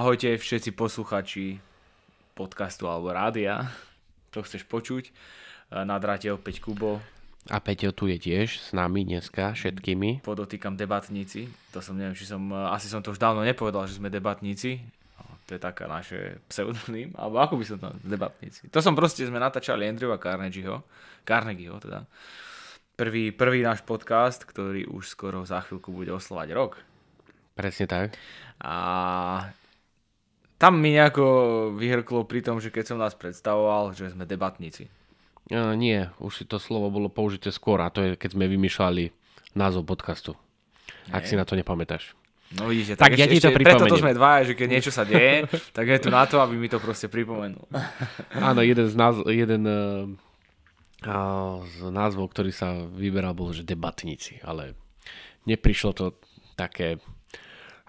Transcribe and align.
Ahojte 0.00 0.40
všetci 0.40 0.72
posluchači 0.72 1.60
podcastu 2.32 2.88
alebo 2.88 3.12
rádia. 3.12 3.68
To 4.32 4.40
chceš 4.40 4.64
počuť. 4.64 5.12
Na 5.84 6.00
dráte 6.00 6.32
opäť 6.32 6.64
Kubo. 6.64 7.04
A 7.52 7.60
Peťo 7.60 7.92
tu 7.92 8.08
je 8.08 8.16
tiež 8.16 8.48
s 8.48 8.72
nami 8.72 9.04
dneska 9.04 9.52
všetkými. 9.52 10.24
Podotýkam 10.24 10.72
debatníci. 10.72 11.52
To 11.76 11.84
som 11.84 12.00
neviem, 12.00 12.16
či 12.16 12.24
som, 12.24 12.40
asi 12.72 12.88
som 12.88 13.04
to 13.04 13.12
už 13.12 13.20
dávno 13.20 13.44
nepovedal, 13.44 13.84
že 13.84 14.00
sme 14.00 14.08
debatníci. 14.08 14.80
To 15.44 15.50
je 15.52 15.60
taká 15.60 15.84
naše 15.84 16.40
pseudonym, 16.48 17.12
alebo 17.20 17.36
ako 17.44 17.60
by 17.60 17.64
som 17.68 17.76
to 17.76 17.92
debatníci. 18.00 18.72
To 18.72 18.80
som 18.80 18.96
proste, 18.96 19.28
sme 19.28 19.36
natáčali 19.36 19.84
Andrewa 19.84 20.16
Carnegieho, 20.16 20.80
Carnegieho 21.28 21.76
teda. 21.76 22.08
Prvý, 22.96 23.36
prvý 23.36 23.60
náš 23.60 23.84
podcast, 23.84 24.48
ktorý 24.48 24.88
už 24.88 25.12
skoro 25.12 25.44
za 25.44 25.60
chvíľku 25.60 25.92
bude 25.92 26.08
oslovať 26.08 26.48
rok. 26.56 26.80
Presne 27.52 27.84
tak. 27.84 28.16
A 28.64 29.44
tam 30.60 30.76
mi 30.76 30.92
nejako 30.92 31.24
vyhrklo 31.80 32.28
pri 32.28 32.44
tom, 32.44 32.60
že 32.60 32.68
keď 32.68 32.92
som 32.92 32.98
nás 33.00 33.16
predstavoval, 33.16 33.96
že 33.96 34.12
sme 34.12 34.28
debatníci. 34.28 34.92
Uh, 35.48 35.72
nie, 35.72 36.04
už 36.20 36.32
si 36.36 36.44
to 36.44 36.60
slovo 36.60 36.92
bolo 36.92 37.08
použité 37.08 37.48
skôr 37.48 37.80
a 37.80 37.88
to 37.88 38.04
je, 38.04 38.08
keď 38.20 38.36
sme 38.36 38.44
vymýšľali 38.44 39.08
názov 39.56 39.88
podcastu. 39.88 40.36
Nie. 41.08 41.16
Ak 41.16 41.24
si 41.24 41.34
na 41.34 41.48
to 41.48 41.56
nepamätáš. 41.56 42.12
No 42.54 42.68
vidíte, 42.68 42.98
tak, 42.98 43.14
tak 43.14 43.18
ja 43.18 43.26
ešte, 43.30 43.34
ti 43.38 43.44
to 43.46 43.50
preto 43.56 43.86
to 43.88 43.96
sme 43.96 44.12
dva, 44.12 44.42
že 44.44 44.58
keď 44.58 44.68
niečo 44.68 44.92
sa 44.92 45.08
deje, 45.08 45.48
tak 45.76 45.86
je 45.88 45.98
tu 46.02 46.10
na 46.12 46.28
to, 46.28 46.44
aby 46.44 46.60
mi 46.60 46.68
to 46.68 46.76
proste 46.76 47.08
pripomenul. 47.08 47.64
Áno, 48.36 48.60
jeden 48.60 48.84
z, 48.84 48.94
náz- 48.94 49.26
jeden, 49.32 49.64
uh, 49.64 50.04
z 51.64 51.78
názvov, 51.88 52.36
ktorý 52.36 52.52
sa 52.52 52.84
vyberal, 52.84 53.32
bol, 53.32 53.56
že 53.56 53.64
debatníci, 53.64 54.42
ale 54.44 54.76
neprišlo 55.48 55.90
to 55.96 56.04
také 56.58 57.00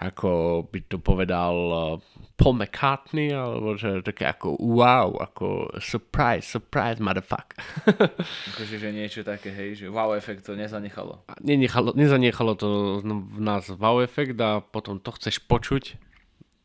ako 0.02 0.66
by 0.66 0.81
to 0.89 0.97
povedal 0.97 1.55
uh, 1.69 2.02
Paul 2.33 2.57
McCartney, 2.57 3.30
alebo 3.30 3.77
že 3.77 4.02
také 4.02 4.33
ako 4.33 4.57
wow, 4.57 5.13
ako 5.21 5.77
surprise, 5.77 6.49
surprise 6.49 6.97
motherfuck. 6.97 7.53
akože, 8.57 8.81
že 8.81 8.89
niečo 8.89 9.22
také, 9.22 9.53
hej, 9.53 9.77
že 9.77 9.85
wow 9.94 10.17
efekt 10.17 10.49
to 10.49 10.57
nezanechalo. 10.57 11.22
Nenechalo, 11.45 11.94
nezanechalo 11.94 12.57
to 12.57 12.97
v 13.05 13.38
nás 13.38 13.69
wow 13.69 14.02
efekt 14.02 14.33
a 14.41 14.66
potom 14.66 14.97
to 14.97 15.13
chceš 15.13 15.38
počuť. 15.45 15.94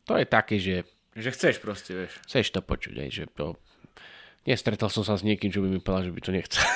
To 0.09 0.17
je 0.17 0.25
také, 0.25 0.57
že... 0.57 0.89
Že 1.13 1.29
chceš 1.37 1.55
proste, 1.61 1.93
vieš. 1.93 2.17
Chceš 2.25 2.57
to 2.57 2.65
počuť, 2.65 3.05
hej, 3.05 3.09
že 3.13 3.23
to... 3.37 3.53
Nestretol 4.49 4.89
som 4.89 5.03
sa 5.03 5.19
s 5.19 5.27
niekým, 5.27 5.51
čo 5.51 5.59
by 5.61 5.67
mi 5.67 5.83
povedal, 5.83 6.09
že 6.09 6.15
by 6.15 6.21
to 6.23 6.31
nechcel. 6.31 6.63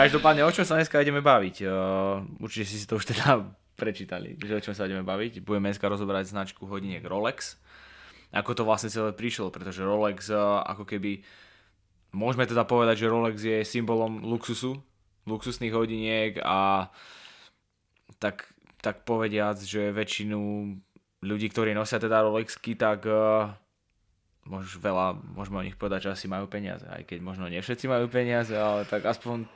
Každopádne, 0.00 0.48
o 0.48 0.50
čom 0.50 0.64
sa 0.64 0.80
dneska 0.80 0.96
ideme 0.96 1.20
baviť? 1.20 1.68
Určite 2.40 2.64
si 2.64 2.88
to 2.88 2.96
už 2.96 3.04
teda 3.04 3.44
prečítali, 3.80 4.36
že 4.36 4.60
o 4.60 4.64
čom 4.64 4.76
sa 4.76 4.84
ideme 4.84 5.00
baviť. 5.00 5.40
Budeme 5.40 5.72
dneska 5.72 5.88
rozoberať 5.88 6.36
značku 6.36 6.68
hodiniek 6.68 7.00
Rolex. 7.00 7.56
Ako 8.36 8.52
to 8.52 8.68
vlastne 8.68 8.92
celé 8.92 9.16
prišlo, 9.16 9.48
pretože 9.48 9.80
Rolex 9.80 10.28
eh, 10.28 10.36
ako 10.68 10.84
keby... 10.84 11.24
Môžeme 12.10 12.42
teda 12.42 12.66
povedať, 12.66 13.06
že 13.06 13.12
Rolex 13.12 13.38
je 13.38 13.62
symbolom 13.62 14.26
luxusu, 14.26 14.82
luxusných 15.30 15.70
hodiniek 15.70 16.42
a 16.42 16.90
tak, 18.18 18.50
tak 18.82 19.06
povediac, 19.06 19.54
že 19.62 19.94
väčšinu 19.94 20.38
ľudí, 21.22 21.46
ktorí 21.54 21.70
nosia 21.70 22.02
teda 22.02 22.26
Rolexky, 22.26 22.74
tak 22.74 23.06
uh, 23.06 23.54
veľa, 24.82 25.20
môžeme 25.36 25.62
o 25.62 25.66
nich 25.66 25.78
povedať, 25.78 26.10
že 26.10 26.14
asi 26.18 26.26
majú 26.26 26.48
peniaze, 26.48 26.82
aj 26.88 27.06
keď 27.06 27.18
možno 27.22 27.46
nie 27.46 27.60
všetci 27.60 27.86
majú 27.86 28.10
peniaze, 28.10 28.56
ale 28.56 28.88
tak 28.88 29.04
aspoň 29.06 29.46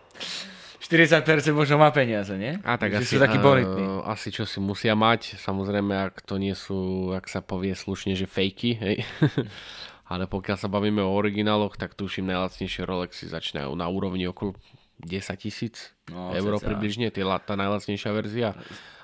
40% 0.84 1.24
možno 1.56 1.80
má 1.80 1.88
peniaze, 1.88 2.36
nie? 2.36 2.60
A 2.60 2.76
tak 2.76 3.00
asi, 3.00 3.16
sú 3.16 3.22
takí 3.22 3.40
bonitní. 3.40 4.04
asi 4.04 4.28
čo 4.28 4.44
si 4.44 4.60
musia 4.60 4.92
mať, 4.92 5.40
samozrejme, 5.40 6.12
ak 6.12 6.20
to 6.20 6.36
nie 6.36 6.52
sú, 6.52 7.08
ak 7.16 7.24
sa 7.24 7.40
povie 7.40 7.72
slušne, 7.72 8.12
že 8.12 8.28
fejky, 8.28 8.76
hej. 8.76 8.96
Ale 10.12 10.28
pokiaľ 10.28 10.56
sa 10.60 10.68
bavíme 10.68 11.00
o 11.00 11.16
origináloch, 11.16 11.80
tak 11.80 11.96
tuším 11.96 12.28
najlacnejšie 12.28 12.84
Rolexy 12.84 13.32
začínajú 13.32 13.72
na 13.72 13.88
úrovni 13.88 14.28
okolo 14.28 14.52
10 15.00 15.24
tisíc 15.40 15.96
no, 16.12 16.36
eur 16.36 16.60
približne, 16.60 17.08
tie, 17.08 17.24
tá 17.24 17.56
najlacnejšia 17.56 18.10
verzia. 18.12 18.52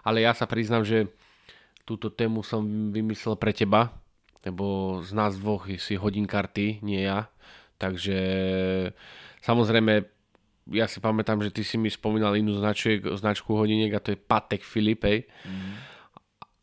Ale 0.05 0.21
ja 0.21 0.37
sa 0.37 0.45
priznám, 0.45 0.85
že 0.85 1.09
túto 1.89 2.13
tému 2.13 2.45
som 2.45 2.93
vymyslel 2.93 3.41
pre 3.41 3.57
teba, 3.57 3.97
lebo 4.45 5.01
z 5.01 5.17
nás 5.17 5.41
dvoch 5.41 5.65
si 5.81 5.97
hodín 5.97 6.29
karty, 6.29 6.85
nie 6.85 7.09
ja. 7.09 7.33
Takže 7.81 8.21
samozrejme 9.41 10.20
ja 10.71 10.87
si 10.87 11.03
pamätám, 11.03 11.43
že 11.43 11.51
ty 11.51 11.67
si 11.67 11.77
mi 11.77 11.91
spomínal 11.91 12.39
inú 12.39 12.55
značiek, 12.55 13.03
značku 13.03 13.59
hodiniek 13.59 13.91
a 13.95 14.03
to 14.03 14.15
je 14.15 14.19
Patek 14.19 14.63
Philippe. 14.63 15.27
Mm. 15.43 15.91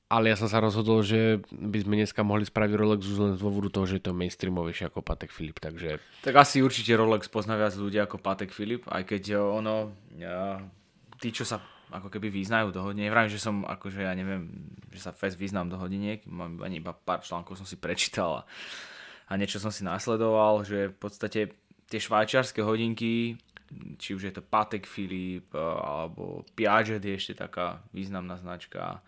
Ale 0.07 0.31
ja 0.31 0.39
som 0.39 0.47
sa 0.47 0.63
rozhodol, 0.63 1.03
že 1.03 1.43
by 1.51 1.83
sme 1.83 1.99
dneska 1.99 2.23
mohli 2.23 2.47
spraviť 2.47 2.73
Rolex 2.79 3.03
už 3.03 3.17
len 3.19 3.33
z 3.35 3.43
dôvodu 3.43 3.67
toho, 3.75 3.85
že 3.91 3.99
je 3.99 4.07
to 4.07 4.15
mainstreamovejšie 4.15 4.87
ako 4.87 5.03
Patek 5.03 5.35
Philippe, 5.35 5.59
takže... 5.59 5.99
Tak 6.23 6.31
asi 6.31 6.63
určite 6.63 6.95
Rolex 6.95 7.27
pozná 7.27 7.59
viac 7.59 7.75
ľudia 7.75 8.07
ako 8.07 8.23
Patek 8.23 8.55
Philippe, 8.55 8.87
aj 8.87 9.03
keď 9.03 9.35
ono, 9.35 9.91
ja, 10.15 10.63
tí, 11.19 11.35
čo 11.35 11.43
sa 11.43 11.59
ako 11.91 12.07
keby 12.07 12.31
význajú 12.31 12.71
do 12.71 12.83
hodiniek, 12.87 13.11
vravím, 13.11 13.35
že 13.35 13.43
som 13.43 13.67
akože 13.67 14.07
ja 14.07 14.15
neviem, 14.15 14.47
že 14.91 15.03
sa 15.03 15.11
fest 15.11 15.35
význam 15.35 15.67
do 15.67 15.75
hodiniek, 15.75 16.23
mám 16.27 16.59
ani 16.63 16.79
iba 16.79 16.95
pár 16.95 17.23
článkov 17.23 17.59
som 17.59 17.67
si 17.67 17.75
prečítal 17.75 18.31
a, 18.31 18.47
a 19.27 19.35
niečo 19.35 19.59
som 19.59 19.71
si 19.71 19.87
nasledoval, 19.87 20.63
že 20.67 20.91
v 20.91 20.97
podstate 20.99 21.39
tie 21.87 21.99
švajčiarske 21.99 22.59
hodinky 22.59 23.39
či 23.99 24.15
už 24.15 24.29
je 24.29 24.33
to 24.33 24.43
Patek 24.43 24.87
Philippe 24.87 25.57
alebo 25.59 26.47
Piaget 26.55 27.03
je 27.03 27.13
ešte 27.15 27.33
taká 27.35 27.83
významná 27.91 28.39
značka. 28.39 29.01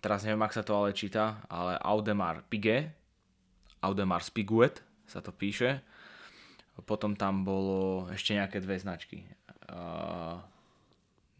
teraz 0.00 0.24
neviem, 0.24 0.42
ak 0.46 0.56
sa 0.56 0.62
to 0.62 0.72
ale 0.74 0.96
číta, 0.96 1.42
ale 1.50 1.76
Audemars 1.82 2.46
Piguet, 2.48 2.94
Audemars 3.82 4.30
Piguet 4.30 4.80
sa 5.04 5.20
to 5.20 5.34
píše. 5.34 5.84
Potom 6.88 7.14
tam 7.14 7.46
bolo 7.46 8.10
ešte 8.10 8.34
nejaké 8.34 8.58
dve 8.58 8.80
značky. 8.80 9.22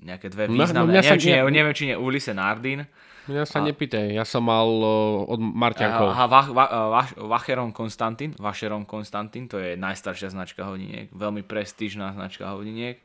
Nejaké 0.03 0.33
dve 0.33 0.51
no, 0.51 0.59
významné. 0.59 0.91
No, 0.91 0.99
neviem, 0.99 1.19
či 1.21 1.29
nie, 1.31 1.41
neviem, 1.53 1.75
či 1.75 1.85
nie 1.91 1.97
Ulisse 1.99 2.35
Nardin 2.35 2.87
ja 3.25 3.49
sa 3.49 3.61
a... 3.61 3.65
nepýtaj, 3.65 4.13
ja 4.13 4.25
som 4.29 4.45
mal 4.45 4.69
uh, 4.69 5.25
od 5.25 5.41
Marťankov. 5.41 6.13
Aha, 6.13 6.27
va, 6.29 6.43
va, 6.53 6.67
va, 6.93 7.03
Vacheron 7.25 7.73
Konstantin, 7.73 8.37
Vacheron 8.37 8.85
Konstantin, 8.85 9.49
to 9.49 9.57
je 9.57 9.81
najstaršia 9.81 10.29
značka 10.29 10.69
hodiniek, 10.69 11.09
veľmi 11.09 11.41
prestížná 11.41 12.13
značka 12.13 12.53
hodiniek, 12.53 13.01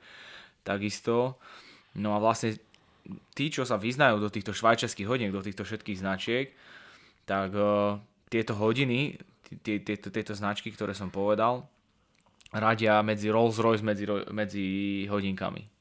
takisto. 0.67 1.39
No 1.95 2.11
a 2.15 2.19
vlastne 2.19 2.59
tí, 3.31 3.47
čo 3.47 3.63
sa 3.63 3.79
vyznajú 3.79 4.19
do 4.19 4.27
týchto 4.27 4.51
švajčiarských 4.51 5.07
hodiniek, 5.07 5.31
do 5.31 5.39
týchto 5.39 5.63
všetkých 5.63 6.03
značiek, 6.03 6.51
tak 7.23 7.55
uh, 7.55 7.95
tieto 8.27 8.59
hodiny, 8.59 9.15
tieto, 9.63 10.11
tieto 10.11 10.35
značky, 10.35 10.67
ktoré 10.75 10.91
som 10.91 11.07
povedal, 11.07 11.63
radia 12.51 12.99
medzi 13.07 13.31
Rolls-Royce 13.31 13.87
medzi, 13.87 14.03
medzi 14.35 14.65
hodinkami. 15.07 15.78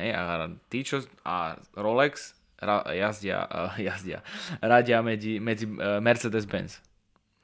Hej, 0.00 0.16
a 0.16 0.48
tí, 0.72 0.80
čo, 0.80 1.04
a 1.28 1.60
Rolex 1.76 2.32
ra, 2.56 2.80
jazdia, 2.88 3.44
uh, 3.44 3.76
jazdia, 3.88 4.24
radia 4.64 5.04
medzi, 5.04 5.36
medzi 5.36 5.68
uh, 5.68 6.00
Mercedes-Benz. 6.00 6.80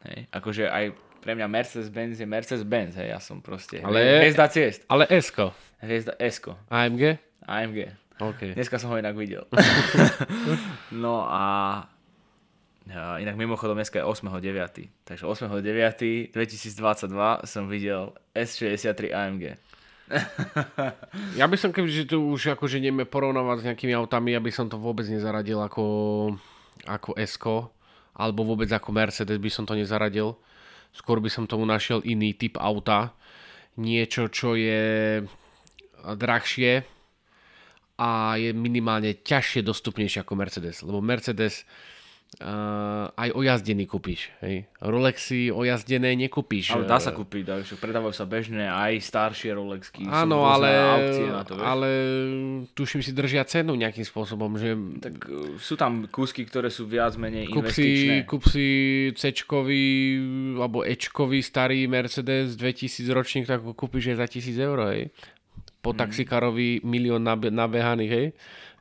Hej. 0.09 0.25
Akože 0.33 0.72
aj 0.72 0.97
pre 1.21 1.37
mňa 1.37 1.53
Mercedes-Benz 1.53 2.16
je 2.16 2.28
Mercedes-Benz, 2.28 2.97
hej, 2.97 3.12
ja 3.12 3.21
som 3.21 3.45
proste 3.45 3.84
ale, 3.84 4.25
hviezda 4.25 4.49
ciest. 4.49 4.89
Ale 4.89 5.05
S-ko. 5.12 5.53
Hviezda 5.84 6.16
S-ko. 6.16 6.56
AMG? 6.72 7.21
AMG. 7.45 7.93
Okay. 8.16 8.56
Dneska 8.56 8.81
som 8.81 8.89
ho 8.89 8.97
inak 8.97 9.12
videl. 9.12 9.45
no 11.05 11.28
a 11.28 11.84
ja, 12.87 13.19
inak 13.19 13.37
mimochodom 13.37 13.77
dneska 13.77 13.99
je 14.00 14.06
8.9. 14.06 14.89
Takže 15.04 15.27
8.9.2022 15.27 17.45
som 17.45 17.69
videl 17.69 18.16
S63 18.33 19.13
AMG 19.13 19.60
ja 21.41 21.45
by 21.51 21.57
som, 21.59 21.75
kebyže 21.75 22.07
tu 22.07 22.23
už 22.35 22.55
akože 22.55 22.79
ideme 22.79 23.03
porovnávať 23.03 23.57
s 23.63 23.67
nejakými 23.71 23.95
autami, 23.99 24.39
aby 24.39 24.51
som 24.55 24.71
to 24.71 24.79
vôbec 24.79 25.07
nezaradil 25.11 25.59
ako, 25.59 25.85
ako 26.87 27.11
s 27.19 27.37
alebo 28.17 28.49
vôbec 28.49 28.71
ako 28.73 28.97
Mercedes 28.97 29.37
by 29.37 29.51
som 29.53 29.69
to 29.69 29.77
nezaradil. 29.77 30.41
Skôr 30.97 31.21
by 31.21 31.29
som 31.29 31.45
tomu 31.45 31.69
našiel 31.69 32.01
iný 32.01 32.33
typ 32.33 32.57
auta. 32.57 33.13
Niečo, 33.77 34.33
čo 34.33 34.57
je 34.57 35.21
drahšie 36.01 36.81
a 38.01 38.41
je 38.41 38.57
minimálne 38.57 39.21
ťažšie 39.21 39.61
dostupnejšie 39.61 40.25
ako 40.25 40.33
Mercedes. 40.33 40.81
Lebo 40.81 41.05
Mercedes 41.05 41.69
uh, 42.43 43.09
aj 43.17 43.33
ojazdený 43.33 43.89
kúpiš. 43.89 44.28
Hej. 44.45 44.69
Rolexy 44.83 45.49
ojazdené 45.49 46.13
nekúpiš. 46.19 46.77
Ale 46.77 46.84
dá 46.84 47.01
sa 47.01 47.15
kúpiť, 47.17 47.43
dá, 47.47 47.57
predávajú 47.63 48.13
sa 48.13 48.28
bežné 48.28 48.69
aj 48.69 49.01
staršie 49.01 49.57
Rolexky. 49.57 50.05
Áno, 50.05 50.45
ale, 50.45 50.71
na 51.33 51.43
to, 51.47 51.57
ale 51.57 51.89
tuším 52.77 53.01
si 53.01 53.17
držia 53.17 53.47
cenu 53.49 53.73
nejakým 53.78 54.05
spôsobom. 54.05 54.61
Že... 54.61 55.01
Tak 55.01 55.15
uh, 55.27 55.57
sú 55.57 55.75
tam 55.81 56.05
kúsky, 56.11 56.45
ktoré 56.45 56.69
sú 56.69 56.84
viac 56.84 57.17
menej 57.17 57.49
kúp 57.49 57.65
investičné. 57.69 58.15
Si, 58.21 58.29
kúp 58.29 58.43
si 58.45 58.67
c 59.17 59.25
alebo 60.57 60.84
e 60.84 60.95
starý 61.41 61.89
Mercedes 61.89 62.59
2000 62.59 63.07
ročník, 63.17 63.45
tak 63.49 63.65
ho 63.65 63.72
kúpiš 63.72 64.13
aj 64.17 64.17
za 64.21 64.27
1000 64.29 64.67
eur. 64.69 64.79
Hej. 64.93 65.03
Po 65.81 65.95
hmm. 65.95 66.01
taxikárovi 66.03 66.84
milión 66.84 67.22
nabe, 67.25 67.49
nabehaných. 67.49 68.13
Hej. 68.13 68.27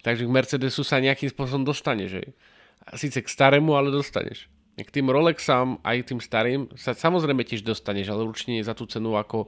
Takže 0.04 0.22
k 0.28 0.32
Mercedesu 0.34 0.86
sa 0.86 1.02
nejakým 1.02 1.30
spôsobom 1.34 1.66
dostaneš. 1.66 2.22
Hej 2.22 2.30
síce 2.94 3.26
k 3.26 3.28
starému, 3.28 3.74
ale 3.74 3.90
dostaneš. 3.90 4.46
K 4.76 4.92
tým 4.92 5.08
Rolexám 5.08 5.80
aj 5.82 6.12
tým 6.12 6.20
starým 6.20 6.68
sa 6.76 6.92
samozrejme 6.92 7.42
tiež 7.42 7.64
dostaneš, 7.66 8.12
ale 8.12 8.28
určite 8.28 8.52
nie 8.54 8.62
za 8.62 8.76
tú 8.76 8.86
cenu 8.86 9.16
ako 9.18 9.48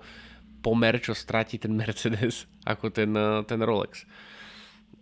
pomer, 0.66 0.98
čo 0.98 1.14
stratí 1.14 1.62
ten 1.62 1.76
Mercedes, 1.78 2.50
ako 2.72 2.90
ten, 2.90 3.14
eh, 3.14 3.44
ten 3.46 3.62
Rolex. 3.62 4.08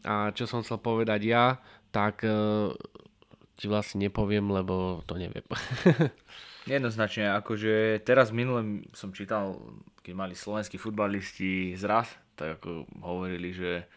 A 0.06 0.30
čo 0.36 0.46
som 0.46 0.62
chcel 0.62 0.78
povedať 0.78 1.26
ja, 1.26 1.58
tak 1.90 2.22
uh, 2.22 2.70
ti 3.58 3.66
vlastne 3.66 4.06
nepoviem, 4.06 4.46
lebo 4.54 5.02
to 5.10 5.18
neviem. 5.18 5.42
Jednoznačne, 6.70 7.34
akože 7.42 8.06
teraz 8.06 8.30
minule 8.30 8.86
som 8.94 9.10
čítal, 9.10 9.58
keď 10.06 10.14
mali 10.14 10.38
slovenskí 10.38 10.78
futbalisti 10.78 11.74
zraz, 11.74 12.14
tak 12.38 12.62
ako 12.62 12.86
hovorili, 13.02 13.50
že, 13.50 13.90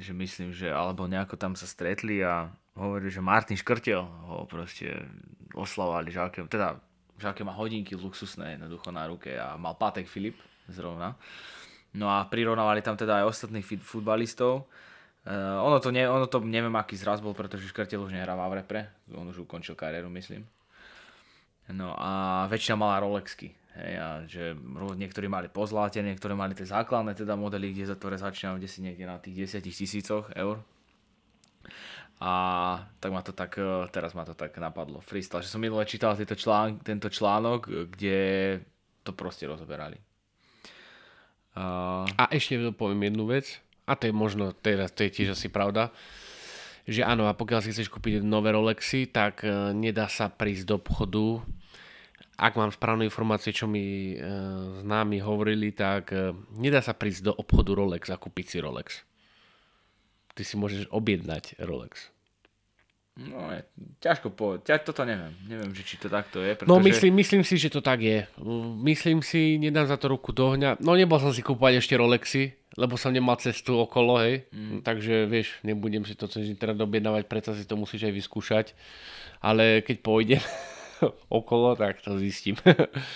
že 0.00 0.16
myslím, 0.16 0.56
že 0.56 0.72
alebo 0.72 1.04
nejako 1.04 1.36
tam 1.36 1.52
sa 1.60 1.68
stretli 1.68 2.24
a 2.24 2.48
hovorili, 2.76 3.10
že 3.12 3.20
Martin 3.20 3.56
Škrtel 3.56 4.00
ho 4.00 4.48
proste 4.48 5.06
oslavovali, 5.52 6.08
že 6.08 6.20
teda, 6.48 6.80
že 7.20 7.44
má 7.44 7.52
hodinky 7.52 7.92
luxusné 7.92 8.56
jednoducho 8.56 8.88
na 8.88 9.04
ruke 9.04 9.36
a 9.36 9.56
mal 9.60 9.76
Patek 9.76 10.08
Filip 10.08 10.36
zrovna. 10.68 11.16
No 11.92 12.08
a 12.08 12.24
prirovnávali 12.24 12.80
tam 12.80 12.96
teda 12.96 13.20
aj 13.20 13.28
ostatných 13.28 13.66
futbalistov. 13.84 14.64
Uh, 15.22 15.60
ono, 15.62 15.78
to 15.78 15.94
ne, 15.94 16.08
ono 16.08 16.26
to 16.26 16.42
neviem, 16.42 16.72
aký 16.74 16.96
zraz 16.96 17.22
bol, 17.22 17.36
pretože 17.36 17.68
Škrtel 17.68 18.00
už 18.00 18.16
nehrá 18.16 18.32
v 18.34 18.42
Avrepre. 18.42 18.90
On 19.12 19.28
už 19.28 19.44
ukončil 19.44 19.76
kariéru, 19.76 20.08
myslím. 20.10 20.48
No 21.70 21.94
a 21.94 22.44
väčšina 22.50 22.74
mala 22.74 22.98
Rolexky. 22.98 23.54
Hej, 23.72 23.92
a 23.96 24.08
že 24.28 24.52
niektorí 24.76 25.32
mali 25.32 25.48
pozláte, 25.48 26.04
niektorí 26.04 26.36
mali 26.36 26.52
tie 26.52 26.68
základné 26.68 27.16
teda 27.16 27.38
modely, 27.40 27.72
kde 27.72 27.88
za 27.88 27.96
ktoré 27.96 28.20
začínajú 28.20 28.60
kde 28.60 28.68
si 28.68 28.84
niekde 28.84 29.04
na 29.08 29.16
tých 29.16 29.48
10 29.48 29.64
tisícoch 29.64 30.24
eur. 30.36 30.60
A 32.22 32.32
tak 33.02 33.10
ma 33.10 33.18
to 33.18 33.34
tak, 33.34 33.58
e, 33.58 33.90
teraz 33.90 34.14
ma 34.14 34.22
to 34.22 34.38
tak 34.38 34.54
napadlo. 34.62 35.02
Freestyle, 35.02 35.42
že 35.42 35.50
som 35.50 35.58
minule 35.58 35.82
čítal 35.82 36.14
tento, 36.14 36.38
člán, 36.38 36.78
tento 36.78 37.10
článok, 37.10 37.90
kde 37.90 38.62
to 39.02 39.10
proste 39.10 39.50
rozoberali. 39.50 39.98
Uh... 41.58 42.06
A 42.14 42.30
ešte 42.30 42.62
poviem 42.78 43.10
jednu 43.10 43.26
vec, 43.26 43.58
a 43.84 43.98
to 43.98 44.06
je 44.06 44.14
možno, 44.14 44.54
teraz 44.54 44.94
to 44.94 45.02
je 45.02 45.10
tiež 45.10 45.34
asi 45.34 45.50
pravda, 45.50 45.90
že 46.86 47.02
áno, 47.02 47.26
a 47.26 47.34
pokiaľ 47.34 47.60
si 47.60 47.74
chceš 47.74 47.90
kúpiť 47.90 48.22
nové 48.22 48.54
Rolexy, 48.54 49.10
tak 49.10 49.42
uh, 49.42 49.74
nedá 49.74 50.06
sa 50.06 50.30
prísť 50.30 50.64
do 50.70 50.74
obchodu 50.78 51.42
ak 52.42 52.56
mám 52.56 52.72
správne 52.72 53.06
informácie, 53.06 53.52
čo 53.52 53.68
mi 53.68 54.16
e, 54.16 54.18
známi 54.82 55.20
hovorili, 55.20 55.70
tak 55.70 56.10
e, 56.10 56.32
nedá 56.56 56.80
sa 56.80 56.96
prísť 56.96 57.28
do 57.28 57.32
obchodu 57.36 57.76
Rolex 57.76 58.08
a 58.08 58.16
kúpiť 58.16 58.46
si 58.48 58.58
Rolex. 58.58 59.04
Ty 60.32 60.42
si 60.42 60.56
môžeš 60.56 60.88
objednať 60.88 61.60
Rolex. 61.60 62.08
No, 63.12 63.52
je, 63.52 63.60
ťažko 64.00 64.32
povedať. 64.32 64.88
Toto 64.88 65.04
neviem. 65.04 65.36
Neviem, 65.44 65.76
že 65.76 65.84
či 65.84 66.00
to 66.00 66.08
takto 66.08 66.40
je. 66.40 66.56
No, 66.64 66.64
pretože... 66.64 66.72
No, 66.72 66.80
myslím, 66.80 67.12
myslím 67.20 67.42
si, 67.44 67.60
že 67.60 67.68
to 67.68 67.84
tak 67.84 68.00
je. 68.00 68.24
Myslím 68.80 69.20
si, 69.20 69.60
nedám 69.60 69.84
za 69.84 70.00
to 70.00 70.08
ruku 70.08 70.32
do 70.32 70.56
hňa. 70.56 70.80
No, 70.80 70.96
nebol 70.96 71.20
som 71.20 71.28
si 71.28 71.44
kúpať 71.44 71.84
ešte 71.84 72.00
Rolexy, 72.00 72.56
lebo 72.80 72.96
som 72.96 73.12
nemal 73.12 73.36
cestu 73.36 73.76
okolo, 73.76 74.16
hej. 74.24 74.48
Mm. 74.48 74.80
Takže, 74.80 75.28
vieš, 75.28 75.60
nebudem 75.60 76.08
si 76.08 76.16
to 76.16 76.24
cez 76.24 76.48
internet 76.48 76.80
objednávať, 76.80 77.28
predsa 77.28 77.52
si 77.52 77.68
to 77.68 77.76
musíš 77.76 78.08
aj 78.08 78.16
vyskúšať. 78.16 78.66
Ale 79.44 79.84
keď 79.84 79.96
pôjde, 80.00 80.36
okolo, 81.28 81.76
tak 81.76 82.00
to 82.00 82.16
zistím. 82.16 82.56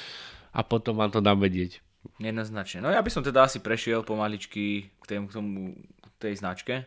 a 0.57 0.61
potom 0.61 1.01
vám 1.01 1.09
to 1.09 1.25
dám 1.25 1.41
vedieť. 1.41 1.81
Jednoznačne. 2.21 2.85
No 2.85 2.93
ja 2.93 3.01
by 3.01 3.09
som 3.09 3.25
teda 3.25 3.49
asi 3.49 3.65
prešiel 3.65 4.05
pomaličky 4.05 4.93
k, 5.01 5.05
tém, 5.09 5.25
k 5.25 5.33
tomu, 5.33 5.73
k 6.05 6.07
tej 6.21 6.37
značke. 6.37 6.85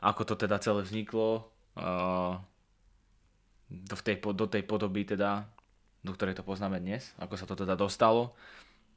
Ako 0.00 0.24
to 0.24 0.32
teda 0.32 0.56
celé 0.64 0.80
vzniklo. 0.80 1.57
Uh, 1.78 2.34
do, 3.70 3.96
tej, 3.96 4.18
do 4.18 4.46
tej 4.50 4.66
podoby 4.66 5.06
teda, 5.06 5.46
do 6.02 6.12
ktorej 6.12 6.34
to 6.34 6.42
poznáme 6.42 6.82
dnes. 6.82 7.14
Ako 7.22 7.38
sa 7.38 7.46
to 7.46 7.54
teda 7.54 7.78
dostalo 7.78 8.34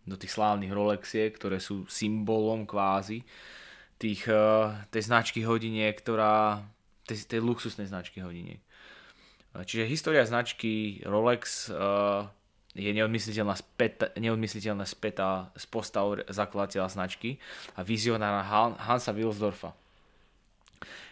do 0.09 0.17
tých 0.17 0.33
slávnych 0.33 0.73
Rolexiek, 0.73 1.29
ktoré 1.29 1.61
sú 1.61 1.85
symbolom 1.85 2.65
kvázi 2.65 3.21
tých, 4.01 4.25
uh, 4.25 4.73
tej 4.89 5.05
značky 5.05 5.45
hodiniek, 5.45 5.93
ktorá 5.93 6.65
tej, 7.05 7.29
tej 7.29 7.39
luxusnej 7.45 7.85
značky 7.85 8.25
hodiniek. 8.25 8.59
Čiže 9.51 9.83
história 9.83 10.23
značky 10.23 11.03
Rolex 11.03 11.67
je 12.71 12.91
neodmysliteľná 12.95 13.51
späta, 13.59 14.07
neodmysliteľná 14.15 14.87
späta 14.87 15.51
z 15.59 15.65
postav 15.67 16.23
zakladateľa 16.31 16.87
značky 16.87 17.35
a 17.75 17.83
vizionára 17.83 18.47
Hansa 18.79 19.11
Wilsdorfa. 19.11 19.75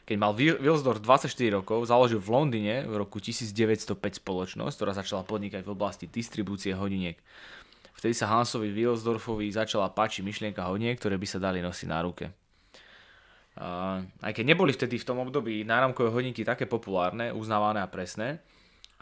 Keď 0.09 0.17
mal 0.17 0.33
Wilsdorf 0.33 1.05
24 1.05 1.61
rokov, 1.61 1.85
založil 1.85 2.17
v 2.17 2.33
Londýne 2.33 2.81
v 2.89 2.97
roku 2.97 3.21
1905 3.21 3.93
spoločnosť, 4.17 4.73
ktorá 4.73 4.97
začala 4.97 5.21
podnikať 5.21 5.61
v 5.61 5.69
oblasti 5.69 6.09
distribúcie 6.09 6.73
hodiniek. 6.73 7.21
Vtedy 7.93 8.17
sa 8.17 8.25
Hansovi 8.33 8.73
Wilsdorfovi 8.73 9.53
začala 9.53 9.93
páčiť 9.93 10.25
myšlienka 10.25 10.65
hodiniek, 10.65 10.97
ktoré 10.97 11.13
by 11.13 11.27
sa 11.29 11.37
dali 11.37 11.61
nosiť 11.61 11.85
na 11.85 12.01
ruke. 12.01 12.25
Uh, 13.53 14.01
aj 14.25 14.33
keď 14.33 14.45
neboli 14.49 14.73
vtedy 14.73 14.97
v 14.97 15.05
tom 15.05 15.21
období 15.21 15.61
náramkové 15.61 16.09
hodinky 16.09 16.41
také 16.41 16.65
populárne, 16.65 17.29
uznávané 17.29 17.85
a 17.85 17.91
presné, 17.91 18.41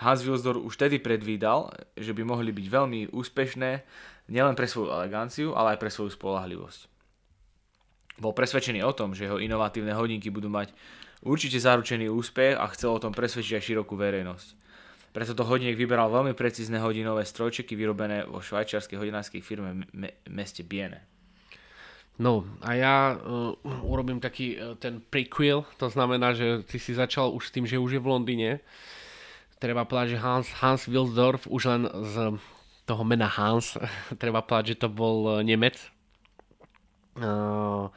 Hans 0.03 0.27
Wilsdorf 0.27 0.59
už 0.59 0.75
vtedy 0.75 0.99
predvídal, 0.99 1.71
že 1.95 2.11
by 2.11 2.27
mohli 2.27 2.51
byť 2.51 2.67
veľmi 2.67 3.15
úspešné 3.15 3.71
nielen 4.27 4.59
pre 4.59 4.67
svoju 4.67 4.91
eleganciu, 4.91 5.55
ale 5.55 5.73
aj 5.73 5.79
pre 5.79 5.87
svoju 5.87 6.11
spolahlivosť. 6.11 6.96
Bol 8.17 8.33
presvedčený 8.33 8.81
o 8.81 8.93
tom, 8.93 9.13
že 9.13 9.29
jeho 9.29 9.37
inovatívne 9.37 9.93
hodinky 9.93 10.33
budú 10.33 10.49
mať 10.49 10.73
určite 11.21 11.57
zaručený 11.61 12.09
úspech 12.09 12.57
a 12.57 12.65
chcel 12.73 12.93
o 12.93 13.01
tom 13.01 13.13
presvedčiť 13.13 13.57
aj 13.57 13.63
širokú 13.63 13.93
verejnosť. 13.97 14.47
Preto 15.17 15.33
to 15.33 15.49
hodiniek 15.49 15.73
vyberal 15.73 16.13
veľmi 16.13 16.37
precízne 16.37 16.77
hodinové 16.77 17.25
strojčeky 17.25 17.73
vyrobené 17.73 18.29
vo 18.29 18.37
švajčiarskej 18.37 19.01
hodinárskej 19.01 19.41
firme 19.41 19.89
v 19.89 20.13
meste 20.29 20.61
Biene. 20.61 21.01
No 22.17 22.45
a 22.65 22.73
ja 22.73 22.95
uh, 23.13 23.53
urobím 23.85 24.17
taký 24.17 24.57
uh, 24.57 24.73
ten 24.77 25.01
prequel, 25.01 25.65
to 25.77 25.89
znamená, 25.89 26.33
že 26.33 26.65
ty 26.65 26.81
si 26.81 26.97
začal 26.97 27.29
už 27.29 27.49
s 27.49 27.53
tým, 27.53 27.65
že 27.69 27.77
už 27.77 27.97
je 27.97 28.01
v 28.01 28.09
Londýne. 28.09 28.51
Treba 29.61 29.85
povedať, 29.85 30.17
že 30.17 30.21
Hans, 30.21 30.49
Hans 30.61 30.85
Wilsdorf 30.89 31.45
už 31.45 31.61
len 31.65 31.81
z 31.85 32.37
toho 32.89 33.03
mena 33.05 33.29
Hans, 33.29 33.77
treba 34.21 34.41
povedať, 34.41 34.77
že 34.77 34.85
to 34.85 34.89
bol 34.89 35.17
uh, 35.29 35.45
Nemec. 35.45 35.77
Uh, 37.17 37.89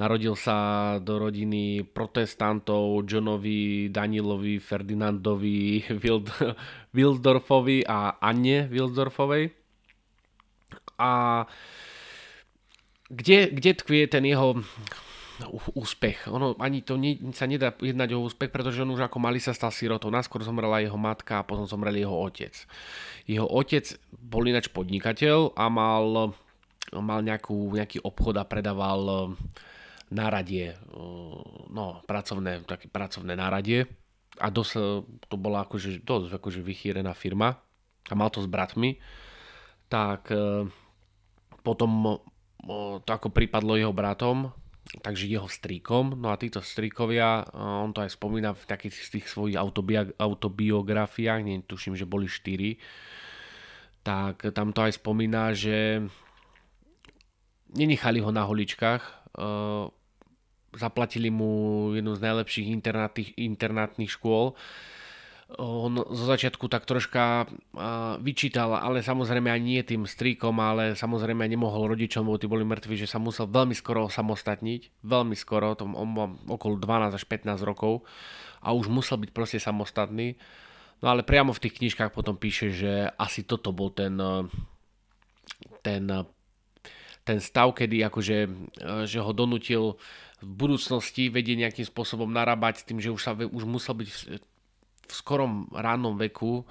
narodil 0.00 0.34
sa 0.34 0.96
do 0.98 1.20
rodiny 1.20 1.84
protestantov 1.84 3.04
Johnovi, 3.06 3.92
Danilovi, 3.92 4.58
Ferdinandovi, 4.58 5.84
Wild, 6.02 6.32
Wilsdorfovi 6.96 7.84
a 7.86 8.18
Anne 8.18 8.66
Wilsdorfovej. 8.66 9.52
A 11.00 11.44
kde, 13.10 13.50
kde 13.50 13.70
tkvie 13.74 14.06
ten 14.06 14.24
jeho 14.24 14.62
úspech. 15.72 16.28
Ono 16.28 16.52
ani 16.60 16.84
to 16.84 17.00
nie, 17.00 17.16
sa 17.32 17.48
nedá 17.48 17.72
jednať 17.72 18.12
o 18.12 18.24
úspech, 18.28 18.52
pretože 18.52 18.84
on 18.84 18.92
už 18.92 19.08
ako 19.08 19.16
malý 19.16 19.40
sa 19.40 19.56
stal 19.56 19.72
sirotou. 19.72 20.12
Naskôr 20.12 20.44
zomrela 20.44 20.84
jeho 20.84 21.00
matka 21.00 21.40
a 21.40 21.46
potom 21.46 21.64
zomrel 21.64 21.96
jeho 21.96 22.12
otec. 22.12 22.52
Jeho 23.24 23.48
otec 23.48 23.96
bol 24.12 24.44
ináč 24.44 24.68
podnikateľ 24.68 25.56
a 25.56 25.64
mal, 25.72 26.36
mal 26.98 27.22
nejakú, 27.22 27.70
nejaký 27.74 28.02
obchod 28.02 28.42
a 28.42 28.44
predával 28.44 29.34
náradie, 30.10 30.74
no, 31.70 32.02
pracovné, 32.02 32.66
také 32.66 32.90
pracovné 32.90 33.38
náradie 33.38 33.86
a 34.42 34.50
dosť, 34.50 35.06
to 35.30 35.36
bola 35.38 35.62
akože, 35.62 36.02
dosť 36.02 36.34
akože 36.34 36.60
vychýrená 36.66 37.14
firma. 37.14 37.62
A 38.10 38.18
mal 38.18 38.26
to 38.34 38.42
s 38.42 38.50
bratmi, 38.50 38.98
tak 39.86 40.34
potom 41.62 42.18
to 43.06 43.10
ako 43.10 43.30
pripadlo 43.30 43.78
jeho 43.78 43.94
bratom, 43.94 44.50
takže 44.98 45.30
jeho 45.30 45.46
stríkom. 45.46 46.18
No 46.18 46.34
a 46.34 46.40
títo 46.40 46.58
stríkovia, 46.58 47.46
on 47.54 47.94
to 47.94 48.02
aj 48.02 48.10
spomína 48.10 48.50
v 48.58 48.66
takých 48.66 48.98
z 48.98 49.08
tých 49.14 49.26
svojich 49.30 49.54
autobiografiách, 50.18 51.40
nie 51.46 51.62
tuším, 51.62 51.94
že 51.94 52.08
boli 52.08 52.26
štyri, 52.26 52.82
tak 54.02 54.42
tam 54.50 54.74
to 54.74 54.82
aj 54.82 54.98
spomína, 54.98 55.54
že 55.54 56.02
nenechali 57.74 58.20
ho 58.20 58.30
na 58.34 58.44
holičkách, 58.44 59.02
zaplatili 60.70 61.30
mu 61.30 61.90
jednu 61.94 62.14
z 62.14 62.20
najlepších 62.22 62.66
internátnych, 63.38 64.10
škôl, 64.10 64.54
on 65.58 65.98
zo 65.98 66.24
začiatku 66.30 66.70
tak 66.70 66.86
troška 66.86 67.50
vyčítal, 68.22 68.78
ale 68.78 69.02
samozrejme 69.02 69.50
aj 69.50 69.60
nie 69.62 69.82
tým 69.82 70.06
stríkom, 70.06 70.54
ale 70.62 70.94
samozrejme 70.94 71.42
nemohol 71.42 71.90
rodičom, 71.90 72.22
lebo 72.22 72.38
tí 72.38 72.46
boli 72.46 72.62
mŕtvi, 72.62 72.94
že 72.94 73.10
sa 73.10 73.18
musel 73.18 73.50
veľmi 73.50 73.74
skoro 73.74 74.06
samostatniť, 74.06 75.02
veľmi 75.02 75.34
skoro, 75.34 75.74
tom 75.74 75.98
on 75.98 76.06
mal 76.06 76.30
okolo 76.46 76.78
12 76.78 77.18
až 77.18 77.24
15 77.26 77.66
rokov 77.66 78.06
a 78.62 78.70
už 78.70 78.86
musel 78.86 79.18
byť 79.18 79.30
proste 79.34 79.58
samostatný. 79.58 80.38
No 81.02 81.10
ale 81.10 81.26
priamo 81.26 81.50
v 81.50 81.62
tých 81.66 81.82
knižkách 81.82 82.14
potom 82.14 82.38
píše, 82.38 82.70
že 82.70 82.92
asi 83.18 83.42
toto 83.42 83.74
bol 83.74 83.90
ten, 83.90 84.14
ten, 85.82 86.04
ten 87.24 87.38
stav, 87.38 87.76
kedy 87.76 88.00
akože, 88.08 88.36
že 89.04 89.18
ho 89.20 89.32
donutil 89.36 90.00
v 90.40 90.52
budúcnosti 90.56 91.28
vedieť 91.28 91.68
nejakým 91.68 91.86
spôsobom 91.86 92.28
narábať 92.32 92.88
tým, 92.88 92.98
že 92.98 93.12
už, 93.12 93.20
sa, 93.20 93.36
už 93.36 93.64
musel 93.68 93.92
byť 93.92 94.08
v 95.10 95.12
skorom 95.12 95.68
rannom 95.74 96.16
veku 96.16 96.64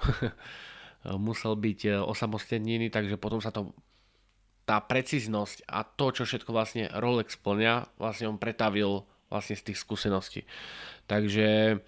musel 1.16 1.56
byť 1.56 2.04
osamostatnený, 2.04 2.92
takže 2.92 3.16
potom 3.16 3.40
sa 3.40 3.54
to 3.54 3.72
tá 4.68 4.78
precíznosť 4.78 5.66
a 5.66 5.82
to, 5.82 6.14
čo 6.14 6.22
všetko 6.28 6.50
vlastne 6.54 6.86
Rolex 6.94 7.34
plňa, 7.40 7.96
vlastne 7.98 8.30
on 8.30 8.38
pretavil 8.38 9.08
vlastne 9.26 9.58
z 9.58 9.72
tých 9.72 9.78
skúseností. 9.82 10.46
Takže 11.10 11.80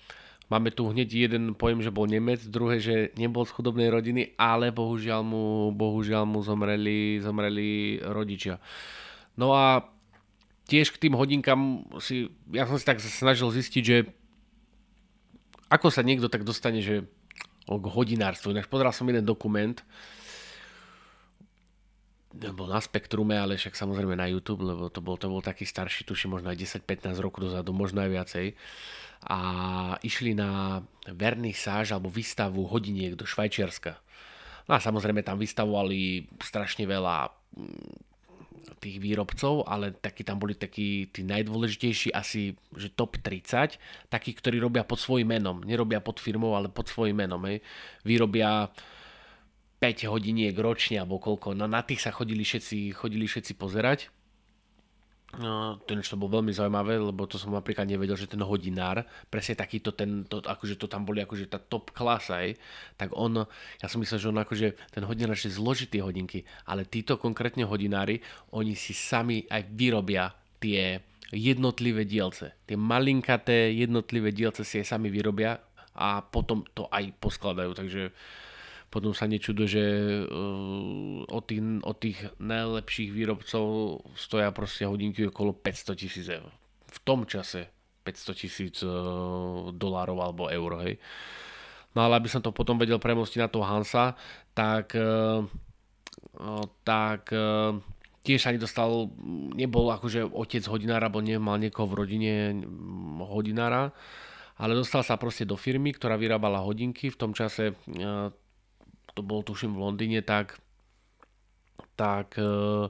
máme 0.52 0.68
tu 0.68 0.84
hneď 0.84 1.08
jeden 1.08 1.56
pojem, 1.56 1.80
že 1.80 1.88
bol 1.88 2.04
Nemec, 2.04 2.44
druhé, 2.44 2.76
že 2.76 3.08
nebol 3.16 3.48
z 3.48 3.56
chudobnej 3.56 3.88
rodiny, 3.88 4.36
ale 4.36 4.68
bohužiaľ 4.68 5.24
mu, 5.24 5.72
bohužiaľ 5.72 6.28
mu 6.28 6.44
zomreli, 6.44 7.16
zomreli 7.24 8.04
rodičia. 8.04 8.60
No 9.40 9.56
a 9.56 9.88
tiež 10.68 10.92
k 10.92 11.08
tým 11.08 11.16
hodinkám 11.16 11.88
si, 12.04 12.28
ja 12.52 12.68
som 12.68 12.76
si 12.76 12.84
tak 12.84 13.00
snažil 13.00 13.48
zistiť, 13.48 13.82
že 13.82 13.96
ako 15.72 15.88
sa 15.88 16.04
niekto 16.04 16.28
tak 16.28 16.44
dostane, 16.44 16.84
že 16.84 17.08
k 17.64 17.86
hodinárstvu. 17.88 18.52
Ináč 18.52 18.68
pozeral 18.68 18.92
som 18.92 19.08
jeden 19.08 19.24
dokument, 19.24 19.80
bol 22.32 22.68
na 22.68 22.80
Spektrume, 22.80 23.36
ale 23.36 23.60
však 23.60 23.76
samozrejme 23.76 24.16
na 24.16 24.28
YouTube, 24.28 24.64
lebo 24.64 24.88
to 24.88 25.04
bol, 25.04 25.20
to 25.20 25.28
bol 25.28 25.44
taký 25.44 25.68
starší, 25.68 26.08
tuším 26.08 26.40
možno 26.40 26.48
aj 26.48 26.80
10-15 26.84 27.20
rokov 27.20 27.44
dozadu, 27.44 27.76
možno 27.76 28.00
aj 28.00 28.10
viacej. 28.10 28.46
A 29.30 29.38
išli 30.02 30.34
na 30.34 30.82
vernisáž 31.06 31.94
alebo 31.94 32.10
výstavu 32.10 32.66
hodiniek 32.66 33.14
do 33.14 33.22
Švajčiarska. 33.22 33.94
No 34.66 34.72
a 34.74 34.82
samozrejme 34.82 35.22
tam 35.22 35.38
vystavovali 35.38 36.26
strašne 36.42 36.86
veľa 36.86 37.30
mm, 37.54 38.12
tých 38.82 38.98
výrobcov, 38.98 39.66
ale 39.66 39.94
takí 39.94 40.26
tam 40.26 40.42
boli 40.42 40.58
takí 40.58 41.06
tí 41.14 41.22
najdôležitejší 41.22 42.10
asi, 42.10 42.58
že 42.74 42.90
top 42.90 43.22
30, 43.22 43.78
takí, 44.10 44.34
ktorí 44.34 44.58
robia 44.58 44.82
pod 44.82 44.98
svojím 44.98 45.38
menom. 45.38 45.62
Nerobia 45.62 46.02
pod 46.02 46.18
firmou, 46.18 46.58
ale 46.58 46.66
pod 46.66 46.90
svojím 46.90 47.22
menom. 47.22 47.42
Hej. 47.46 47.62
Vyrobia 48.02 48.70
5 49.82 50.06
hodiniek 50.10 50.54
ročne 50.54 51.02
alebo 51.02 51.18
koľko. 51.18 51.58
No 51.58 51.66
na 51.66 51.82
tých 51.82 52.02
sa 52.02 52.14
chodili 52.14 52.46
všetci, 52.46 52.94
chodili 52.94 53.26
všetci 53.26 53.58
pozerať. 53.58 54.10
No, 55.40 55.80
to 55.88 55.96
to 55.96 56.20
bolo 56.20 56.44
veľmi 56.44 56.52
zaujímavé, 56.52 57.00
lebo 57.00 57.24
to 57.24 57.40
som 57.40 57.56
napríklad 57.56 57.88
nevedel, 57.88 58.20
že 58.20 58.28
ten 58.28 58.44
hodinár, 58.44 59.00
presne 59.32 59.56
takýto 59.56 59.96
ten, 59.96 60.28
to, 60.28 60.44
akože 60.44 60.76
to 60.76 60.84
tam 60.84 61.08
boli 61.08 61.24
akože 61.24 61.48
tá 61.48 61.56
top 61.56 61.88
klasa, 61.96 62.44
aj, 62.44 62.60
tak 63.00 63.16
on, 63.16 63.40
ja 63.80 63.86
som 63.88 63.96
myslel, 64.04 64.20
že 64.20 64.28
on 64.28 64.44
akože 64.44 64.68
ten 64.92 65.00
hodinár 65.08 65.32
je 65.32 65.48
zložitý 65.48 66.04
hodinky, 66.04 66.44
ale 66.68 66.84
títo 66.84 67.16
konkrétne 67.16 67.64
hodinári, 67.64 68.20
oni 68.52 68.76
si 68.76 68.92
sami 68.92 69.48
aj 69.48 69.72
vyrobia 69.72 70.36
tie 70.60 71.00
jednotlivé 71.32 72.04
dielce. 72.04 72.52
Tie 72.68 72.76
malinkaté 72.76 73.72
jednotlivé 73.72 74.36
dielce 74.36 74.68
si 74.68 74.84
aj 74.84 75.00
sami 75.00 75.08
vyrobia 75.08 75.56
a 75.96 76.20
potom 76.20 76.60
to 76.76 76.92
aj 76.92 77.08
poskladajú, 77.16 77.72
takže 77.72 78.12
potom 78.92 79.16
sa 79.16 79.24
nečudo, 79.24 79.64
že 79.64 79.80
uh, 80.28 81.24
od, 81.24 81.42
tých, 81.48 81.64
od 81.80 81.96
tých 81.96 82.18
najlepších 82.36 83.08
výrobcov 83.08 83.64
stoja 84.12 84.52
proste 84.52 84.84
hodinky 84.84 85.24
okolo 85.32 85.56
500 85.56 85.96
tisíc 85.96 86.28
eur. 86.28 86.52
V 86.92 86.98
tom 87.00 87.24
čase 87.24 87.72
500 88.04 88.36
tisíc 88.36 88.76
uh, 88.84 89.72
dolárov 89.72 90.20
alebo 90.20 90.52
eur, 90.52 90.84
hej. 90.84 91.00
No 91.96 92.04
ale 92.04 92.20
aby 92.20 92.28
som 92.28 92.44
to 92.44 92.52
potom 92.52 92.76
vedel 92.76 93.00
premostiť 93.00 93.40
na 93.40 93.48
toho 93.48 93.64
Hansa, 93.64 94.12
tak, 94.52 94.92
uh, 94.92 95.40
tak 96.84 97.32
tiež 98.22 98.40
sa 98.44 98.52
nedostal, 98.52 99.08
nebol 99.56 99.88
akože 99.88 100.28
otec 100.36 100.62
hodinára, 100.68 101.08
alebo 101.08 101.24
nemal 101.24 101.56
niekoho 101.58 101.88
v 101.90 101.98
rodine 102.04 102.34
hodinára, 103.24 103.90
ale 104.60 104.78
dostal 104.78 105.02
sa 105.02 105.18
proste 105.18 105.42
do 105.42 105.58
firmy, 105.58 105.90
ktorá 105.90 106.14
vyrábala 106.14 106.62
hodinky. 106.62 107.10
V 107.10 107.18
tom 107.18 107.32
čase 107.34 107.74
to 109.12 109.20
bol 109.20 109.44
tuším 109.44 109.76
v 109.76 109.82
Londýne, 109.82 110.20
tak, 110.24 110.58
tak 111.94 112.36
e, 112.40 112.88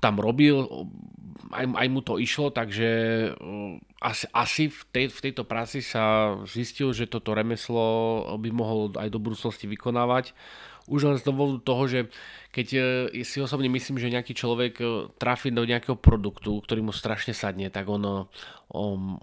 tam 0.00 0.14
robil, 0.20 0.64
aj, 1.52 1.64
aj 1.76 1.88
mu 1.92 2.00
to 2.00 2.16
išlo, 2.20 2.50
takže 2.50 2.90
e, 2.90 3.28
asi, 4.00 4.24
asi 4.32 4.64
v, 4.72 4.80
tej, 4.90 5.06
v 5.12 5.20
tejto 5.30 5.44
práci 5.44 5.84
sa 5.84 6.36
zistil, 6.48 6.92
že 6.96 7.08
toto 7.08 7.36
remeslo 7.36 8.24
by 8.36 8.50
mohol 8.50 8.92
aj 8.96 9.08
do 9.12 9.20
budúcnosti 9.20 9.68
vykonávať. 9.68 10.32
Už 10.84 11.08
len 11.08 11.16
z 11.16 11.24
dôvodu 11.24 11.64
toho, 11.64 11.88
že 11.88 12.00
keď 12.52 12.66
e, 13.12 13.24
si 13.24 13.40
osobne 13.40 13.72
myslím, 13.72 13.96
že 13.96 14.12
nejaký 14.12 14.36
človek 14.36 14.74
trafí 15.16 15.48
do 15.52 15.64
nejakého 15.64 15.96
produktu, 15.96 16.60
ktorý 16.60 16.84
mu 16.84 16.92
strašne 16.92 17.32
sadne, 17.32 17.72
tak 17.72 17.88
on, 17.88 18.28
on 18.68 19.20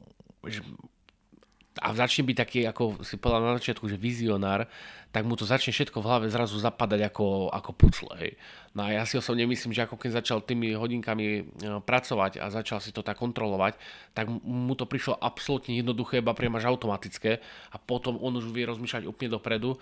a 1.80 1.96
začne 1.96 2.28
byť 2.28 2.36
taký, 2.36 2.60
ako 2.68 3.00
si 3.00 3.16
povedal 3.16 3.48
na 3.48 3.56
začiatku, 3.56 3.88
že 3.88 3.96
vizionár, 3.96 4.68
tak 5.12 5.24
mu 5.24 5.40
to 5.40 5.48
začne 5.48 5.72
všetko 5.72 6.04
v 6.04 6.08
hlave 6.08 6.28
zrazu 6.28 6.60
zapadať 6.60 7.08
ako, 7.08 7.48
ako 7.48 7.72
pucle. 7.72 8.12
Hej. 8.20 8.36
No 8.76 8.88
a 8.88 8.92
ja 8.92 9.04
si 9.08 9.16
osobne 9.16 9.48
myslím, 9.48 9.72
že 9.72 9.88
ako 9.88 9.96
keď 9.96 10.20
začal 10.20 10.44
tými 10.44 10.76
hodinkami 10.76 11.28
e, 11.40 11.44
pracovať 11.80 12.44
a 12.44 12.52
začal 12.52 12.84
si 12.84 12.92
to 12.92 13.04
tak 13.04 13.20
kontrolovať, 13.20 13.80
tak 14.12 14.28
mu 14.28 14.76
to 14.76 14.84
prišlo 14.84 15.16
absolútne 15.16 15.72
jednoduché, 15.76 16.20
iba 16.20 16.36
priam 16.36 16.60
až 16.60 16.72
automatické 16.72 17.40
a 17.72 17.78
potom 17.80 18.20
on 18.20 18.36
už 18.36 18.52
vie 18.52 18.68
rozmýšľať 18.68 19.08
úplne 19.08 19.32
dopredu 19.36 19.80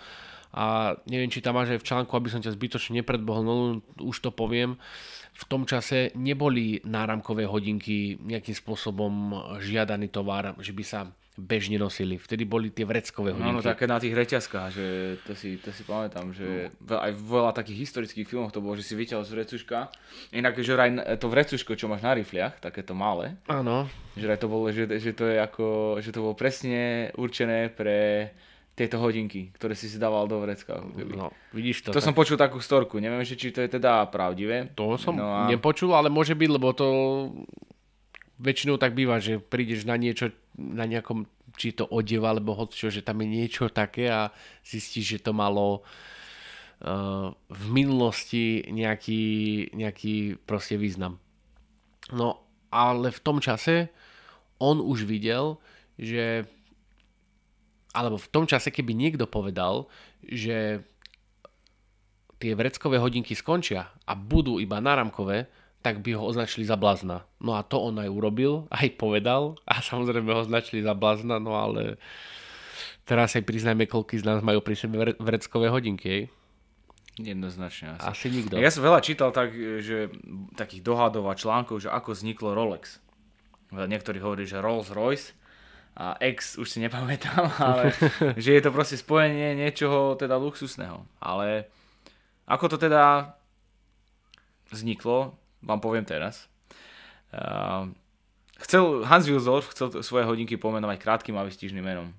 a 0.50 0.98
neviem, 1.06 1.30
či 1.30 1.42
tam 1.42 1.54
máš 1.58 1.78
aj 1.78 1.80
v 1.82 1.88
článku, 1.90 2.12
aby 2.14 2.26
som 2.30 2.42
ťa 2.42 2.54
zbytočne 2.54 2.98
nepredbohol, 3.02 3.42
no 3.46 3.54
už 4.02 4.18
to 4.18 4.34
poviem, 4.34 4.82
v 5.30 5.44
tom 5.46 5.62
čase 5.62 6.10
neboli 6.18 6.82
náramkové 6.82 7.46
hodinky 7.46 8.18
nejakým 8.18 8.58
spôsobom 8.58 9.30
žiadaný 9.62 10.10
tovar, 10.10 10.58
že 10.58 10.74
by 10.74 10.82
sa 10.82 11.06
bežne 11.40 11.80
nosili. 11.80 12.20
Vtedy 12.20 12.44
boli 12.44 12.68
tie 12.68 12.84
vreckové 12.84 13.32
hodinky. 13.32 13.56
Áno, 13.56 13.64
také 13.64 13.88
na 13.88 13.96
tých 13.96 14.12
reťazkách, 14.12 14.68
že 14.70 14.86
to 15.24 15.32
si, 15.32 15.56
to 15.56 15.72
si 15.72 15.82
pamätám, 15.88 16.36
že 16.36 16.68
no. 16.84 17.00
aj 17.00 17.16
v 17.16 17.22
veľa 17.24 17.56
takých 17.56 17.88
historických 17.88 18.28
filmoch 18.28 18.52
to 18.52 18.60
bolo, 18.60 18.76
že 18.76 18.84
si 18.84 18.92
vyťahol 18.92 19.24
z 19.24 19.32
vrecuška. 19.32 19.88
Inak, 20.36 20.60
že 20.60 20.76
aj 20.76 21.16
to 21.16 21.32
vrecuško, 21.32 21.72
čo 21.74 21.88
máš 21.88 22.04
na 22.04 22.12
rifliach, 22.12 22.60
takéto 22.60 22.92
malé. 22.92 23.40
Áno. 23.48 23.88
Že 24.14 24.36
to 24.36 24.46
bolo, 24.46 24.68
že, 24.68 24.84
že 25.00 25.16
to 25.16 25.24
je 25.24 25.40
ako, 25.40 25.98
že 26.04 26.12
to 26.12 26.20
bolo 26.20 26.36
presne 26.36 27.08
určené 27.16 27.72
pre 27.72 28.30
tieto 28.80 28.96
hodinky, 28.96 29.52
ktoré 29.52 29.76
si 29.76 29.92
si 29.92 30.00
dával 30.00 30.24
do 30.24 30.40
vrecka. 30.40 30.80
No, 31.12 31.28
vidíš 31.52 31.84
to. 31.84 31.92
To 31.92 32.00
tak. 32.00 32.06
som 32.08 32.16
počul 32.16 32.40
takú 32.40 32.64
storku, 32.64 32.96
neviem, 32.96 33.20
či 33.28 33.52
to 33.52 33.60
je 33.60 33.68
teda 33.68 34.08
pravdivé. 34.08 34.72
To 34.72 34.96
som 34.96 35.20
no 35.20 35.28
a... 35.28 35.44
nepočul, 35.52 35.92
ale 35.92 36.08
môže 36.08 36.32
byť, 36.32 36.48
lebo 36.48 36.72
to 36.72 36.86
väčšinou 38.40 38.80
tak 38.80 38.96
býva, 38.96 39.20
že 39.20 39.36
prídeš 39.38 39.84
na 39.84 40.00
niečo, 40.00 40.32
na 40.56 40.88
nejakom, 40.88 41.28
či 41.60 41.76
to 41.76 41.84
odeva, 41.84 42.32
alebo 42.32 42.56
čo, 42.72 42.88
že 42.88 43.04
tam 43.04 43.20
je 43.20 43.28
niečo 43.28 43.68
také 43.68 44.08
a 44.08 44.32
zistíš, 44.64 45.20
že 45.20 45.24
to 45.28 45.32
malo 45.36 45.84
uh, 45.84 47.28
v 47.52 47.64
minulosti 47.68 48.64
nejaký, 48.72 49.22
nejaký 49.76 50.40
proste 50.48 50.80
význam. 50.80 51.20
No, 52.16 52.40
ale 52.72 53.12
v 53.12 53.20
tom 53.20 53.38
čase 53.44 53.92
on 54.56 54.80
už 54.80 55.04
videl, 55.04 55.60
že 56.00 56.48
alebo 57.90 58.22
v 58.22 58.30
tom 58.30 58.46
čase, 58.46 58.70
keby 58.70 58.94
niekto 58.94 59.26
povedal, 59.26 59.90
že 60.22 60.86
tie 62.38 62.52
vreckové 62.54 63.02
hodinky 63.02 63.34
skončia 63.34 63.90
a 64.06 64.12
budú 64.14 64.62
iba 64.62 64.78
náramkové, 64.78 65.50
tak 65.80 66.04
by 66.04 66.12
ho 66.16 66.22
označili 66.24 66.68
za 66.68 66.76
blázna. 66.76 67.24
No 67.40 67.56
a 67.56 67.64
to 67.64 67.80
on 67.80 67.96
aj 67.96 68.12
urobil, 68.12 68.68
aj 68.68 69.00
povedal 69.00 69.56
a 69.64 69.80
samozrejme 69.80 70.28
ho 70.28 70.44
označili 70.44 70.84
za 70.84 70.92
blázna, 70.92 71.40
no 71.40 71.56
ale 71.56 71.96
teraz 73.08 73.32
aj 73.36 73.48
priznajme, 73.48 73.88
koľko 73.88 74.20
z 74.20 74.24
nás 74.28 74.40
majú 74.44 74.60
pri 74.60 74.76
sebe 74.76 75.16
vreckové 75.16 75.72
hodinky. 75.72 76.28
Jednoznačne 77.16 77.96
asi. 77.96 78.06
Asi 78.06 78.26
nikto. 78.32 78.56
Ja 78.56 78.72
som 78.72 78.84
veľa 78.84 79.00
čítal 79.04 79.32
tak, 79.32 79.52
že 79.80 80.12
takých 80.56 80.84
dohadov 80.84 81.28
a 81.28 81.34
článkov, 81.36 81.84
že 81.84 81.92
ako 81.92 82.16
vzniklo 82.16 82.56
Rolex. 82.56 83.00
Niektorí 83.72 84.20
hovorí, 84.20 84.44
že 84.48 84.60
Rolls 84.60 84.92
Royce 84.92 85.36
a 85.96 86.16
X 86.22 86.56
už 86.56 86.70
si 86.70 86.78
nepamätám, 86.80 87.50
ale 87.60 87.92
že 88.42 88.56
je 88.56 88.62
to 88.62 88.70
proste 88.70 89.00
spojenie 89.00 89.56
niečoho 89.56 90.16
teda 90.16 90.36
luxusného. 90.36 91.04
Ale 91.20 91.66
ako 92.46 92.72
to 92.72 92.76
teda 92.78 93.34
vzniklo, 94.70 95.34
vám 95.62 95.80
poviem 95.80 96.04
teraz. 96.04 96.48
Uh, 97.30 97.92
chcel, 98.60 99.06
Hans 99.06 99.28
Wilsdorf 99.28 99.70
chcel 99.70 100.02
svoje 100.02 100.26
hodinky 100.26 100.58
pomenovať 100.58 100.98
krátkým 100.98 101.38
a 101.38 101.46
vystižným 101.46 101.84
menom 101.84 102.10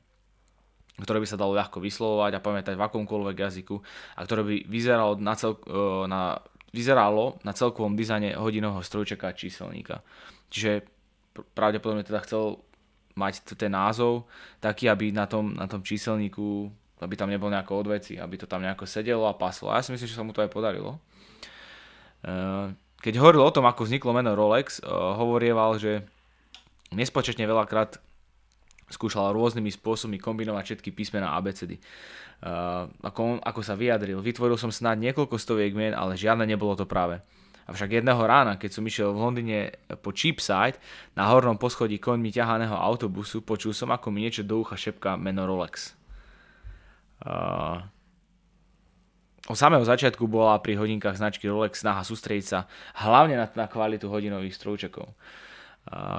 ktoré 1.01 1.17
by 1.17 1.25
sa 1.25 1.39
dalo 1.39 1.57
ľahko 1.57 1.81
vyslovovať 1.81 2.37
a 2.37 2.43
pamätať 2.43 2.77
v 2.77 2.85
akomkoľvek 2.85 3.37
jazyku 3.37 3.75
a 4.15 4.19
ktoré 4.21 4.41
by 4.45 4.55
vyzeralo 4.69 5.17
na, 5.17 5.33
cel, 5.33 5.57
na, 6.05 6.37
vyzeralo 6.69 7.41
na 7.41 7.57
celkovom 7.57 7.97
dizajne 7.97 8.37
hodinového 8.37 8.85
strojčeka 8.85 9.33
a 9.33 9.37
číselníka. 9.37 10.05
Čiže 10.53 10.85
pravdepodobne 11.57 12.05
teda 12.05 12.21
chcel 12.21 12.61
mať 13.17 13.57
ten 13.57 13.73
názov 13.73 14.29
taký, 14.61 14.93
aby 14.93 15.09
na 15.09 15.25
tom, 15.25 15.57
na 15.57 15.65
tom 15.65 15.81
číselníku 15.81 16.69
aby 17.01 17.17
tam 17.17 17.33
nebol 17.33 17.49
nejako 17.49 17.81
odveci, 17.81 18.21
aby 18.21 18.37
to 18.37 18.45
tam 18.45 18.61
nejako 18.61 18.85
sedelo 18.85 19.25
a 19.25 19.33
paslo. 19.33 19.73
A 19.73 19.81
ja 19.81 19.85
si 19.85 19.89
myslím, 19.89 20.05
že 20.05 20.13
sa 20.13 20.21
mu 20.21 20.37
to 20.37 20.45
aj 20.45 20.53
podarilo. 20.53 21.01
Uh, 22.21 22.69
keď 23.01 23.17
hovoril 23.17 23.41
o 23.41 23.53
tom, 23.53 23.65
ako 23.65 23.89
vzniklo 23.89 24.13
meno 24.13 24.37
Rolex, 24.37 24.79
uh, 24.79 25.17
hovorieval, 25.17 25.81
že 25.81 26.05
nespočetne 26.93 27.43
veľakrát 27.49 27.97
skúšal 28.91 29.33
rôznymi 29.33 29.71
spôsobmi 29.73 30.19
kombinovať 30.21 30.63
všetky 30.75 30.93
písmená 30.93 31.33
ABCD. 31.39 31.81
Uh, 32.41 32.89
ako, 33.01 33.41
ako 33.41 33.61
sa 33.65 33.73
vyjadril, 33.73 34.21
vytvoril 34.21 34.59
som 34.59 34.69
snad 34.69 35.01
niekoľko 35.01 35.37
stoviek 35.39 35.73
mien, 35.73 35.97
ale 35.97 36.19
žiadne 36.19 36.45
nebolo 36.45 36.77
to 36.77 36.85
práve. 36.85 37.23
Avšak 37.69 38.01
jedného 38.01 38.19
rána, 38.25 38.59
keď 38.59 38.71
som 38.73 38.83
išiel 38.83 39.15
v 39.15 39.21
Londýne 39.21 39.59
po 40.03 40.11
Cheapside, 40.11 40.81
na 41.15 41.29
hornom 41.31 41.55
poschodí 41.55 42.01
koňmi 42.01 42.33
ťahaného 42.33 42.73
autobusu, 42.75 43.45
počul 43.45 43.71
som, 43.71 43.93
ako 43.93 44.11
mi 44.11 44.27
niečo 44.27 44.43
do 44.43 44.59
ucha 44.59 44.75
šepká 44.75 45.15
meno 45.15 45.47
Rolex. 45.47 45.95
Uh, 47.21 47.85
od 49.51 49.59
samého 49.59 49.83
začiatku 49.83 50.23
bola 50.31 50.55
pri 50.63 50.79
hodinkách 50.79 51.19
značky 51.19 51.51
Rolex 51.51 51.83
snaha 51.83 52.07
sústrediť 52.07 52.45
sa 52.47 52.59
hlavne 53.03 53.35
na, 53.35 53.47
na 53.51 53.67
kvalitu 53.67 54.07
hodinových 54.07 54.55
strojčekov. 54.55 55.11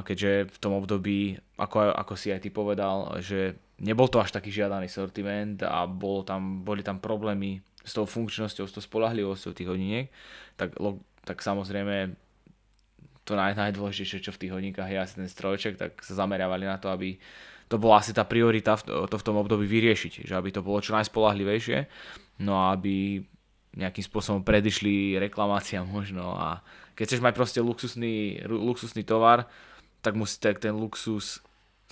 Keďže 0.05 0.53
v 0.53 0.59
tom 0.59 0.77
období, 0.77 1.39
ako, 1.57 1.95
ako 1.95 2.15
si 2.19 2.35
aj 2.35 2.45
ty 2.45 2.51
povedal, 2.53 3.15
že 3.23 3.57
nebol 3.79 4.11
to 4.11 4.19
až 4.19 4.35
taký 4.35 4.51
žiadaný 4.51 4.91
sortiment 4.91 5.63
a 5.65 5.87
bol 5.87 6.27
tam, 6.27 6.67
boli 6.67 6.83
tam 6.85 6.99
problémy 6.99 7.63
s 7.83 7.95
tou 7.95 8.07
funkčnosťou, 8.07 8.67
s 8.67 8.75
tou 8.75 8.83
spolahlivosťou 8.83 9.55
tých 9.55 9.71
hodiniek, 9.71 10.07
tak, 10.59 10.75
tak 11.27 11.39
samozrejme 11.43 12.15
to 13.23 13.39
naj, 13.39 13.55
najdôležitejšie, 13.55 14.19
čo 14.19 14.35
v 14.35 14.41
tých 14.47 14.55
hodinkách 14.55 14.91
je 14.91 14.99
asi 14.99 15.15
ten 15.23 15.31
strojček, 15.31 15.79
tak 15.79 16.03
sa 16.03 16.19
zameriavali 16.27 16.67
na 16.67 16.79
to, 16.83 16.91
aby 16.91 17.19
to 17.73 17.81
bola 17.81 18.05
asi 18.05 18.13
tá 18.13 18.29
priorita 18.29 18.77
to 18.85 19.17
v 19.17 19.25
tom 19.25 19.41
období 19.41 19.65
vyriešiť, 19.65 20.29
že 20.29 20.37
aby 20.37 20.53
to 20.53 20.61
bolo 20.61 20.85
čo 20.85 20.93
najspolahlivejšie, 20.93 21.89
no 22.45 22.61
a 22.61 22.77
aby 22.77 23.25
nejakým 23.73 24.05
spôsobom 24.05 24.45
predišli 24.45 25.17
reklamáciám 25.17 25.89
možno 25.89 26.37
a 26.37 26.61
keď 26.93 27.05
chceš 27.09 27.25
mať 27.25 27.33
proste 27.33 27.61
luxusný, 27.65 28.45
luxusný 28.45 29.01
tovar, 29.01 29.49
tak 30.05 30.13
musí 30.13 30.37
tak 30.37 30.61
ten 30.61 30.77
luxus 30.77 31.41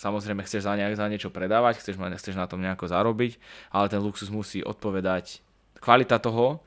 Samozrejme 0.00 0.40
chceš 0.48 0.64
za, 0.64 0.72
nejak, 0.80 0.96
za 0.96 1.12
niečo 1.12 1.28
predávať, 1.28 1.84
chceš, 1.84 2.00
chceš 2.00 2.32
na 2.32 2.48
tom 2.48 2.64
nejako 2.64 2.88
zarobiť, 2.88 3.36
ale 3.68 3.92
ten 3.92 4.00
luxus 4.00 4.32
musí 4.32 4.64
odpovedať, 4.64 5.44
kvalita 5.76 6.16
toho 6.16 6.64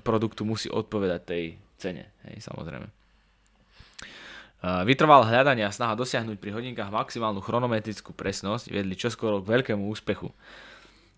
produktu 0.00 0.48
musí 0.48 0.72
odpovedať 0.72 1.20
tej 1.20 1.44
cene, 1.76 2.08
hej, 2.24 2.40
samozrejme. 2.40 2.88
Vytrval 4.62 5.26
hľadanie 5.26 5.66
a 5.66 5.74
snaha 5.74 5.98
dosiahnuť 5.98 6.38
pri 6.38 6.54
hodinkách 6.54 6.94
maximálnu 6.94 7.42
chronometrickú 7.42 8.14
presnosť 8.14 8.70
vedli 8.70 8.94
čoskoro 8.94 9.42
k 9.42 9.50
veľkému 9.58 9.90
úspechu. 9.90 10.30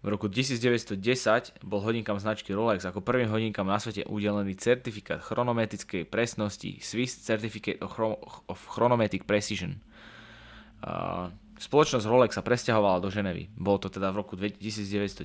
V 0.01 0.07
roku 0.09 0.33
1910 0.33 1.61
bol 1.61 1.81
hodinkám 1.85 2.17
značky 2.21 2.57
Rolex 2.57 2.89
ako 2.89 3.05
prvým 3.05 3.29
hodinkám 3.29 3.69
na 3.69 3.77
svete 3.77 4.05
udelený 4.09 4.57
certifikát 4.57 5.21
chronometrickej 5.21 6.09
presnosti 6.09 6.81
Swiss 6.81 7.21
Certificate 7.21 7.81
of 7.85 8.59
Chronometric 8.69 9.29
Precision. 9.29 9.77
Spoločnosť 11.61 12.05
Rolex 12.09 12.37
sa 12.37 12.45
presťahovala 12.45 13.05
do 13.05 13.13
Ženevy. 13.13 13.53
Bolo 13.61 13.77
to 13.77 13.93
teda 13.93 14.09
v 14.09 14.25
roku 14.25 14.41
1919. 14.41 15.25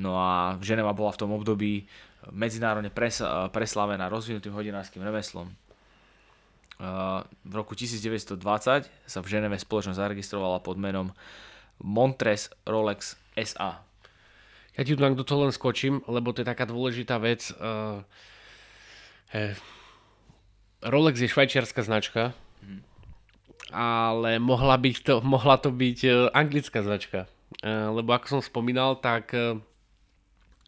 No 0.00 0.20
a 0.20 0.60
Ženeva 0.60 0.92
bola 0.92 1.16
v 1.16 1.20
tom 1.20 1.32
období 1.32 1.88
medzinárodne 2.28 2.92
pres, 2.92 3.24
preslavená 3.52 4.08
rozvinutým 4.12 4.52
hodinárskym 4.52 5.00
remeslom. 5.00 5.48
V 6.78 7.52
roku 7.54 7.78
1920 7.78 8.38
sa 8.86 9.18
v 9.22 9.26
Ženeve 9.30 9.56
spoločnosť 9.62 9.98
zaregistrovala 9.98 10.58
pod 10.58 10.74
menom 10.74 11.14
Montres 11.78 12.50
Rolex 12.66 13.14
SA. 13.38 13.82
Ja 14.74 14.82
ti 14.82 14.98
do 14.98 15.22
toho 15.22 15.46
len 15.46 15.54
skočím, 15.54 16.02
lebo 16.10 16.34
to 16.34 16.42
je 16.42 16.50
taká 16.50 16.66
dôležitá 16.66 17.22
vec. 17.22 17.46
Rolex 20.82 21.14
je 21.22 21.30
švajčiarska 21.30 21.86
značka, 21.86 22.34
mm 22.58 22.94
ale 23.74 24.38
mohla, 24.38 24.78
byť 24.78 24.96
to, 25.02 25.14
mohla 25.24 25.58
to 25.58 25.74
byť 25.74 25.98
e, 26.06 26.10
anglická 26.30 26.84
značka. 26.86 27.26
Lebo 27.64 28.12
ako 28.12 28.38
som 28.38 28.40
spomínal, 28.44 28.98
tak 28.98 29.32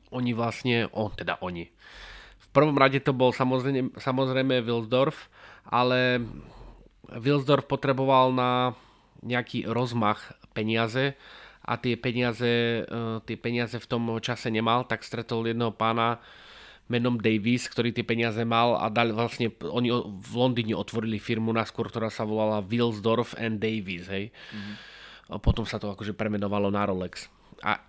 oni 0.08 0.32
vlastne, 0.32 0.88
o, 0.94 1.12
teda 1.12 1.36
oni. 1.44 1.68
V 2.40 2.48
prvom 2.56 2.78
rade 2.78 3.02
to 3.04 3.12
bol 3.12 3.36
samozrejme, 3.36 3.92
samozrejme 4.00 4.64
Wilsdorf, 4.64 5.28
ale 5.70 6.22
Wilsdorf 7.10 7.66
potreboval 7.66 8.34
na 8.34 8.74
nejaký 9.22 9.66
rozmach 9.66 10.34
peniaze 10.54 11.18
a 11.66 11.74
tie 11.78 11.98
peniaze, 11.98 12.86
tie 13.26 13.36
peniaze 13.38 13.76
v 13.78 13.90
tom 13.90 14.06
čase 14.22 14.50
nemal, 14.54 14.86
tak 14.86 15.02
stretol 15.02 15.50
jedného 15.50 15.74
pána, 15.74 16.22
menom 16.86 17.18
Davis, 17.18 17.66
ktorý 17.66 17.90
tie 17.90 18.06
peniaze 18.06 18.38
mal 18.46 18.78
a 18.78 18.86
dali 18.86 19.10
vlastne, 19.10 19.50
oni 19.58 19.90
v 20.06 20.32
Londýne 20.38 20.78
otvorili 20.78 21.18
firmu 21.18 21.50
naskôr, 21.50 21.90
ktorá 21.90 22.06
sa 22.06 22.22
volala 22.22 22.62
Wilsdorf 22.62 23.34
and 23.34 23.58
Davis, 23.58 24.06
hej. 24.06 24.30
Mm-hmm. 24.30 24.74
A 25.34 25.42
potom 25.42 25.66
sa 25.66 25.82
to 25.82 25.90
akože 25.90 26.14
premenovalo 26.14 26.70
na 26.70 26.86
Rolex. 26.86 27.26
A 27.66 27.82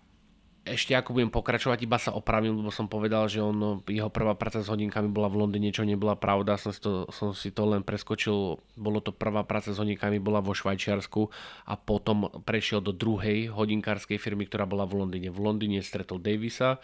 ešte 0.73 0.93
ako 0.93 1.15
budem 1.15 1.32
pokračovať, 1.32 1.80
iba 1.84 1.95
sa 1.95 2.12
opravím, 2.12 2.60
lebo 2.60 2.71
som 2.71 2.91
povedal, 2.91 3.27
že 3.32 3.39
on, 3.39 3.82
jeho 3.88 4.12
prvá 4.12 4.36
práca 4.36 4.60
s 4.60 4.67
hodinkami 4.67 5.08
bola 5.08 5.32
v 5.32 5.39
Londýne, 5.45 5.71
čo 5.71 5.88
nebola 5.88 6.19
pravda, 6.19 6.60
som 6.60 6.75
si, 6.75 6.84
to, 6.84 7.08
som 7.15 7.32
si 7.32 7.49
to 7.56 7.63
len 7.67 7.82
preskočil, 7.82 8.60
bolo 8.75 8.99
to 8.99 9.15
prvá 9.15 9.47
práca 9.47 9.71
s 9.71 9.80
hodinkami, 9.80 10.19
bola 10.19 10.43
vo 10.43 10.51
Švajčiarsku 10.51 11.32
a 11.67 11.73
potom 11.80 12.27
prešiel 12.43 12.84
do 12.84 12.91
druhej 12.91 13.49
hodinkárskej 13.51 14.19
firmy, 14.19 14.45
ktorá 14.45 14.67
bola 14.67 14.84
v 14.84 14.99
Londýne. 15.03 15.32
V 15.32 15.39
Londýne 15.39 15.80
stretol 15.80 16.19
Davisa, 16.19 16.84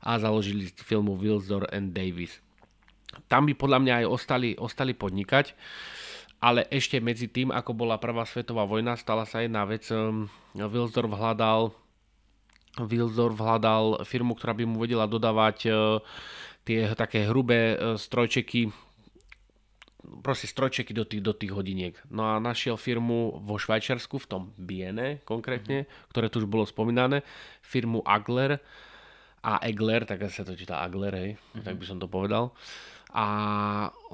a 0.00 0.16
založili 0.16 0.72
filmu 0.72 1.16
Wilsdor 1.16 1.68
and 1.68 1.92
Davis. 1.92 2.40
Tam 3.28 3.44
by 3.44 3.52
podľa 3.52 3.78
mňa 3.84 3.94
aj 4.00 4.06
ostali, 4.06 4.48
ostali 4.56 4.96
podnikať, 4.96 5.52
ale 6.40 6.64
ešte 6.72 6.96
medzi 7.04 7.28
tým, 7.28 7.52
ako 7.52 7.76
bola 7.76 8.00
prvá 8.00 8.24
svetová 8.24 8.64
vojna, 8.64 8.96
stala 8.96 9.28
sa 9.28 9.44
jedna 9.44 9.68
vec. 9.68 9.84
Wilsdorf 10.56 11.12
hľadal, 11.12 11.76
Wilsdorf 12.86 13.36
hľadal 13.36 14.04
firmu, 14.08 14.32
ktorá 14.36 14.56
by 14.56 14.64
mu 14.64 14.80
vedela 14.80 15.04
dodávať 15.04 15.58
e, 15.66 15.70
tie 16.64 16.92
také 16.96 17.28
hrubé 17.28 17.74
e, 17.74 18.00
strojčeky, 18.00 18.72
proste 20.24 20.48
strojčeky 20.48 20.92
do 20.96 21.04
tých, 21.04 21.22
do 21.22 21.32
tých 21.36 21.52
hodiniek. 21.52 21.94
No 22.08 22.30
a 22.30 22.40
našiel 22.40 22.80
firmu 22.80 23.40
vo 23.44 23.56
Švajčiarsku, 23.60 24.16
v 24.16 24.26
tom 24.28 24.42
Biene 24.56 25.20
konkrétne, 25.28 25.84
mm-hmm. 25.84 26.08
ktoré 26.12 26.26
tu 26.32 26.40
už 26.40 26.48
bolo 26.48 26.64
spomínané, 26.64 27.20
firmu 27.60 28.00
Agler, 28.06 28.62
a 29.40 29.56
Egler, 29.64 30.04
tak 30.04 30.20
sa 30.28 30.44
to 30.44 30.52
číta 30.52 30.84
Agler, 30.84 31.14
hej, 31.16 31.30
uh-huh. 31.32 31.64
tak 31.64 31.80
by 31.80 31.84
som 31.88 31.96
to 31.96 32.04
povedal. 32.04 32.52
A 33.10 33.26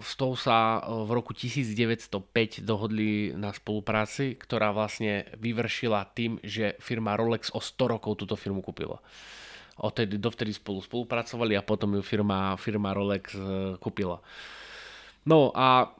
s 0.00 0.16
tou 0.16 0.32
sa 0.36 0.80
e, 0.80 1.04
v 1.04 1.10
roku 1.12 1.36
1905 1.36 2.64
dohodli 2.64 3.36
na 3.36 3.52
spolupráci, 3.52 4.36
ktorá 4.40 4.72
vlastne 4.72 5.28
vyvršila 5.36 6.08
tým, 6.16 6.40
že 6.40 6.80
firma 6.80 7.12
Rolex 7.16 7.52
o 7.52 7.60
100 7.60 7.92
rokov 7.92 8.16
túto 8.16 8.36
firmu 8.36 8.64
kúpila. 8.64 9.00
Odtedy, 9.76 10.16
dovtedy 10.16 10.56
spolu 10.56 10.80
spolupracovali 10.80 11.52
a 11.52 11.66
potom 11.66 12.00
ju 12.00 12.02
firma, 12.04 12.56
firma 12.56 12.96
Rolex 12.96 13.36
e, 13.36 13.76
kúpila. 13.76 14.24
No 15.28 15.52
a 15.52 15.92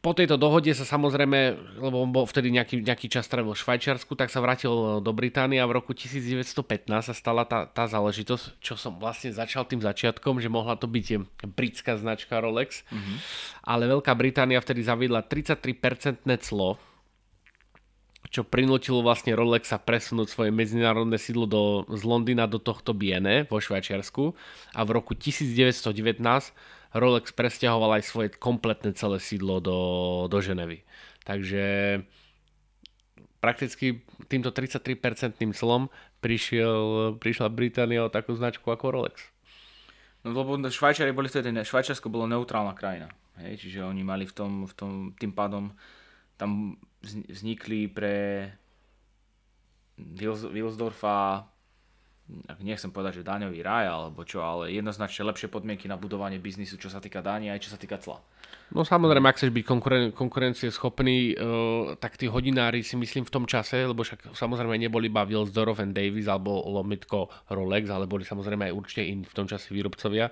po 0.00 0.16
tejto 0.16 0.40
dohode 0.40 0.72
sa 0.72 0.88
samozrejme, 0.88 1.60
lebo 1.76 2.00
on 2.00 2.08
bol 2.08 2.24
vtedy 2.24 2.48
nejaký, 2.48 2.80
nejaký 2.80 3.12
čas 3.12 3.28
trávil 3.28 3.52
v 3.52 3.60
Švajčiarsku, 3.60 4.16
tak 4.16 4.32
sa 4.32 4.40
vrátil 4.40 4.72
do 5.04 5.12
Británie 5.12 5.60
a 5.60 5.68
v 5.68 5.76
roku 5.76 5.92
1915 5.92 6.88
sa 6.88 7.12
stala 7.12 7.44
tá, 7.44 7.68
tá 7.68 7.84
záležitosť, 7.84 8.64
čo 8.64 8.80
som 8.80 8.96
vlastne 8.96 9.28
začal 9.28 9.68
tým 9.68 9.84
začiatkom, 9.84 10.40
že 10.40 10.48
mohla 10.48 10.80
to 10.80 10.88
byť 10.88 11.06
britská 11.52 12.00
značka 12.00 12.40
Rolex, 12.40 12.80
mm-hmm. 12.88 13.16
ale 13.68 13.92
Veľká 13.92 14.16
Británia 14.16 14.56
vtedy 14.64 14.80
zaviedla 14.80 15.20
33% 15.20 16.24
clo, 16.40 16.80
čo 18.32 18.40
prinútilo 18.40 19.04
vlastne 19.04 19.36
Rolexa 19.36 19.76
presunúť 19.76 20.32
svoje 20.32 20.48
medzinárodné 20.48 21.20
sídlo 21.20 21.44
do, 21.44 21.62
z 21.92 22.02
Londýna 22.08 22.48
do 22.48 22.56
tohto 22.56 22.96
Biene 22.96 23.44
vo 23.52 23.60
Švajčiarsku 23.60 24.32
a 24.72 24.80
v 24.80 24.90
roku 24.96 25.12
1919 25.12 25.92
Rolex 26.90 27.30
presťahoval 27.30 28.00
aj 28.00 28.04
svoje 28.06 28.28
kompletné 28.34 28.94
celé 28.98 29.22
sídlo 29.22 29.62
do, 29.62 29.78
do 30.26 30.38
Ženevy. 30.42 30.82
Takže 31.22 31.62
prakticky 33.38 34.02
týmto 34.26 34.50
33% 34.50 35.38
clom 35.54 35.88
prišiel, 36.18 37.14
prišla 37.16 37.48
Británia 37.48 38.04
o 38.04 38.12
takú 38.12 38.34
značku 38.34 38.66
ako 38.68 38.90
Rolex. 38.90 39.30
No 40.20 40.36
lebo 40.36 40.58
Švajčiari 40.58 41.16
boli 41.16 41.32
vtedy, 41.32 41.48
Švajčiarsko 41.48 42.12
bolo 42.12 42.28
neutrálna 42.28 42.76
krajina. 42.76 43.08
Hej, 43.40 43.64
čiže 43.64 43.88
oni 43.88 44.04
mali 44.04 44.28
v 44.28 44.34
tom, 44.36 44.68
v 44.68 44.72
tom, 44.76 44.92
tým 45.16 45.32
pádom 45.32 45.72
tam 46.36 46.76
vznikli 47.00 47.88
pre 47.88 48.48
Wilsdorfa 49.96 51.48
nechcem 52.62 52.90
povedať, 52.92 53.20
že 53.20 53.28
daňový 53.28 53.60
raj 53.64 53.86
alebo 53.90 54.22
čo, 54.22 54.40
ale 54.44 54.70
jednoznačne 54.74 55.26
lepšie 55.26 55.50
podmienky 55.50 55.90
na 55.90 55.98
budovanie 55.98 56.38
biznisu, 56.38 56.78
čo 56.78 56.92
sa 56.92 57.02
týka 57.02 57.24
daní 57.24 57.50
aj 57.50 57.66
čo 57.66 57.70
sa 57.74 57.78
týka 57.80 57.98
cla. 57.98 58.22
No 58.70 58.86
samozrejme, 58.86 59.26
ak 59.26 59.36
chceš 59.38 59.50
byť 59.50 59.64
konkuren- 59.66 60.12
konkurencieschopný, 60.14 61.34
uh, 61.34 61.98
tak 61.98 62.14
tí 62.14 62.30
hodinári 62.30 62.86
si 62.86 62.94
myslím 62.94 63.26
v 63.26 63.34
tom 63.34 63.44
čase, 63.46 63.82
lebo 63.82 64.06
však 64.06 64.30
samozrejme 64.30 64.78
neboli 64.78 65.10
iba 65.10 65.26
Wilsdorf 65.26 65.82
and 65.82 65.90
Davis 65.90 66.30
alebo 66.30 66.62
Lomitko 66.70 67.50
Rolex, 67.50 67.90
ale 67.90 68.06
boli 68.06 68.22
samozrejme 68.22 68.70
aj 68.70 68.74
určite 68.74 69.02
iní 69.02 69.26
v 69.26 69.34
tom 69.34 69.50
čase 69.50 69.74
výrobcovia. 69.74 70.30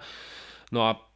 No 0.71 0.87
a 0.87 1.08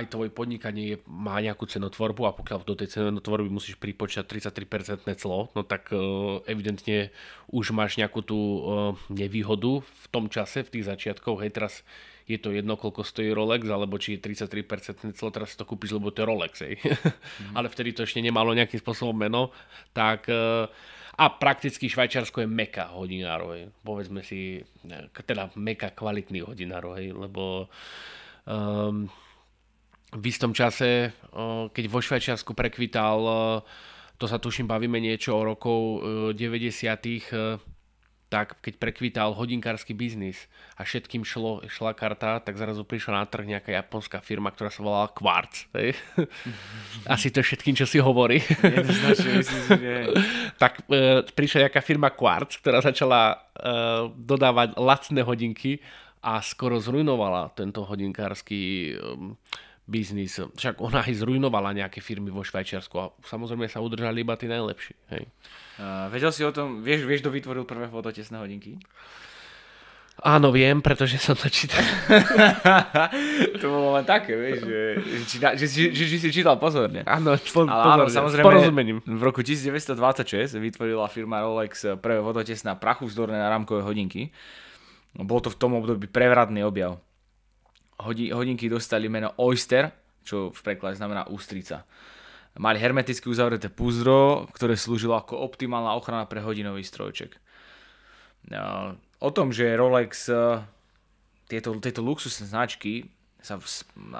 aj 0.00 0.12
tvoje 0.12 0.30
podnikanie 0.30 0.94
je, 0.94 0.96
má 1.08 1.40
nejakú 1.40 1.64
cenotvorbu 1.64 2.22
a 2.28 2.36
pokiaľ 2.36 2.66
do 2.66 2.76
tej 2.76 2.98
cenotvorby 2.98 3.48
musíš 3.48 3.80
pripočať 3.80 4.28
33% 4.28 5.06
clo, 5.16 5.48
no 5.56 5.62
tak 5.64 5.92
uh, 5.92 6.42
evidentne 6.44 7.14
už 7.48 7.72
máš 7.72 7.96
nejakú 7.96 8.20
tú 8.20 8.38
uh, 8.38 8.60
nevýhodu 9.08 9.80
v 9.80 10.06
tom 10.12 10.28
čase, 10.28 10.62
v 10.66 10.72
tých 10.78 10.88
začiatkoch. 10.88 11.40
Hej, 11.42 11.50
teraz 11.56 11.74
je 12.26 12.36
to 12.42 12.50
jedno, 12.50 12.74
koľko 12.74 13.06
stojí 13.06 13.30
Rolex, 13.30 13.64
alebo 13.70 13.96
či 14.02 14.18
je 14.18 14.24
33% 14.24 15.14
clo, 15.14 15.30
teraz 15.30 15.54
si 15.54 15.56
to 15.56 15.64
kúpiš, 15.64 15.94
lebo 15.94 16.10
to 16.10 16.22
je 16.22 16.26
Rolex. 16.26 16.52
Hej. 16.60 16.74
Mm. 16.82 17.54
Ale 17.56 17.70
vtedy 17.70 17.94
to 17.94 18.02
ešte 18.02 18.18
nemalo 18.18 18.50
nejakým 18.52 18.82
spôsobom 18.82 19.14
meno. 19.14 19.54
Tak 19.94 20.26
uh, 20.26 20.66
a 21.16 21.24
prakticky 21.32 21.88
Švajčiarsko 21.88 22.44
je 22.44 22.48
meka 22.50 22.92
hodinárov. 22.92 23.56
Hej. 23.56 23.64
Povedzme 23.80 24.20
si, 24.20 24.60
teda 25.24 25.48
meka 25.56 25.96
kvalitných 25.96 26.44
hodinárov, 26.44 26.92
hej, 27.00 27.16
lebo 27.16 27.72
um, 28.44 29.08
v 30.16 30.24
istom 30.26 30.56
čase, 30.56 31.12
keď 31.70 31.84
vo 31.92 32.00
Švajčiarsku 32.00 32.56
prekvital, 32.56 33.20
to 34.16 34.24
sa 34.24 34.40
tuším 34.40 34.64
bavíme 34.64 34.96
niečo 34.96 35.36
o 35.36 35.44
rokov 35.44 36.00
90 36.32 37.60
tak 38.26 38.58
keď 38.58 38.74
prekvital 38.82 39.30
hodinkársky 39.38 39.94
biznis 39.94 40.50
a 40.74 40.82
všetkým 40.82 41.22
šlo, 41.22 41.62
šla 41.70 41.94
karta, 41.94 42.42
tak 42.42 42.58
zrazu 42.58 42.82
prišla 42.82 43.22
na 43.22 43.26
trh 43.26 43.46
nejaká 43.46 43.70
japonská 43.70 44.18
firma, 44.18 44.50
ktorá 44.50 44.66
sa 44.66 44.82
volala 44.82 45.14
Quartz. 45.14 45.70
Hej? 45.78 45.94
Asi 47.14 47.30
to 47.30 47.38
všetkým, 47.38 47.78
čo 47.78 47.86
si 47.86 48.02
hovorí. 48.02 48.42
tak 50.62 50.82
e, 50.90 51.22
prišla 51.22 51.70
nejaká 51.70 51.80
firma 51.86 52.10
Quartz, 52.10 52.58
ktorá 52.58 52.82
začala 52.82 53.20
e, 53.30 53.36
dodávať 54.18 54.74
lacné 54.74 55.22
hodinky 55.22 55.78
a 56.18 56.42
skoro 56.42 56.82
zrujnovala 56.82 57.54
tento 57.54 57.86
hodinkársky 57.86 58.90
e, 58.90 58.94
biznis. 59.86 60.36
Však 60.36 60.82
ona 60.82 61.06
aj 61.06 61.22
zrujnovala 61.22 61.70
nejaké 61.72 62.02
firmy 62.02 62.34
vo 62.34 62.42
Švajčiarsku 62.42 62.94
a 62.98 63.14
samozrejme 63.22 63.70
sa 63.70 63.78
udržali 63.78 64.26
iba 64.26 64.34
tí 64.34 64.50
najlepší. 64.50 64.94
Hej. 65.14 65.24
Uh, 65.78 66.10
vedel 66.10 66.34
si 66.34 66.42
o 66.42 66.50
tom, 66.50 66.82
vieš, 66.82 67.06
vieš, 67.06 67.22
kto 67.22 67.30
vytvoril 67.30 67.64
prvé 67.64 67.86
fototesné 67.86 68.36
hodinky? 68.42 68.82
Áno, 70.16 70.48
viem, 70.48 70.80
pretože 70.80 71.20
som 71.20 71.36
to 71.36 71.46
čítal. 71.52 71.84
to 73.60 73.66
bolo 73.68 74.00
len 74.00 74.04
také, 74.08 74.32
vieš, 74.32 74.64
že, 74.64 74.82
že, 75.04 75.36
že, 75.60 75.66
že, 75.68 75.82
že, 75.92 76.04
že 76.08 76.16
si 76.16 76.28
čítal 76.32 76.56
pozorne. 76.56 77.04
Áno, 77.04 77.36
po, 77.36 77.68
Ale 77.68 78.00
áno, 78.00 78.08
samozrejme, 78.08 78.48
porozumením. 78.48 78.98
v 79.04 79.22
roku 79.22 79.44
1926 79.44 80.56
vytvorila 80.56 81.04
firma 81.12 81.44
Rolex 81.44 82.00
prvé 82.00 82.24
fototesné 82.24 82.72
prachu 82.80 83.12
vzdorné 83.12 83.36
na 83.36 83.52
rámkové 83.52 83.84
hodinky. 83.84 84.32
Bol 85.20 85.44
to 85.44 85.52
v 85.52 85.60
tom 85.60 85.76
období 85.76 86.08
prevratný 86.08 86.64
objav 86.64 86.96
hodinky 88.02 88.68
dostali 88.68 89.08
meno 89.08 89.32
Oyster, 89.40 89.92
čo 90.26 90.50
v 90.52 90.60
preklade 90.60 90.98
znamená 90.98 91.30
ústrica. 91.30 91.86
Mali 92.56 92.80
hermeticky 92.80 93.28
uzavreté 93.28 93.68
púzdro, 93.68 94.48
ktoré 94.56 94.80
slúžilo 94.80 95.12
ako 95.12 95.44
optimálna 95.44 95.92
ochrana 95.92 96.24
pre 96.24 96.40
hodinový 96.40 96.80
strojček. 96.80 97.36
No, 98.48 98.96
o 99.20 99.30
tom, 99.30 99.52
že 99.52 99.76
Rolex, 99.76 100.32
e, 100.32 100.64
tieto, 101.50 101.76
tieto 101.76 102.00
luxusné 102.00 102.48
značky, 102.48 103.04
sa, 103.46 103.60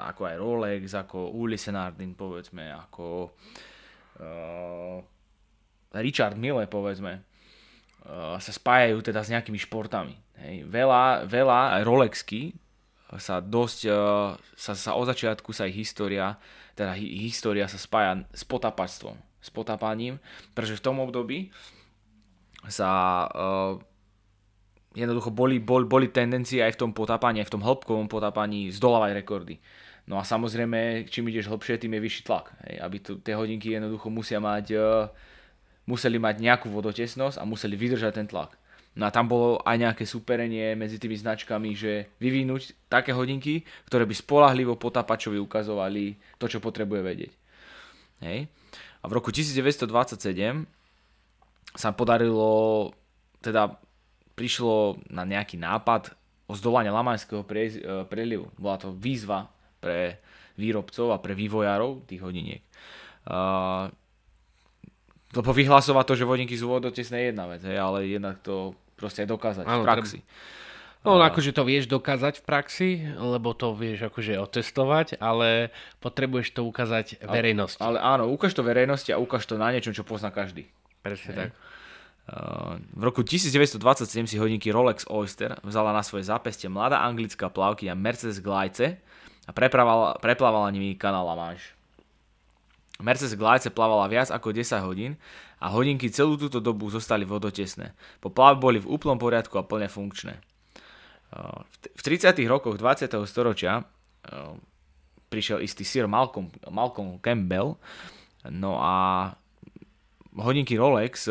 ako 0.07 0.21
aj 0.23 0.35
Rolex, 0.37 0.93
ako 0.95 1.35
Uli 1.35 1.59
Senardin, 1.59 2.15
povedzme, 2.15 2.71
ako 2.71 3.35
uh, 4.23 5.03
Richard 5.99 6.39
Mille, 6.39 6.63
povedzme, 6.71 7.27
uh, 8.07 8.39
sa 8.39 8.51
spájajú 8.55 9.03
teda 9.03 9.27
s 9.27 9.31
nejakými 9.35 9.59
športami. 9.59 10.15
Hej. 10.39 10.63
Veľa, 10.71 11.27
veľa 11.27 11.83
Rolexky 11.83 12.55
sa 13.15 13.39
dosť, 13.39 13.79
e, 13.87 13.91
sa, 14.59 14.73
sa 14.75 14.91
od 14.99 15.07
začiatku 15.07 15.55
sa 15.55 15.63
ich 15.63 15.79
história, 15.79 16.35
teda 16.75 16.91
história 16.99 17.63
sa 17.71 17.79
spája 17.79 18.27
s 18.35 18.43
potapačstvom, 18.43 19.15
s 19.39 19.49
potapaním, 19.49 20.19
pretože 20.51 20.75
v 20.77 20.85
tom 20.85 20.99
období 20.99 21.55
sa 22.67 22.91
uh, 23.31 23.73
jednoducho 24.91 25.31
boli, 25.31 25.57
boli, 25.63 25.87
boli 25.87 26.07
tendencie 26.11 26.59
aj 26.59 26.75
v 26.75 26.81
tom 26.83 26.91
potápaní, 26.91 27.39
aj 27.39 27.47
v 27.47 27.55
tom 27.55 27.63
hĺbkovom 27.63 28.11
potápaní 28.11 28.69
zdolávať 28.75 29.23
rekordy. 29.23 29.55
No 30.07 30.19
a 30.19 30.27
samozrejme, 30.27 31.07
čím 31.07 31.31
ideš 31.31 31.47
hlbšie, 31.51 31.79
tým 31.79 31.95
je 31.95 32.03
vyšší 32.03 32.21
tlak. 32.27 32.55
Hej, 32.67 32.75
aby 32.79 32.97
tu, 32.99 33.11
tie 33.23 33.35
hodinky 33.35 33.75
jednoducho 33.75 34.11
musia 34.11 34.43
mať, 34.43 34.65
uh, 34.75 35.07
museli 35.87 36.19
mať 36.19 36.43
nejakú 36.43 36.67
vodotesnosť 36.67 37.39
a 37.39 37.47
museli 37.47 37.79
vydržať 37.79 38.19
ten 38.19 38.27
tlak. 38.27 38.59
No 38.97 39.05
a 39.05 39.13
tam 39.13 39.29
bolo 39.29 39.61
aj 39.61 39.77
nejaké 39.77 40.03
superenie 40.09 40.73
medzi 40.73 40.97
tými 40.97 41.13
značkami, 41.13 41.77
že 41.77 42.09
vyvinúť 42.17 42.89
také 42.89 43.13
hodinky, 43.13 43.61
ktoré 43.85 44.09
by 44.09 44.15
spolahlivo 44.17 44.73
potapačovi 44.73 45.37
ukazovali 45.37 46.17
to, 46.41 46.49
čo 46.49 46.57
potrebuje 46.57 47.01
vedieť. 47.05 47.31
Hej. 48.25 48.49
A 49.01 49.05
v 49.05 49.11
roku 49.13 49.29
1927 49.29 50.65
sa 51.77 51.89
podarilo, 51.93 52.89
teda 53.45 53.77
prišlo 54.33 54.97
na 55.13 55.29
nejaký 55.29 55.61
nápad 55.61 56.17
o 56.49 56.57
zdolanie 56.57 56.89
Lamaňského 56.89 57.45
pre, 57.45 57.69
e. 57.69 58.37
Bola 58.57 58.77
to 58.81 58.97
výzva 58.97 59.45
pre 59.77 60.17
výrobcov 60.57 61.13
a 61.13 61.21
pre 61.21 61.37
vývojárov 61.37 62.09
tých 62.09 62.21
hodiniek. 62.25 62.65
Uh, 63.29 63.93
lebo 65.37 65.53
vyhlasovať 65.53 66.05
to, 66.07 66.13
že 66.17 66.25
vodníky 66.25 66.55
sú 66.57 66.71
vodotesné 66.71 67.21
je 67.21 67.25
jedna 67.29 67.45
vec, 67.45 67.61
hej, 67.61 67.77
ale 67.77 68.09
jednak 68.09 68.41
to 68.41 68.73
proste 68.97 69.23
dokázať 69.29 69.63
ano, 69.69 69.81
v 69.81 69.87
praxi. 69.87 70.19
Treba... 70.25 70.65
No, 71.05 71.21
a... 71.21 71.29
akože 71.29 71.53
to 71.53 71.63
vieš 71.63 71.85
dokázať 71.87 72.41
v 72.41 72.43
praxi, 72.43 72.89
lebo 73.15 73.53
to 73.53 73.71
vieš 73.77 74.09
akože 74.09 74.41
otestovať, 74.41 75.21
ale 75.21 75.69
potrebuješ 76.01 76.57
to 76.57 76.65
ukázať 76.65 77.21
verejnosti. 77.23 77.79
Ale, 77.79 78.01
ale 78.01 78.19
áno, 78.19 78.23
ukáž 78.33 78.57
to 78.57 78.65
verejnosti 78.65 79.13
a 79.13 79.21
ukáž 79.21 79.45
to 79.45 79.55
na 79.55 79.71
niečom, 79.71 79.93
čo 79.93 80.03
pozná 80.03 80.33
každý. 80.33 80.67
Presne 81.05 81.31
tak. 81.31 81.49
v 82.91 83.01
roku 83.05 83.23
1927 83.23 84.27
si 84.27 84.35
hodinky 84.35 84.73
Rolex 84.73 85.07
Oyster 85.07 85.55
vzala 85.63 85.95
na 85.95 86.03
svoje 86.03 86.27
zápestie 86.27 86.67
mladá 86.67 86.99
anglická 86.99 87.47
plavkyňa 87.47 87.95
Mercedes 87.95 88.43
Glajce 88.43 88.99
a 89.47 89.51
preplávala, 89.55 90.73
nimi 90.75 90.99
kanál 90.99 91.23
La 91.23 91.39
Manche. 91.39 91.71
Mercedes 92.99 93.37
Glajce 93.39 93.71
plavala 93.71 94.09
viac 94.11 94.33
ako 94.33 94.51
10 94.51 94.83
hodín 94.83 95.15
a 95.57 95.73
hodinky 95.73 96.13
celú 96.13 96.37
túto 96.37 96.61
dobu 96.61 96.89
zostali 96.93 97.25
vodotesné. 97.25 97.97
Po 98.21 98.29
plave 98.29 98.61
boli 98.61 98.77
v 98.77 98.89
úplnom 98.89 99.17
poriadku 99.17 99.57
a 99.57 99.65
plne 99.65 99.89
funkčné. 99.89 100.37
V 101.75 102.01
30. 102.01 102.37
rokoch 102.47 102.77
20. 102.79 103.09
storočia 103.27 103.83
prišiel 105.27 105.59
istý 105.59 105.83
Sir 105.83 106.07
Malcolm, 106.07 106.47
Malcolm 106.71 107.19
Campbell 107.19 107.75
no 108.47 108.79
a 108.79 108.95
hodinky 110.39 110.79
Rolex 110.79 111.27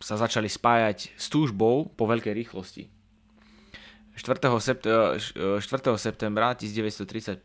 sa 0.00 0.14
začali 0.14 0.46
spájať 0.46 1.18
s 1.18 1.26
túžbou 1.26 1.90
po 1.90 2.06
veľkej 2.06 2.32
rýchlosti. 2.32 2.86
4. 4.14 4.52
septembra 5.96 6.52
1935 6.52 7.40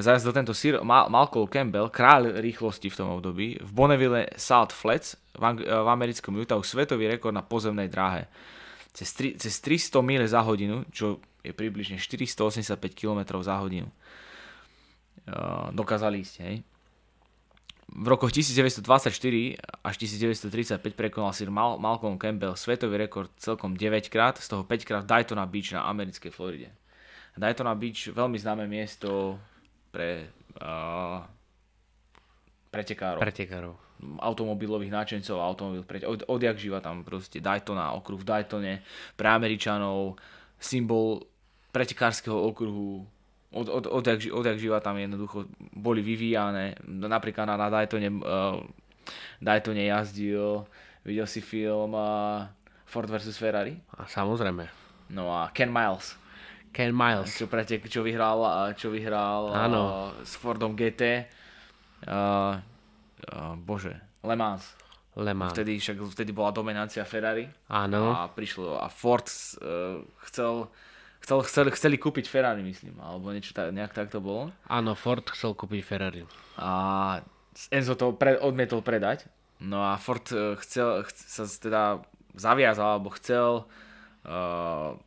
zajazdil 0.00 0.32
tento 0.32 0.56
Sir 0.56 0.80
Malcolm 0.80 1.44
Campbell, 1.52 1.92
kráľ 1.92 2.40
rýchlosti 2.40 2.88
v 2.88 2.96
tom 2.96 3.12
období, 3.12 3.60
v 3.60 3.70
Bonneville 3.76 4.24
Salt 4.40 4.72
Flats 4.72 5.20
v, 5.36 5.44
Ang- 5.44 5.60
v 5.60 5.88
americkom 5.92 6.32
Utahu 6.40 6.64
svetový 6.64 7.12
rekord 7.12 7.36
na 7.36 7.44
pozemnej 7.44 7.92
dráhe. 7.92 8.24
Cez, 8.96 9.12
tri, 9.12 9.36
cez 9.36 9.60
300 9.60 10.00
mil 10.00 10.24
za 10.24 10.40
hodinu, 10.40 10.88
čo 10.88 11.20
je 11.44 11.52
približne 11.52 12.00
485 12.00 12.76
km 12.96 13.40
za 13.44 13.60
hodinu. 13.60 13.92
Uh, 15.28 15.68
dokázali 15.76 16.24
ísť, 16.24 16.34
hej. 16.40 16.56
V 17.92 18.06
rokoch 18.08 18.32
1924 18.32 19.12
až 19.84 19.94
1935 20.00 20.80
prekonal 20.96 21.36
Sir 21.36 21.52
Mal- 21.52 21.76
Malcolm 21.76 22.16
Campbell 22.16 22.56
svetový 22.56 22.96
rekord 22.96 23.28
celkom 23.36 23.76
9 23.76 24.08
krát, 24.08 24.40
z 24.40 24.48
toho 24.48 24.64
5 24.64 24.88
krát 24.88 25.04
Daytona 25.04 25.44
Beach 25.44 25.76
na 25.76 25.84
americkej 25.84 26.32
Floride. 26.32 26.72
Daytona 27.36 27.76
Beach, 27.76 28.08
veľmi 28.08 28.40
známe 28.40 28.64
miesto 28.64 29.36
pre 29.92 30.32
uh, 30.58 31.20
pretekárov. 32.72 33.20
Pretekárov. 33.20 33.74
Automobilových 34.18 34.90
náčencov, 34.90 35.38
automobil 35.38 35.84
pre, 35.86 36.02
od, 36.02 36.26
odjak 36.26 36.58
živa 36.58 36.82
tam 36.82 37.06
proste 37.06 37.38
Daytona, 37.38 37.94
okruh 37.94 38.18
v 38.18 38.26
Daytone, 38.26 38.74
pre 39.14 39.28
Američanov, 39.30 40.18
symbol 40.58 41.22
pretekárskeho 41.70 42.34
okruhu, 42.34 43.04
od, 43.52 43.68
od, 43.68 43.84
odjak, 43.86 44.32
odjak 44.32 44.56
živa 44.58 44.80
tam 44.80 44.96
jednoducho 44.96 45.46
boli 45.76 46.00
vyvíjane. 46.00 46.80
Napríklad 46.88 47.46
na, 47.46 47.54
na 47.60 47.68
Daytone, 47.68 48.08
uh, 48.24 48.58
Daytone 49.38 49.86
jazdil, 49.86 50.64
videl 51.04 51.28
si 51.28 51.44
film 51.44 51.94
uh, 51.94 52.48
Ford 52.88 53.06
vs. 53.06 53.36
Ferrari? 53.36 53.76
A 53.94 54.08
samozrejme. 54.08 54.66
No 55.12 55.28
a 55.28 55.52
Ken 55.52 55.68
Miles 55.68 56.21
Ken 56.72 56.90
Miles. 56.90 57.36
Čo, 57.36 57.46
pretek, 57.46 57.84
čo 57.86 58.00
vyhral, 58.00 58.40
čo 58.74 58.88
vyhral 58.88 59.52
Áno. 59.52 59.80
Uh, 60.16 60.24
s 60.24 60.40
Fordom 60.40 60.72
GT. 60.72 61.28
Uh, 62.08 62.56
uh, 63.28 63.54
bože, 63.60 63.94
Le 64.24 64.34
Mans. 64.34 64.64
Le 65.14 65.36
Mans. 65.36 65.52
Vtedy, 65.52 65.76
však, 65.76 66.00
vtedy 66.16 66.32
bola 66.32 66.50
dominancia 66.50 67.04
Ferrari. 67.04 67.44
Áno. 67.68 68.16
A 68.16 68.32
prišlo 68.32 68.80
a 68.80 68.88
Ford 68.88 69.28
uh, 69.28 70.00
chcel 70.26 70.72
Chcel, 71.22 71.38
chceli, 71.46 71.70
chceli 71.70 71.96
kúpiť 72.02 72.26
Ferrari, 72.26 72.66
myslím, 72.66 72.98
alebo 72.98 73.30
niečo 73.30 73.54
tak, 73.54 73.70
nejak 73.70 73.94
tak 73.94 74.10
to 74.10 74.18
bolo. 74.18 74.50
Áno, 74.66 74.98
Ford 74.98 75.22
chcel 75.30 75.54
kúpiť 75.54 75.80
Ferrari. 75.86 76.26
A 76.58 77.22
Enzo 77.70 77.94
to 77.94 78.10
pre, 78.18 78.34
odmietol 78.42 78.82
predať. 78.82 79.30
No 79.62 79.86
a 79.86 79.94
Ford 80.02 80.26
e, 80.34 80.58
chcel, 80.58 81.06
chcel 81.06 81.46
sa 81.46 81.58
teda 81.62 81.82
zaviazal, 82.34 82.98
alebo 82.98 83.14
chcel 83.14 83.70
uh, 84.26 84.98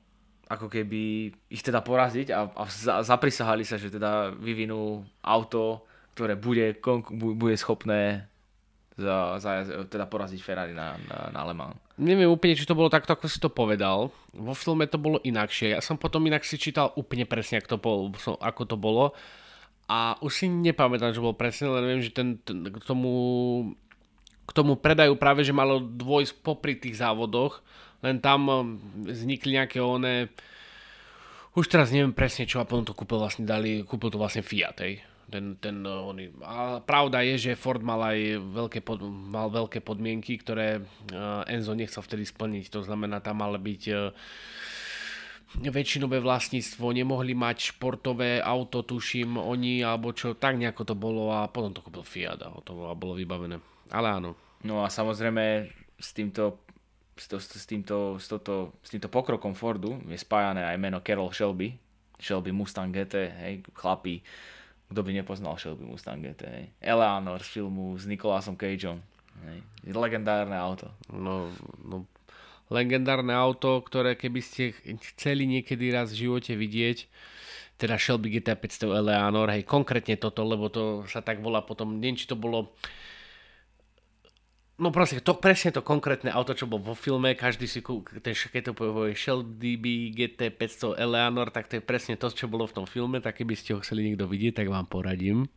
ako 0.45 0.69
keby 0.69 1.33
ich 1.49 1.63
teda 1.65 1.81
poraziť 1.81 2.29
a, 2.29 2.49
a 2.53 3.01
zaprisahali 3.01 3.65
sa, 3.65 3.81
že 3.81 3.89
teda 3.89 4.33
vyvinú 4.37 5.01
auto, 5.25 5.85
ktoré 6.13 6.37
bude, 6.37 6.77
bude 7.11 7.57
schopné 7.57 8.29
za, 8.95 9.41
za, 9.41 9.83
teda 9.89 10.07
poraziť 10.07 10.39
Ferrari 10.39 10.71
na, 10.71 10.95
na, 11.09 11.17
na 11.33 11.41
Le 11.43 11.53
Mans. 11.57 11.75
Neviem 11.99 12.31
úplne, 12.31 12.55
či 12.55 12.67
to 12.67 12.75
bolo 12.75 12.91
takto, 12.91 13.11
ako 13.11 13.27
si 13.27 13.39
to 13.39 13.51
povedal. 13.51 14.11
Vo 14.31 14.55
filme 14.55 14.87
to 14.87 14.99
bolo 14.99 15.19
inakšie. 15.23 15.75
Ja 15.75 15.81
som 15.83 15.99
potom 15.99 16.23
inak 16.27 16.43
si 16.47 16.59
čítal 16.59 16.91
úplne 16.95 17.27
presne, 17.27 17.59
ako 17.59 17.69
to 17.75 17.79
bolo. 17.79 18.01
Ako 18.39 18.63
to 18.67 18.75
bolo. 18.79 19.15
A 19.87 20.19
už 20.19 20.31
si 20.31 20.45
nepamätám, 20.47 21.15
že 21.15 21.23
bolo 21.23 21.37
presne, 21.37 21.71
len 21.71 21.85
viem, 21.87 22.01
že 22.03 22.11
ten, 22.11 22.39
ten, 22.41 22.67
k 22.67 22.83
tomu 22.83 23.11
k 24.45 24.51
tomu 24.53 24.77
predajú 24.77 25.17
práve, 25.17 25.41
že 25.41 25.49
malo 25.49 25.81
dvojsť 25.81 26.33
popri 26.45 26.77
tých 26.77 27.01
závodoch, 27.01 27.65
len 28.01 28.19
tam 28.19 28.39
um, 28.49 28.65
vznikli 29.05 29.55
nejaké 29.55 29.79
oné 29.79 30.31
už 31.55 31.71
teraz 31.71 31.87
neviem 31.93 32.11
presne 32.11 32.43
čo 32.43 32.59
a 32.59 32.67
potom 32.67 32.83
to 32.83 32.91
kúpil 32.91 33.15
vlastne 33.15 33.47
dali, 33.47 33.85
kúpil 33.87 34.11
to 34.11 34.19
vlastne 34.19 34.43
Fiat, 34.43 34.83
hej 34.83 34.99
ten, 35.25 35.57
ten, 35.57 35.81
uh, 35.85 36.05
oný. 36.05 36.29
A 36.45 36.81
pravda 36.81 37.25
je, 37.25 37.49
že 37.49 37.59
Ford 37.59 37.81
mal 37.81 37.97
aj 38.13 38.37
veľké, 38.39 38.79
pod, 38.85 39.01
mal 39.09 39.49
veľké 39.49 39.81
podmienky, 39.81 40.37
ktoré 40.37 40.81
uh, 40.81 41.41
Enzo 41.49 41.73
nechcel 41.73 42.05
vtedy 42.05 42.29
splniť. 42.29 42.69
To 42.69 42.85
znamená, 42.85 43.19
tam 43.25 43.41
mal 43.41 43.57
byť 43.57 43.81
uh, 43.89 44.13
väčšinové 45.65 46.19
vlastníctvo, 46.21 46.93
nemohli 46.93 47.33
mať 47.33 47.75
športové 47.75 48.43
auto, 48.43 48.83
tuším, 48.83 49.39
oni, 49.39 49.81
alebo 49.81 50.11
čo, 50.13 50.35
tak 50.35 50.59
nejako 50.59 50.83
to 50.83 50.95
bolo 50.97 51.31
a 51.31 51.47
potom 51.49 51.73
to 51.73 51.81
kúpil 51.81 52.05
Fiat 52.05 52.45
a 52.45 52.51
to 52.61 52.71
bolo, 52.75 52.93
bolo 52.93 53.13
vybavené. 53.17 53.57
Ale 53.89 54.07
áno. 54.13 54.37
No 54.65 54.81
a 54.81 54.89
samozrejme 54.89 55.69
s 55.95 56.09
týmto 56.11 56.64
s, 57.15 57.25
to, 57.31 57.39
s, 57.39 57.63
týmto, 57.63 58.19
s, 58.19 58.27
toto, 58.27 58.75
s 58.83 58.91
týmto 58.91 59.07
pokrokom 59.07 59.55
Fordu 59.55 60.03
je 60.11 60.19
spájané 60.19 60.67
aj 60.67 60.77
meno 60.77 60.99
Carol 60.99 61.31
Shelby, 61.31 61.79
Shelby 62.19 62.51
Mustang 62.51 62.91
GT, 62.91 63.31
hej, 63.31 63.53
chlapí, 63.71 64.19
kto 64.91 64.99
by 64.99 65.11
nepoznal 65.15 65.55
Shelby 65.55 65.87
Mustang 65.87 66.19
GT, 66.19 66.41
hej. 66.43 66.65
Eleanor 66.83 67.39
z 67.39 67.59
filmu 67.59 67.95
s 67.95 68.03
Nikolásom 68.03 68.59
Cageom. 68.59 68.99
Hej. 69.47 69.59
Legendárne 69.95 70.55
auto. 70.59 70.91
No, 71.11 71.51
no, 71.83 72.03
legendárne 72.67 73.31
auto, 73.31 73.79
ktoré 73.83 74.19
keby 74.19 74.39
ste 74.43 74.75
chceli 75.15 75.47
niekedy 75.47 75.91
raz 75.95 76.11
v 76.11 76.27
živote 76.27 76.55
vidieť, 76.55 77.07
teda 77.75 77.99
Shelby 77.99 78.39
GT 78.39 78.55
500 78.55 78.91
Eleanor, 78.91 79.47
hej, 79.51 79.63
konkrétne 79.67 80.15
toto, 80.15 80.43
lebo 80.47 80.71
to 80.71 81.03
sa 81.07 81.19
tak 81.19 81.43
volá 81.43 81.63
potom, 81.63 81.99
neviem, 81.99 82.15
či 82.15 82.27
to 82.27 82.39
bolo 82.39 82.75
No 84.75 84.91
proste, 84.91 85.23
to, 85.23 85.39
presne 85.39 85.71
to 85.71 85.79
konkrétne 85.79 86.27
auto, 86.35 86.51
čo 86.51 86.67
bol 86.67 86.83
vo 86.83 86.99
filme, 86.99 87.31
každý 87.31 87.63
si, 87.63 87.79
ten, 88.19 88.35
keď 88.35 88.61
to 88.71 88.73
povie 88.75 89.15
Shelby 89.15 89.79
GT 90.11 90.51
500 90.51 90.99
Eleanor, 90.99 91.47
tak 91.47 91.71
to 91.71 91.79
je 91.79 91.83
presne 91.83 92.19
to, 92.19 92.27
čo 92.27 92.51
bolo 92.51 92.67
v 92.67 92.83
tom 92.83 92.83
filme, 92.83 93.23
tak 93.23 93.39
keby 93.39 93.55
ste 93.55 93.71
ho 93.71 93.79
chceli 93.79 94.03
niekto 94.03 94.27
vidieť, 94.27 94.59
tak 94.59 94.67
vám 94.67 94.83
poradím. 94.91 95.47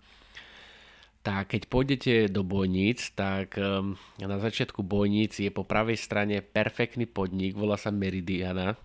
Tak 1.27 1.51
keď 1.51 1.63
pôjdete 1.67 2.15
do 2.31 2.47
bojníc, 2.47 3.11
tak 3.19 3.59
um, 3.59 3.99
na 4.23 4.39
začiatku 4.39 4.87
bojníc 4.87 5.43
je 5.43 5.51
po 5.51 5.67
pravej 5.67 5.99
strane 5.99 6.39
perfektný 6.39 7.11
podnik, 7.11 7.59
volá 7.59 7.75
sa 7.75 7.91
Meridiana, 7.91 8.79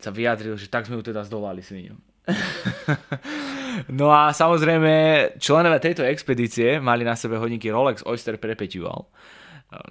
sa 0.00 0.08
vyjadril, 0.08 0.56
že 0.56 0.72
tak 0.72 0.88
sme 0.88 0.96
ju 0.96 1.04
teda 1.04 1.20
zdolali 1.28 1.60
svinu. 1.60 2.00
no 3.86 4.10
a 4.10 4.34
samozrejme, 4.34 4.92
členové 5.38 5.78
tejto 5.78 6.02
expedície 6.02 6.82
mali 6.82 7.06
na 7.06 7.14
sebe 7.14 7.38
hodinky 7.38 7.70
Rolex 7.70 8.02
Oyster 8.02 8.36
Perpetual. 8.36 9.06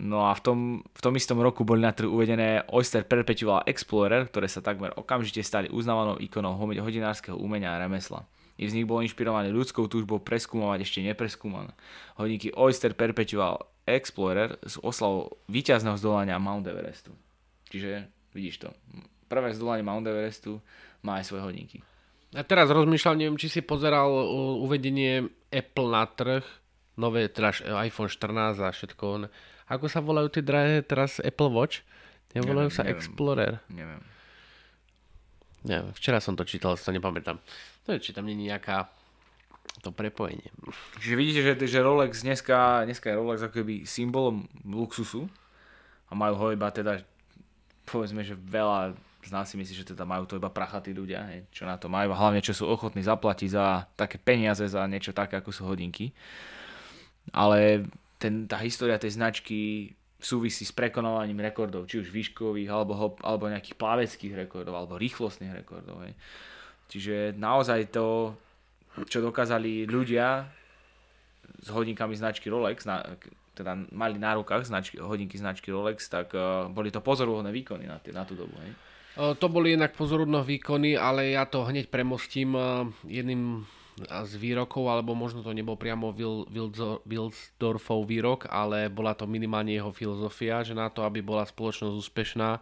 No 0.01 0.25
a 0.25 0.33
v 0.33 0.41
tom, 0.41 0.59
v 0.81 1.01
tom 1.05 1.13
istom 1.13 1.37
roku 1.37 1.61
boli 1.61 1.85
na 1.85 1.93
trhu 1.93 2.09
uvedené 2.09 2.65
Oyster 2.73 3.05
Perpetual 3.05 3.61
Explorer, 3.69 4.25
ktoré 4.25 4.49
sa 4.49 4.65
takmer 4.65 4.89
okamžite 4.97 5.45
stali 5.45 5.69
uznávanou 5.69 6.17
ikonou 6.17 6.57
hodinárskeho 6.57 7.37
umenia 7.37 7.77
a 7.77 7.85
remesla. 7.85 8.25
Ich 8.57 8.73
vznik 8.73 8.89
bol 8.89 9.05
inšpirovaný 9.05 9.53
ľudskou 9.53 9.85
túžbou 9.85 10.17
preskúmovať 10.17 10.81
ešte 10.81 11.05
nepreskúmané. 11.05 11.77
Hodinky 12.17 12.49
Oyster 12.57 12.97
Perpetual 12.97 13.61
Explorer 13.85 14.57
s 14.65 14.81
oslavou 14.81 15.37
víťazného 15.45 15.93
zdolania 16.01 16.41
Mount 16.41 16.65
Everestu. 16.65 17.13
Čiže 17.69 18.09
vidíš 18.33 18.65
to, 18.65 18.73
prvé 19.29 19.53
zdolanie 19.53 19.85
Mount 19.85 20.09
Everestu 20.09 20.57
má 21.05 21.21
aj 21.21 21.29
svoje 21.29 21.45
hodinky. 21.45 21.85
A 22.35 22.43
teraz 22.43 22.67
rozmýšľam, 22.67 23.15
neviem, 23.15 23.39
či 23.39 23.47
si 23.47 23.61
pozeral 23.63 24.11
uvedenie 24.59 25.31
Apple 25.47 25.87
na 25.87 26.03
trh, 26.03 26.43
nové, 26.99 27.31
teda 27.31 27.55
iPhone 27.87 28.11
14 28.11 28.59
a 28.59 28.67
všetko. 28.73 29.31
Ako 29.71 29.85
sa 29.87 30.03
volajú 30.03 30.27
tie 30.27 30.43
drahé 30.43 30.83
teraz 30.83 31.23
Apple 31.23 31.53
Watch? 31.53 31.87
Nevolajú 32.35 32.67
neviem, 32.67 32.75
sa 32.75 32.83
neviem. 32.83 32.95
Explorer? 32.99 33.53
Neviem. 33.71 34.01
Neviem, 35.63 35.91
včera 35.95 36.19
som 36.19 36.35
to 36.35 36.43
čítal, 36.43 36.75
to 36.75 36.91
nepamätám. 36.91 37.39
To 37.87 37.95
je, 37.95 38.03
či 38.03 38.11
tam 38.11 38.27
nie 38.27 38.35
je 38.35 38.51
nejaká 38.51 38.91
to 39.79 39.95
prepojenie. 39.95 40.51
Čiže 40.99 41.15
vidíte, 41.15 41.41
že, 41.43 41.53
že 41.69 41.79
Rolex 41.85 42.27
dneska, 42.27 42.83
dneska 42.83 43.07
je 43.13 43.19
Rolex 43.19 43.39
ako 43.45 43.63
keby 43.63 43.87
symbolom 43.87 44.47
luxusu 44.67 45.31
a 46.07 46.11
majú 46.15 46.35
ho 46.39 46.47
iba 46.51 46.67
teda 46.71 47.03
povedzme, 47.87 48.23
že 48.23 48.35
veľa 48.35 48.95
z 49.27 49.35
nás 49.35 49.51
si 49.51 49.59
myslí, 49.59 49.83
že 49.83 49.91
teda 49.91 50.07
majú 50.07 50.23
to 50.23 50.39
iba 50.39 50.47
prachatí 50.47 50.95
ľudia, 50.95 51.27
hej, 51.27 51.39
čo 51.51 51.67
na 51.67 51.75
to 51.75 51.91
majú 51.91 52.15
a 52.15 52.19
hlavne 52.19 52.39
čo 52.39 52.55
sú 52.55 52.65
ochotní 52.65 53.03
zaplatiť 53.03 53.49
za 53.51 53.85
také 53.99 54.15
peniaze, 54.15 54.63
za 54.63 54.87
niečo 54.87 55.11
také, 55.11 55.37
ako 55.37 55.51
sú 55.51 55.67
hodinky. 55.67 56.15
Ale 57.35 57.85
ten, 58.17 58.47
tá 58.47 58.57
história 58.63 58.95
tej 58.95 59.19
značky 59.19 59.91
súvisí 60.17 60.65
s 60.65 60.73
prekonovaním 60.73 61.43
rekordov, 61.45 61.85
či 61.85 62.01
už 62.01 62.09
výškových, 62.09 62.69
alebo, 62.73 63.15
alebo 63.21 63.51
nejakých 63.51 63.77
plaveckých 63.77 64.33
rekordov, 64.33 64.73
alebo 64.73 64.97
rýchlostných 64.97 65.53
rekordov. 65.53 66.01
Hej. 66.07 66.13
Čiže 66.89 67.15
naozaj 67.37 67.93
to, 67.93 68.33
čo 69.05 69.21
dokázali 69.21 69.85
ľudia 69.85 70.49
s 71.61 71.67
hodinkami 71.69 72.17
značky 72.17 72.49
Rolex, 72.49 72.89
na, 72.89 73.05
teda 73.53 73.77
mali 73.93 74.17
na 74.17 74.37
rukách 74.37 74.65
značky, 74.65 74.97
hodinky 74.97 75.37
značky 75.37 75.69
Rolex, 75.69 76.09
tak 76.09 76.33
uh, 76.33 76.65
boli 76.69 76.89
to 76.89 77.01
pozoruhodné 77.01 77.53
výkony 77.53 77.85
na, 77.85 78.01
na 78.01 78.23
tú 78.25 78.33
dobu. 78.33 78.57
Hej. 78.65 78.73
To 79.17 79.47
boli 79.49 79.73
jednak 79.73 79.97
pozorudno 79.97 80.45
výkony, 80.45 80.93
ale 80.93 81.33
ja 81.33 81.49
to 81.49 81.65
hneď 81.65 81.89
premostím 81.89 82.53
jedným 83.01 83.65
z 84.05 84.33
výrokov, 84.37 84.93
alebo 84.93 85.17
možno 85.17 85.41
to 85.41 85.49
nebol 85.57 85.73
priamo 85.73 86.13
Wilsdorfov 87.01 88.05
výrok, 88.05 88.45
ale 88.45 88.93
bola 88.93 89.17
to 89.17 89.25
minimálne 89.25 89.73
jeho 89.73 89.89
filozofia, 89.89 90.61
že 90.61 90.77
na 90.77 90.93
to, 90.93 91.01
aby 91.01 91.25
bola 91.25 91.49
spoločnosť 91.49 91.97
úspešná, 91.97 92.61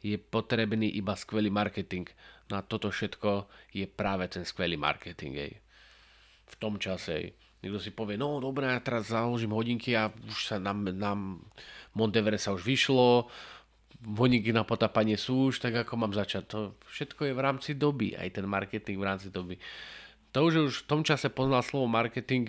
je 0.00 0.16
potrebný 0.16 0.88
iba 0.96 1.12
skvelý 1.12 1.52
marketing. 1.52 2.08
Na 2.48 2.64
toto 2.64 2.88
všetko 2.88 3.44
je 3.76 3.84
práve 3.84 4.24
ten 4.32 4.48
skvelý 4.48 4.80
marketing. 4.80 5.36
Ej. 5.36 5.52
V 6.48 6.54
tom 6.56 6.80
čase. 6.80 7.12
Ej. 7.12 7.26
Niekto 7.60 7.76
si 7.76 7.92
povie, 7.92 8.16
no 8.16 8.40
dobré, 8.40 8.72
ja 8.72 8.80
teraz 8.80 9.12
založím 9.12 9.52
hodinky 9.52 9.92
a 9.92 10.08
už 10.08 10.48
sa 10.48 10.56
nám, 10.56 10.88
nám 10.96 11.44
Montevere 11.92 12.40
sa 12.40 12.56
už 12.56 12.64
vyšlo, 12.64 13.28
hodinky 14.00 14.52
na 14.52 14.64
potapanie 14.64 15.20
sú 15.20 15.52
už, 15.52 15.60
tak 15.60 15.76
ako 15.86 15.94
mám 16.00 16.12
začať. 16.16 16.42
To 16.52 16.58
všetko 16.88 17.30
je 17.30 17.32
v 17.36 17.44
rámci 17.44 17.70
doby, 17.76 18.16
aj 18.16 18.40
ten 18.40 18.46
marketing 18.48 18.96
v 18.96 19.06
rámci 19.06 19.28
doby. 19.28 19.60
To 20.32 20.46
už 20.46 20.54
už 20.70 20.74
v 20.84 20.88
tom 20.88 21.02
čase 21.02 21.26
poznal 21.28 21.60
slovo 21.66 21.90
marketing, 21.90 22.48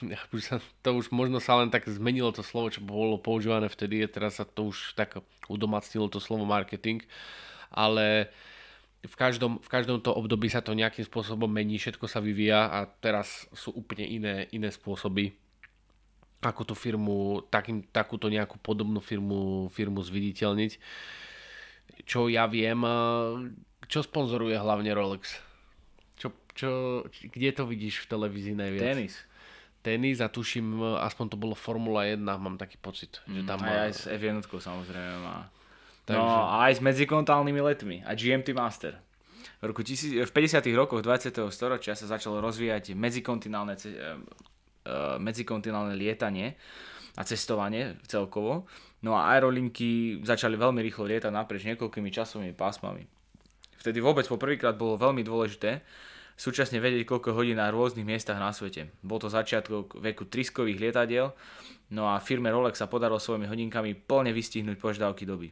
to 0.84 0.88
už 0.96 1.12
možno 1.12 1.38
sa 1.40 1.60
len 1.60 1.68
tak 1.68 1.84
zmenilo 1.88 2.32
to 2.32 2.40
slovo, 2.40 2.72
čo 2.72 2.80
bolo 2.80 3.20
používané 3.20 3.68
vtedy, 3.68 4.04
teraz 4.08 4.40
sa 4.40 4.44
to 4.48 4.72
už 4.72 4.96
tak 4.96 5.20
udomacnilo 5.46 6.08
to 6.08 6.18
slovo 6.18 6.48
marketing, 6.48 7.04
ale 7.68 8.32
v 9.06 9.14
každom, 9.14 9.62
v 9.62 9.68
každom 9.70 10.02
to 10.02 10.10
období 10.10 10.50
sa 10.50 10.64
to 10.64 10.74
nejakým 10.74 11.06
spôsobom 11.06 11.46
mení, 11.46 11.78
všetko 11.78 12.10
sa 12.10 12.18
vyvíja 12.18 12.66
a 12.72 12.88
teraz 12.88 13.46
sú 13.54 13.70
úplne 13.70 14.02
iné, 14.02 14.50
iné 14.50 14.72
spôsoby, 14.72 15.36
ako 16.40 16.62
tú 16.62 16.74
firmu, 16.78 17.42
takým, 17.50 17.82
takúto 17.90 18.30
nejakú 18.30 18.60
podobnú 18.60 19.02
firmu, 19.02 19.72
firmu 19.72 20.00
zviditeľniť. 20.04 20.72
Čo 22.06 22.28
ja 22.30 22.46
viem, 22.46 22.80
čo 23.88 24.04
sponzoruje 24.04 24.54
hlavne 24.54 24.92
Rolex? 24.94 25.38
Čo, 26.14 26.32
čo, 26.54 26.68
kde 27.10 27.50
to 27.50 27.64
vidíš 27.66 28.06
v 28.06 28.10
televízii 28.10 28.54
najviac? 28.54 28.84
Tenis 28.84 29.14
tenis 29.86 30.18
a 30.18 30.26
tuším, 30.26 30.82
aspoň 30.98 31.26
to 31.30 31.36
bolo 31.38 31.54
Formula 31.54 32.02
1, 32.10 32.18
mám 32.18 32.58
taký 32.58 32.74
pocit. 32.82 33.22
Že 33.30 33.46
mm, 33.46 33.46
tam 33.46 33.58
aj, 33.62 33.70
aj 33.70 33.92
s 33.94 34.02
F1 34.10 34.42
samozrejme 34.42 35.14
má. 35.22 35.46
Takže... 36.02 36.18
No 36.18 36.26
a 36.26 36.66
aj 36.66 36.72
s 36.74 36.80
medzikontálnymi 36.82 37.60
letmi 37.62 37.96
a 38.02 38.18
GMT 38.18 38.50
Master. 38.50 38.98
V, 39.62 39.70
roku 39.70 39.86
tisíc, 39.86 40.10
v 40.10 40.32
50. 40.34 40.66
rokoch 40.74 41.06
20. 41.06 41.30
storočia 41.54 41.94
sa 41.94 42.06
začalo 42.10 42.42
rozvíjať 42.42 42.98
medzikontinálne, 42.98 43.78
medzikontinálne 45.18 45.98
lietanie 45.98 46.54
a 47.16 47.22
cestovanie 47.24 47.96
celkovo. 48.06 48.68
No 49.04 49.14
a 49.16 49.36
aerolinky 49.36 50.20
začali 50.24 50.56
veľmi 50.56 50.80
rýchlo 50.82 51.06
lietať 51.06 51.32
naprieč 51.32 51.68
niekoľkými 51.68 52.10
časovými 52.10 52.54
pásmami. 52.56 53.04
Vtedy 53.76 54.02
vôbec 54.02 54.26
poprvýkrát 54.26 54.74
bolo 54.74 54.98
veľmi 54.98 55.22
dôležité, 55.22 55.84
súčasne 56.36 56.82
vedieť, 56.82 57.06
koľko 57.06 57.38
hodín 57.38 57.56
na 57.56 57.70
rôznych 57.70 58.04
miestach 58.04 58.36
na 58.36 58.50
svete. 58.50 58.90
Bol 59.00 59.22
to 59.22 59.32
začiatok 59.32 59.96
veku 60.02 60.28
triskových 60.28 60.80
lietadiel, 60.80 61.32
no 61.94 62.10
a 62.10 62.18
firme 62.18 62.50
Rolex 62.52 62.82
sa 62.82 62.90
podarilo 62.90 63.22
svojimi 63.22 63.46
hodinkami 63.46 63.94
plne 63.94 64.34
vystihnúť 64.34 64.76
požiadavky 64.76 65.24
doby. 65.24 65.48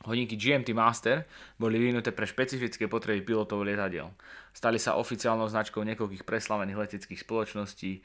Hodinky 0.00 0.32
GMT 0.40 0.72
Master 0.72 1.28
boli 1.60 1.76
vyvinuté 1.76 2.08
pre 2.16 2.24
špecifické 2.24 2.88
potreby 2.88 3.20
pilotov 3.20 3.60
lietadiel. 3.60 4.08
Stali 4.56 4.80
sa 4.80 4.96
oficiálnou 4.96 5.44
značkou 5.44 5.84
niekoľkých 5.84 6.24
preslavených 6.24 6.80
leteckých 6.80 7.20
spoločností, 7.20 8.00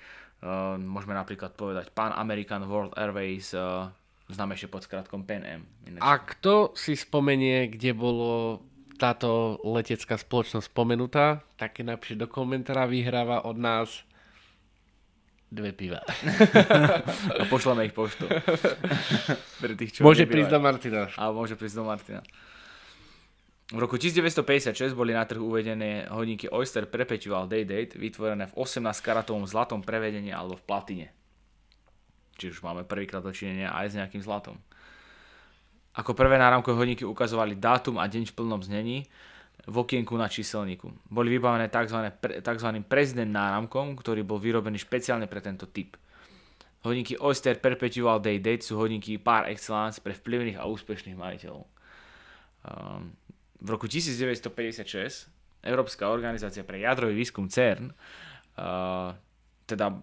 môžeme 0.81 1.15
napríklad 1.15 1.53
povedať 1.53 1.93
Pan 1.95 2.11
American 2.15 2.67
World 2.67 2.97
Airways, 2.97 3.53
uh, 3.55 3.87
známe 4.29 4.57
ešte 4.57 4.71
pod 4.71 4.83
skratkom 4.83 5.23
Pan 5.23 5.45
Am. 5.45 5.61
A 6.01 6.17
kto 6.21 6.73
si 6.73 6.97
spomenie, 6.97 7.69
kde 7.69 7.93
bolo 7.93 8.61
táto 8.95 9.59
letecká 9.61 10.15
spoločnosť 10.15 10.71
spomenutá, 10.71 11.43
tak 11.59 11.83
napíše 11.83 12.15
do 12.15 12.25
komentára, 12.31 12.87
vyhráva 12.87 13.43
od 13.43 13.59
nás 13.59 14.07
dve 15.51 15.71
piva. 15.71 16.01
a 17.39 17.43
pošleme 17.47 17.87
ich 17.87 17.95
poštou. 17.95 18.27
Pre 19.61 19.73
tých, 19.77 19.99
čo 19.99 19.99
môže 20.03 20.25
prísť 20.27 20.51
do 20.51 20.59
Martina. 20.59 21.11
A 21.15 21.31
môže 21.31 21.55
prísť 21.55 21.75
do 21.79 21.85
Martina. 21.85 22.21
V 23.73 23.81
roku 23.81 23.97
1956 23.97 24.93
boli 24.93 25.09
na 25.09 25.25
trh 25.25 25.41
uvedené 25.41 26.05
hodinky 26.13 26.45
Oyster 26.45 26.85
Perpetual 26.85 27.49
Day 27.49 27.65
Date 27.65 27.97
vytvorené 27.97 28.45
v 28.45 28.53
18-karatovom 28.61 29.49
zlatom 29.49 29.81
prevedení 29.81 30.29
alebo 30.29 30.53
v 30.53 30.65
platine. 30.69 31.07
Čiže 32.37 32.59
už 32.59 32.61
máme 32.61 32.85
prvýkrát 32.85 33.25
dočinenia 33.25 33.73
aj 33.73 33.85
s 33.89 33.97
nejakým 33.97 34.21
zlatom. 34.21 34.61
Ako 35.97 36.13
prvé 36.13 36.37
náramkové 36.37 36.77
hodinky 36.77 37.09
ukazovali 37.09 37.57
dátum 37.57 37.97
a 37.97 38.05
deň 38.05 38.29
v 38.29 38.37
plnom 38.37 38.61
znení 38.61 39.09
v 39.65 39.75
okienku 39.81 40.13
na 40.13 40.29
číselníku. 40.29 40.91
Boli 41.09 41.33
vybavené 41.33 41.65
tzv. 41.71 42.13
tzv. 42.21 42.69
prezident 42.85 43.33
náramkom, 43.33 43.97
ktorý 43.97 44.21
bol 44.21 44.37
vyrobený 44.37 44.77
špeciálne 44.77 45.25
pre 45.25 45.41
tento 45.41 45.65
typ. 45.65 45.97
Hodinky 46.85 47.17
Oyster 47.17 47.57
Perpetual 47.57 48.21
Day 48.21 48.37
Date 48.37 48.61
sú 48.61 48.77
hodinky 48.77 49.17
par 49.17 49.49
excellence 49.49 49.97
pre 49.97 50.13
vplyvných 50.13 50.61
a 50.61 50.69
úspešných 50.69 51.17
majiteľov. 51.17 51.65
Um, 52.65 53.17
v 53.61 53.67
roku 53.67 53.87
1956 53.87 55.31
Európska 55.65 56.11
organizácia 56.11 56.61
pre 56.61 56.83
jadrový 56.83 57.17
výskum 57.17 57.49
CERN, 57.49 57.89
uh, 57.89 59.15
teda 59.65 59.97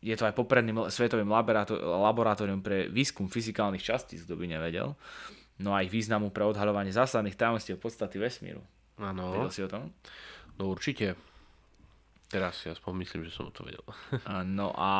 je 0.00 0.16
to 0.16 0.24
aj 0.24 0.32
popredným 0.32 0.88
svetovým 0.88 1.28
laboratórium 1.28 2.64
pre 2.64 2.88
výskum 2.88 3.28
fyzikálnych 3.28 3.84
častíc, 3.84 4.24
kto 4.24 4.32
by 4.36 4.48
nevedel. 4.48 4.96
No 5.60 5.76
a 5.76 5.84
ich 5.84 5.92
významu 5.92 6.32
pre 6.32 6.48
odhaľovanie 6.48 6.88
zásadných 6.88 7.36
tajomstiev 7.36 7.76
podstaty 7.76 8.16
vesmíru. 8.16 8.64
Áno. 8.96 9.36
Vedel 9.36 9.52
si 9.52 9.60
o 9.60 9.68
tom? 9.68 9.92
No 10.56 10.72
určite. 10.72 11.20
Teraz 12.32 12.64
si 12.64 12.72
aspoň 12.72 12.92
myslím, 13.04 13.20
že 13.28 13.36
som 13.36 13.52
to 13.52 13.68
vedel. 13.68 13.84
no 14.56 14.72
a 14.72 14.92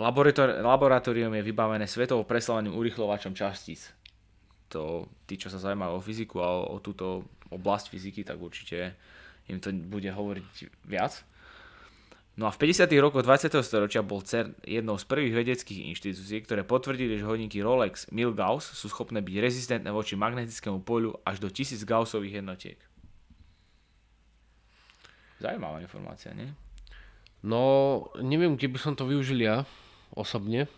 laboratórium 0.00 1.34
je 1.36 1.42
vybavené 1.44 1.84
svetovo 1.84 2.24
preslaveným 2.24 2.72
urychlovačom 2.72 3.36
častíc. 3.36 3.92
To, 4.68 5.08
tí, 5.24 5.40
čo 5.40 5.48
sa 5.48 5.56
zaujímajú 5.56 5.96
o 5.96 6.04
fyziku 6.04 6.44
a 6.44 6.48
o, 6.60 6.76
o 6.76 6.76
túto 6.84 7.24
oblasť 7.48 7.88
fyziky, 7.88 8.20
tak 8.24 8.36
určite 8.36 8.92
im 9.48 9.56
to 9.56 9.72
bude 9.72 10.08
hovoriť 10.12 10.84
viac. 10.84 11.24
No 12.38 12.46
a 12.46 12.54
v 12.54 12.70
50. 12.70 12.86
rokoch 13.02 13.26
20. 13.26 13.50
storočia 13.66 13.98
bol 14.06 14.22
CERN 14.22 14.54
jednou 14.62 14.94
z 14.94 15.10
prvých 15.10 15.34
vedeckých 15.42 15.90
inštitúcií, 15.90 16.46
ktoré 16.46 16.62
potvrdili, 16.62 17.18
že 17.18 17.26
hodinky 17.26 17.58
Rolex 17.58 18.06
Milgauss 18.14 18.62
sú 18.78 18.86
schopné 18.86 19.18
byť 19.18 19.36
rezistentné 19.42 19.90
voči 19.90 20.14
magnetickému 20.14 20.86
poľu 20.86 21.18
až 21.26 21.42
do 21.42 21.50
1000 21.50 21.82
Gaussových 21.82 22.38
jednotiek. 22.38 22.78
Zajímavá 25.42 25.82
informácia, 25.82 26.30
nie? 26.30 26.54
No, 27.42 28.06
neviem, 28.22 28.54
kde 28.54 28.70
by 28.70 28.78
som 28.78 28.94
to 28.94 29.02
využil 29.02 29.42
ja 29.42 29.66
osobne. 30.14 30.70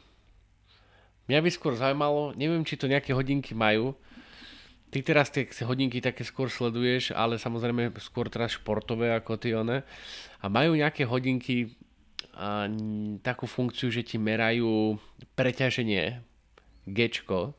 Mňa 1.31 1.47
by 1.47 1.51
skôr 1.55 1.79
zaujímalo, 1.79 2.35
neviem, 2.35 2.66
či 2.66 2.75
to 2.75 2.90
nejaké 2.90 3.14
hodinky 3.14 3.55
majú, 3.55 3.95
Ty 4.90 5.07
teraz 5.07 5.31
tie 5.31 5.47
hodinky 5.62 6.03
také 6.03 6.27
skôr 6.27 6.51
sleduješ, 6.51 7.14
ale 7.14 7.38
samozrejme 7.38 7.95
skôr 8.03 8.27
teraz 8.27 8.59
športové 8.59 9.14
ako 9.14 9.38
ty 9.38 9.55
one. 9.55 9.87
A 10.43 10.47
majú 10.51 10.75
nejaké 10.75 11.07
hodinky 11.07 11.79
a, 12.35 12.66
takú 13.23 13.47
funkciu, 13.47 13.95
že 13.95 14.03
ti 14.03 14.19
merajú 14.19 14.99
preťaženie 15.38 16.27
Gčko. 16.90 17.55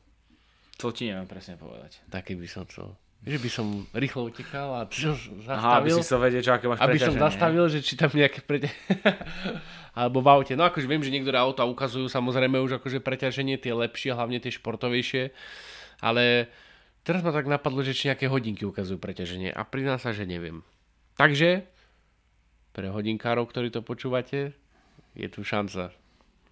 To 0.76 0.92
ti 0.92 1.08
neviem 1.08 1.24
presne 1.24 1.56
povedať. 1.56 2.04
Taký 2.12 2.36
by 2.36 2.44
som 2.44 2.68
to... 2.68 2.92
Že 3.22 3.38
by 3.38 3.50
som 3.54 3.66
rýchlo 3.94 4.26
utekal 4.34 4.82
a 4.82 4.86
zastavil. 4.90 5.46
Aha, 5.46 5.78
aby 5.78 5.90
si 5.94 6.02
sa 6.02 6.18
vedieť, 6.18 6.58
aké 6.58 6.66
máš 6.66 6.82
Aby 6.82 6.98
som 6.98 7.14
zastavil, 7.14 7.64
že 7.70 7.78
či 7.78 7.94
tam 7.94 8.10
nejaké 8.10 8.42
preťaženie... 8.42 8.82
Alebo 9.98 10.24
v 10.24 10.28
aute. 10.32 10.52
No 10.56 10.64
akože 10.66 10.88
viem, 10.88 11.04
že 11.04 11.12
niektoré 11.12 11.36
auta 11.36 11.68
ukazujú 11.68 12.08
samozrejme 12.08 12.56
už 12.64 12.80
akože 12.80 13.04
preťaženie, 13.04 13.60
tie 13.60 13.76
lepšie, 13.76 14.16
hlavne 14.16 14.40
tie 14.40 14.48
športovejšie. 14.48 15.30
Ale 16.00 16.48
Teraz 17.02 17.26
ma 17.26 17.34
tak 17.34 17.50
napadlo, 17.50 17.82
že 17.82 17.98
či 17.98 18.06
nejaké 18.06 18.30
hodinky 18.30 18.62
ukazujú 18.62 19.02
preťaženie 19.02 19.50
a 19.50 19.66
prizná 19.66 19.98
sa, 19.98 20.14
že 20.14 20.22
neviem. 20.22 20.62
Takže, 21.18 21.66
pre 22.70 22.86
hodinkárov, 22.94 23.50
ktorí 23.50 23.74
to 23.74 23.82
počúvate, 23.82 24.54
je 25.18 25.26
tu 25.26 25.42
šanca. 25.42 25.90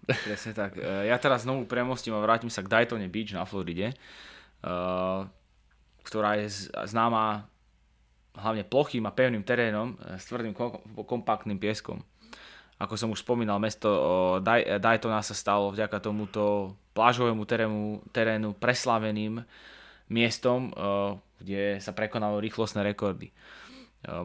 Presne 0.03 0.51
tak. 0.51 0.75
E, 0.75 1.07
ja 1.07 1.15
teraz 1.23 1.47
znovu 1.47 1.63
premostím 1.63 2.19
a 2.19 2.23
vrátim 2.23 2.51
sa 2.51 2.59
k 2.59 2.67
Daytone 2.67 3.07
Beach 3.07 3.31
na 3.31 3.47
Floride, 3.47 3.95
e, 3.95 3.97
ktorá 6.03 6.39
je 6.41 6.71
známa 6.87 7.45
hlavne 8.35 8.63
plochým 8.63 9.03
a 9.07 9.15
pevným 9.15 9.43
terénom 9.43 9.95
e, 9.99 10.15
s 10.15 10.27
tvrdým 10.31 10.55
kompaktným 11.03 11.59
pieskom. 11.59 11.99
Ako 12.81 12.97
som 12.97 13.13
už 13.13 13.21
spomínal, 13.21 13.61
mesto 13.61 13.87
Daytona 14.81 15.21
sa 15.21 15.37
stalo 15.37 15.69
vďaka 15.69 16.01
tomuto 16.01 16.73
plážovému 16.97 17.45
terénu, 17.45 18.01
terénu 18.09 18.57
preslaveným 18.57 19.45
miestom, 20.09 20.73
kde 21.37 21.77
sa 21.77 21.93
prekonalo 21.93 22.41
rýchlostné 22.41 22.81
rekordy. 22.81 23.29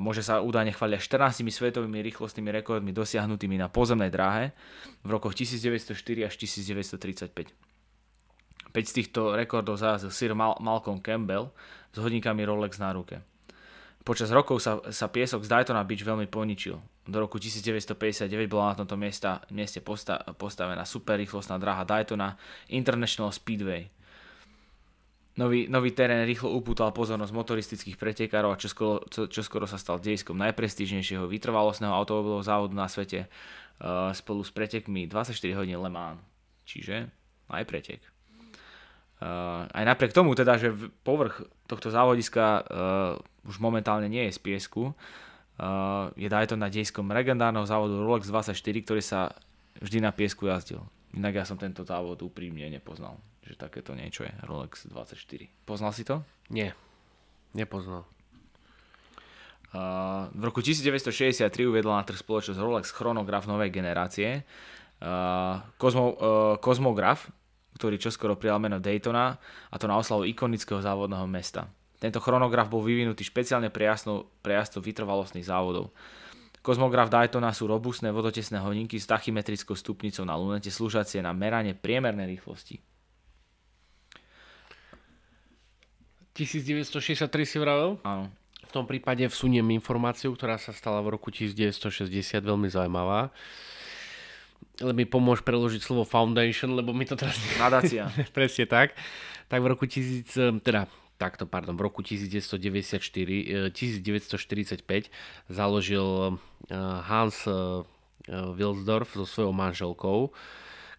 Môže 0.01 0.25
sa 0.25 0.41
údajne 0.41 0.73
chváliť 0.73 1.05
14 1.05 1.45
svetovými 1.53 2.01
rýchlostnými 2.01 2.49
rekordmi 2.49 2.97
dosiahnutými 2.97 3.61
na 3.61 3.69
pozemnej 3.69 4.09
dráhe 4.09 4.57
v 5.05 5.09
rokoch 5.13 5.37
1904 5.37 5.93
až 6.25 6.35
1935. 6.41 7.53
5 8.77 8.93
z 8.93 8.97
týchto 9.01 9.33
rekordov 9.33 9.81
zarazil 9.81 10.13
Sir 10.13 10.37
Mal- 10.37 10.61
Malcolm 10.61 11.01
Campbell 11.01 11.49
s 11.89 11.97
hodinkami 11.97 12.45
Rolex 12.45 12.77
na 12.77 12.93
ruke. 12.93 13.25
Počas 14.05 14.29
rokov 14.29 14.61
sa, 14.61 14.85
sa 14.93 15.09
piesok 15.09 15.49
z 15.49 15.49
Daytona 15.49 15.81
Beach 15.81 16.05
veľmi 16.05 16.29
poničil. 16.29 16.77
Do 17.09 17.17
roku 17.17 17.41
1959 17.41 18.29
bola 18.53 18.77
na 18.77 18.85
tomto 18.85 19.01
miesta, 19.01 19.41
mieste 19.49 19.81
posta, 19.81 20.21
postavená 20.37 20.85
superrýchlostná 20.85 21.57
dráha 21.57 21.89
Daytona 21.89 22.37
International 22.69 23.33
Speedway. 23.33 23.89
Nový, 25.41 25.73
nový 25.73 25.97
terén 25.97 26.29
rýchlo 26.29 26.53
upútal 26.53 26.93
pozornosť 26.93 27.33
motoristických 27.33 27.97
pretekárov 27.97 28.53
a 28.53 28.61
čoskoro, 28.61 29.09
čo, 29.09 29.25
čoskoro 29.29 29.65
sa 29.65 29.81
stal 29.81 30.01
dejskom 30.05 30.37
najprestížnejšieho 30.37 31.25
vytrvalostného 31.25 31.93
automobilového 31.93 32.45
závodu 32.45 32.73
na 32.77 32.89
svete 32.89 33.25
uh, 33.25 34.13
spolu 34.13 34.45
s 34.45 34.53
pretekmi 34.53 35.09
24 35.09 35.33
hodín 35.57 35.81
Le 35.81 35.91
Mans. 35.93 36.21
Čiže 36.65 37.09
aj 37.53 37.65
pretek. 37.69 38.16
Uh, 39.17 39.65
aj 39.73 39.85
napriek 39.89 40.13
tomu 40.13 40.37
teda, 40.37 40.61
že 40.61 40.77
povrch 41.01 41.41
tohto 41.65 41.89
závodiska 41.89 42.45
uh, 42.61 43.49
už 43.49 43.57
momentálne 43.65 44.13
nie 44.13 44.29
je 44.29 44.37
z 44.37 44.41
piesku, 44.45 44.93
uh, 44.93 46.13
je 46.21 46.29
to 46.29 46.61
na 46.61 46.69
dejskom 46.69 47.09
legendárneho 47.09 47.65
závodu 47.65 47.97
Rolex 47.97 48.29
24, 48.29 48.53
ktorý 48.85 49.01
sa 49.01 49.33
vždy 49.81 50.05
na 50.05 50.13
piesku 50.13 50.45
jazdil. 50.45 50.85
Inak 51.17 51.33
ja 51.33 51.45
som 51.49 51.57
tento 51.57 51.81
závod 51.81 52.21
úprimne 52.21 52.69
nepoznal, 52.69 53.17
že 53.41 53.57
takéto 53.57 53.97
niečo 53.97 54.29
je 54.29 54.33
Rolex 54.45 54.85
24. 54.93 55.17
Poznal 55.65 55.97
si 55.97 56.05
to? 56.05 56.21
Nie, 56.53 56.77
nepoznal. 57.57 58.05
Uh, 59.73 60.29
v 60.37 60.43
roku 60.45 60.61
1963 60.61 61.49
uviedla 61.65 62.01
na 62.01 62.05
trh 62.05 62.21
spoločnosť 62.21 62.61
Rolex 62.61 62.93
chronograf 62.93 63.49
novej 63.49 63.73
generácie, 63.73 64.45
uh, 65.01 65.65
Kozmo, 65.81 66.05
uh, 66.13 66.15
Kozmograf, 66.61 67.33
ktorý 67.77 68.01
čoskoro 68.01 68.41
prijal 68.41 68.57
meno 68.57 68.81
Daytona 68.81 69.37
a 69.69 69.75
to 69.77 69.85
na 69.85 70.01
oslavu 70.01 70.25
ikonického 70.25 70.81
závodného 70.81 71.29
mesta. 71.29 71.69
Tento 72.01 72.21
chronograf 72.21 72.73
bol 72.73 72.85
vyvinutý 72.85 73.25
špeciálne 73.25 73.69
pre, 73.69 73.89
jasnú, 73.89 74.29
pre 74.41 74.57
jazdcov 74.57 74.85
vytrvalostných 74.85 75.45
závodov. 75.45 75.93
Kozmograf 76.65 77.13
Daytona 77.13 77.55
sú 77.55 77.71
robustné 77.71 78.11
vodotesné 78.11 78.59
hodinky 78.59 78.99
s 78.99 79.07
tachymetrickou 79.07 79.79
stupnicou 79.79 80.27
na 80.27 80.35
lunete 80.35 80.73
slúžacie 80.73 81.23
na 81.23 81.31
meranie 81.31 81.79
priemernej 81.79 82.27
rýchlosti. 82.27 82.83
1963 86.37 87.31
si 87.49 87.57
vravel? 87.57 87.97
Áno. 88.05 88.29
V 88.67 88.73
tom 88.75 88.85
prípade 88.85 89.25
vsuniem 89.25 89.79
informáciu, 89.79 90.35
ktorá 90.35 90.59
sa 90.59 90.75
stala 90.75 91.01
v 91.01 91.17
roku 91.17 91.31
1960, 91.33 92.43
veľmi 92.43 92.69
zaujímavá 92.69 93.31
mi 94.83 95.09
pomôž 95.09 95.41
preložiť 95.41 95.81
slovo 95.81 96.05
foundation, 96.05 96.77
lebo 96.77 96.93
mi 96.93 97.09
to 97.09 97.17
teraz... 97.17 97.41
Nadácia. 97.57 98.13
Presne 98.37 98.69
tak. 98.69 98.93
Tak 99.49 99.59
v 99.63 99.67
roku 99.73 99.89
1000, 99.89 100.61
teda 100.61 100.91
takto, 101.17 101.49
pardon, 101.49 101.77
v 101.77 101.83
roku 101.89 102.05
1994, 102.05 103.73
1945 103.73 104.85
eh, 104.85 105.09
založil 105.49 106.37
eh, 106.69 106.77
Hans 107.09 107.49
eh, 107.49 107.85
Wilsdorf 108.29 109.15
so 109.15 109.25
svojou 109.25 109.55
manželkou, 109.55 110.35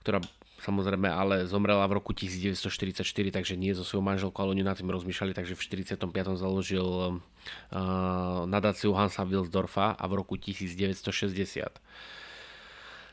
ktorá 0.01 0.23
samozrejme 0.63 1.11
ale 1.11 1.45
zomrela 1.45 1.85
v 1.85 1.99
roku 2.01 2.15
1944, 2.15 3.03
takže 3.29 3.53
nie 3.59 3.75
so 3.77 3.83
svojou 3.83 4.01
manželkou, 4.01 4.41
ale 4.41 4.57
oni 4.57 4.63
nad 4.65 4.79
tým 4.79 4.89
rozmýšľali, 4.89 5.35
takže 5.35 5.53
v 5.53 5.61
45. 5.85 6.07
založil 6.39 7.21
nadáciu 8.47 8.95
Hansa 8.95 9.27
Wilsdorfa 9.27 9.93
a 9.93 10.03
v 10.07 10.13
roku 10.17 10.39
1960 10.39 11.83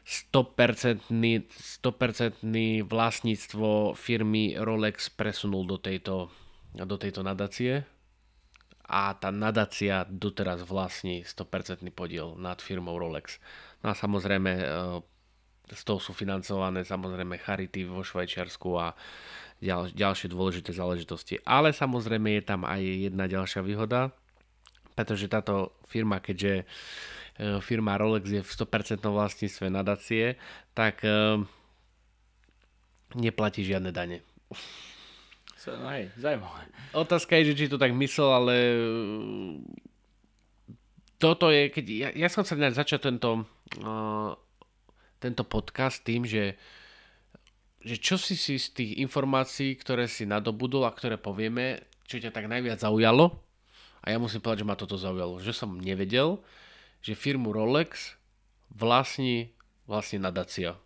100%, 0.05 1.09
100% 1.09 2.85
vlastníctvo 2.85 3.97
firmy 3.97 4.53
Rolex 4.61 5.09
presunul 5.09 5.65
do 5.65 5.81
tejto, 5.81 6.29
do 6.77 6.97
tejto 7.01 7.25
nadácie 7.25 7.89
a 8.85 9.17
tá 9.17 9.33
nadácia 9.33 10.05
doteraz 10.05 10.61
vlastní 10.69 11.25
100% 11.25 11.89
podiel 11.97 12.37
nad 12.37 12.61
firmou 12.61 13.01
Rolex. 13.01 13.41
No 13.81 13.91
a 13.91 13.95
samozrejme 13.97 14.53
z 15.73 15.83
toho 15.89 15.97
sú 15.97 16.13
financované 16.13 16.85
samozrejme 16.85 17.41
charity 17.41 17.89
vo 17.89 18.05
Švajčiarsku 18.05 18.69
a 18.77 18.93
ďal, 19.65 19.89
ďalšie 19.89 20.29
dôležité 20.29 20.77
záležitosti. 20.77 21.41
Ale 21.49 21.73
samozrejme 21.73 22.37
je 22.37 22.43
tam 22.45 22.69
aj 22.69 22.85
jedna 22.85 23.25
ďalšia 23.25 23.65
výhoda, 23.65 24.13
pretože 24.93 25.33
táto 25.33 25.73
firma, 25.89 26.21
keďže 26.21 26.69
E, 26.69 27.24
firma 27.63 27.99
Rolex 27.99 28.31
je 28.31 28.43
v 28.43 28.51
100% 28.51 29.03
vlastníctve 29.03 29.67
nadácie, 29.67 30.39
tak 30.71 31.03
e, 31.03 31.43
neplatí 33.19 33.67
žiadne 33.67 33.91
dane. 33.91 34.23
No 35.65 35.89
hej, 35.91 36.13
zaujímavé. 36.21 36.69
Otázka 36.93 37.41
je, 37.41 37.51
že 37.51 37.59
či 37.59 37.73
to 37.73 37.81
tak 37.81 37.91
myslel, 37.97 38.31
ale 38.31 38.55
e, 38.55 38.79
toto 41.19 41.49
je, 41.49 41.73
keď 41.73 41.85
ja, 41.89 42.09
ja 42.13 42.29
som 42.29 42.45
sa 42.45 42.53
začať 42.53 43.09
tento, 43.09 43.49
uh, 43.81 44.37
tento 45.17 45.43
podcast 45.49 46.05
tým, 46.05 46.29
že, 46.29 46.53
že 47.81 47.97
čo 47.97 48.21
si 48.21 48.37
si 48.37 48.61
z 48.61 48.77
tých 48.77 48.93
informácií, 49.01 49.73
ktoré 49.81 50.05
si 50.05 50.29
nadobudol 50.29 50.85
a 50.85 50.93
ktoré 50.93 51.17
povieme, 51.17 51.81
čo 52.05 52.21
ťa 52.21 52.29
tak 52.29 52.45
najviac 52.45 52.85
zaujalo. 52.85 53.33
A 54.05 54.13
ja 54.13 54.21
musím 54.21 54.45
povedať, 54.45 54.61
že 54.61 54.69
ma 54.69 54.77
toto 54.77 55.01
zaujalo, 55.01 55.41
že 55.41 55.57
som 55.57 55.81
nevedel, 55.81 56.45
že 57.05 57.13
firmu 57.13 57.53
Rolex 57.53 58.17
vlastní 58.73 59.53
vlastne 59.85 60.25
nadácia. 60.25 60.81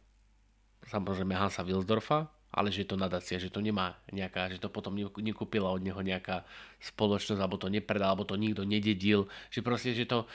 Samozrejme 0.91 1.39
Hansa 1.39 1.63
Wilsdorfa, 1.63 2.27
ale 2.51 2.75
že 2.75 2.83
je 2.83 2.91
to 2.91 2.99
nadácia, 2.99 3.39
že 3.39 3.53
to 3.53 3.63
nemá 3.63 3.95
nejaká, 4.11 4.51
že 4.51 4.59
to 4.59 4.73
potom 4.73 4.99
nekúpila 4.99 5.71
od 5.71 5.85
neho 5.85 6.01
nejaká 6.01 6.43
spoločnosť, 6.83 7.39
alebo 7.39 7.61
to 7.61 7.71
nepredal, 7.71 8.17
alebo 8.17 8.27
to 8.27 8.35
nikto 8.35 8.67
nededil, 8.67 9.31
že 9.53 9.63
proste, 9.63 9.95
že 9.95 10.09
to 10.09 10.27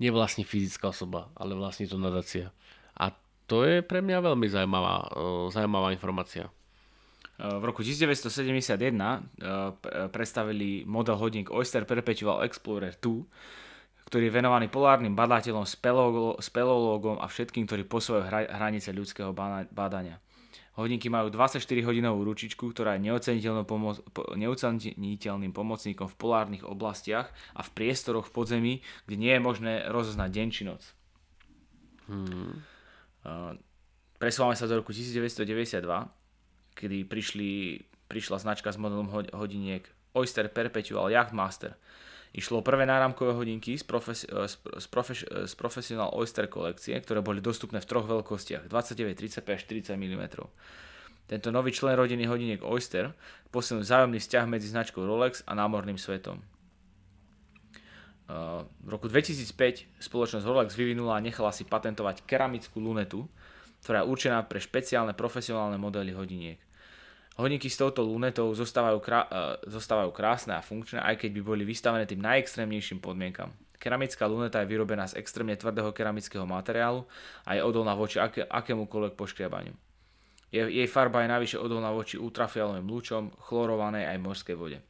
nevlastní 0.00 0.48
fyzická 0.48 0.94
osoba, 0.94 1.28
ale 1.36 1.52
vlastní 1.58 1.84
to 1.90 2.00
nadácia. 2.00 2.54
A 2.96 3.12
to 3.44 3.68
je 3.68 3.84
pre 3.84 4.00
mňa 4.00 4.22
veľmi 4.32 4.46
zaujímavá, 4.48 5.12
zaujímavá 5.52 5.92
informácia. 5.92 6.48
V 7.38 7.62
roku 7.62 7.82
1971 7.82 8.64
predstavili 10.14 10.86
model 10.86 11.18
hodník 11.18 11.50
Oyster 11.50 11.84
Perpetual 11.84 12.42
Explorer 12.46 12.94
2, 12.96 13.67
ktorý 14.08 14.32
je 14.32 14.36
venovaný 14.40 14.72
polárnym 14.72 15.12
badateľom, 15.12 15.68
speleológom 16.40 17.20
a 17.20 17.28
všetkým, 17.28 17.68
ktorí 17.68 17.84
posúvajú 17.84 18.24
hranice 18.48 18.88
ľudského 18.96 19.36
bádania. 19.68 20.16
Hodinky 20.80 21.10
majú 21.10 21.28
24-hodinovú 21.28 22.22
ručičku, 22.22 22.70
ktorá 22.70 22.96
je 22.96 23.10
pomo- 23.66 23.98
neoceniteľným 24.38 25.50
pomocníkom 25.50 26.06
v 26.06 26.16
polárnych 26.16 26.64
oblastiach 26.64 27.34
a 27.52 27.66
v 27.66 27.70
priestoroch 27.74 28.30
v 28.30 28.34
podzemí, 28.34 28.74
kde 29.04 29.16
nie 29.18 29.34
je 29.34 29.42
možné 29.42 29.72
rozoznať 29.90 30.30
deň 30.30 30.48
či 30.54 30.62
noc. 30.64 30.82
Hmm. 32.08 32.64
presúvame 34.16 34.56
sa 34.56 34.64
do 34.64 34.80
roku 34.80 34.96
1992, 34.96 35.84
kedy 36.72 37.04
prišli, 37.04 37.84
prišla 38.08 38.40
značka 38.40 38.72
s 38.72 38.80
modelom 38.80 39.12
hodiniek 39.36 39.84
Oyster 40.16 40.48
Perpetual 40.48 41.12
Yachtmaster. 41.12 41.76
Išlo 42.36 42.60
o 42.60 42.66
prvé 42.66 42.84
náramkové 42.84 43.32
hodinky 43.32 43.80
z, 43.80 43.84
profes, 43.88 44.28
z, 44.28 44.54
z, 44.60 44.86
profes, 44.92 45.24
z 45.24 45.54
Professional 45.56 46.12
Oyster 46.12 46.44
kolekcie, 46.44 46.92
ktoré 47.00 47.24
boli 47.24 47.40
dostupné 47.40 47.80
v 47.80 47.88
troch 47.88 48.04
veľkostiach 48.04 48.68
29, 48.68 49.16
35 49.16 49.48
a 49.48 49.56
40 49.56 49.96
mm. 49.96 50.24
Tento 51.28 51.48
nový 51.52 51.72
člen 51.72 51.96
rodiny 51.96 52.24
hodiniek 52.24 52.60
Oyster 52.64 53.12
posilnil 53.52 53.84
vzájomný 53.84 54.20
vzťah 54.20 54.44
medzi 54.48 54.68
značkou 54.72 55.04
Rolex 55.04 55.44
a 55.44 55.52
námorným 55.56 56.00
svetom. 56.00 56.40
V 58.28 58.88
roku 58.88 59.08
2005 59.08 60.04
spoločnosť 60.04 60.44
Rolex 60.44 60.76
vyvinula 60.76 61.16
a 61.16 61.24
nechala 61.24 61.48
si 61.48 61.64
patentovať 61.64 62.28
keramickú 62.28 62.76
lunetu, 62.76 63.24
ktorá 63.80 64.04
je 64.04 64.10
určená 64.12 64.44
pre 64.44 64.60
špeciálne 64.60 65.16
profesionálne 65.16 65.80
modely 65.80 66.12
hodiniek. 66.12 66.60
Hodinky 67.38 67.70
s 67.70 67.78
touto 67.78 68.02
lunetou 68.02 68.50
zostávajú, 68.50 68.98
krá- 68.98 69.30
e, 69.30 69.70
zostávajú 69.70 70.10
krásne 70.10 70.58
a 70.58 70.62
funkčné, 70.62 70.98
aj 70.98 71.22
keď 71.22 71.30
by 71.38 71.42
boli 71.46 71.62
vystavené 71.62 72.02
tým 72.02 72.18
najextrémnejším 72.18 72.98
podmienkam. 72.98 73.54
Keramická 73.78 74.26
luneta 74.26 74.58
je 74.58 74.66
vyrobená 74.66 75.06
z 75.06 75.22
extrémne 75.22 75.54
tvrdého 75.54 75.94
keramického 75.94 76.42
materiálu 76.42 77.06
a 77.46 77.54
je 77.54 77.62
odolná 77.62 77.94
voči 77.94 78.18
aké, 78.18 78.42
akémukoľvek 78.42 79.14
poškriabaniu. 79.14 79.70
Je, 80.50 80.66
jej 80.66 80.88
farba 80.90 81.22
je 81.22 81.30
navyše 81.30 81.56
odolná 81.62 81.94
voči 81.94 82.18
ultrafialovým 82.18 82.90
lúčom, 82.90 83.30
chlorovanej 83.46 84.10
aj 84.10 84.18
morskej 84.18 84.56
vode. 84.58 84.82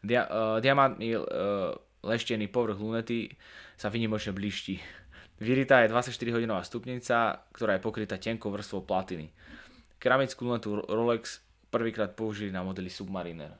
Dia, 0.00 0.24
uh, 0.24 0.56
diamantný 0.64 1.20
uh, 1.20 1.24
leštený 2.00 2.48
povrch 2.48 2.80
lunety 2.80 3.28
sa 3.76 3.92
vynimočne 3.92 4.32
blíšti. 4.32 4.80
Vyritá 5.44 5.84
je 5.84 5.92
24-hodinová 5.92 6.64
stupnica, 6.64 7.44
ktorá 7.52 7.76
je 7.76 7.84
pokrytá 7.84 8.16
tenkou 8.16 8.48
vrstvou 8.54 8.86
platiny. 8.88 9.28
Keramickú 10.04 10.44
lunetu 10.44 10.84
Rolex 10.84 11.40
prvýkrát 11.72 12.12
použili 12.12 12.52
na 12.52 12.60
modely 12.60 12.92
Submariner. 12.92 13.56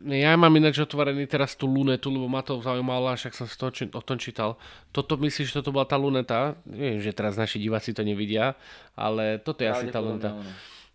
Ja 0.00 0.32
mám 0.40 0.56
ináč 0.56 0.80
otvorený 0.80 1.28
teraz 1.28 1.52
tú 1.52 1.68
lunetu, 1.68 2.08
lebo 2.08 2.24
ma 2.24 2.40
to 2.40 2.56
zaujímalo, 2.56 3.12
však 3.12 3.36
som 3.36 3.44
to, 3.44 3.68
či, 3.68 3.84
o 3.92 4.00
tom 4.00 4.16
čítal. 4.16 4.56
Toto 4.96 5.20
myslíš, 5.20 5.52
že 5.52 5.60
toto 5.60 5.76
bola 5.76 5.84
tá 5.84 6.00
luneta? 6.00 6.56
Neviem, 6.64 7.04
že 7.04 7.12
teraz 7.12 7.36
naši 7.36 7.60
diváci 7.60 7.92
to 7.92 8.00
nevidia, 8.00 8.56
ale 8.96 9.44
toto 9.44 9.60
je 9.60 9.68
asi 9.68 9.92
tá 9.92 10.00
luneta. 10.00 10.32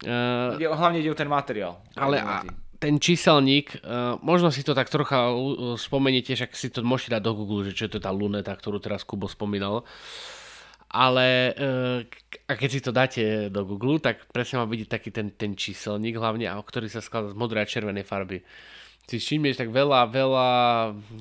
Uh, 0.01 0.57
hlavne 0.57 1.05
ide 1.05 1.13
o 1.13 1.17
ten 1.17 1.29
materiál. 1.29 1.85
Ale 1.93 2.17
a, 2.17 2.41
ten 2.81 2.97
číselník, 2.97 3.77
uh, 3.85 4.17
možno 4.25 4.49
si 4.49 4.65
to 4.65 4.73
tak 4.73 4.89
trocha 4.89 5.29
uh, 5.29 5.77
spomeniete, 5.77 6.33
však 6.33 6.57
si 6.57 6.73
to 6.73 6.81
môžete 6.81 7.13
dať 7.13 7.21
do 7.21 7.37
Google, 7.37 7.69
že 7.69 7.77
čo 7.77 7.85
je 7.85 7.93
to 7.93 7.99
tá 8.01 8.09
luneta, 8.09 8.57
ktorú 8.57 8.81
teraz 8.81 9.05
Kubo 9.05 9.29
spomínal. 9.29 9.85
Ale 10.89 11.55
uh, 11.57 11.99
a 12.45 12.53
keď 12.53 12.69
si 12.69 12.81
to 12.81 12.93
dáte 12.93 13.49
do 13.49 13.65
Google, 13.65 13.97
tak 13.97 14.29
presne 14.29 14.61
má 14.61 14.65
vidieť 14.69 14.89
taký 14.89 15.09
ten, 15.09 15.33
ten 15.33 15.57
číselník 15.57 16.21
hlavne, 16.21 16.45
ktorý 16.45 16.85
sa 16.85 17.01
skladá 17.01 17.33
z 17.33 17.37
modrej 17.37 17.65
a 17.65 17.71
červenej 17.71 18.05
farby. 18.05 18.45
Si 19.05 19.21
všimneš, 19.21 19.61
tak 19.61 19.69
veľa, 19.69 20.09
veľa, 20.09 20.49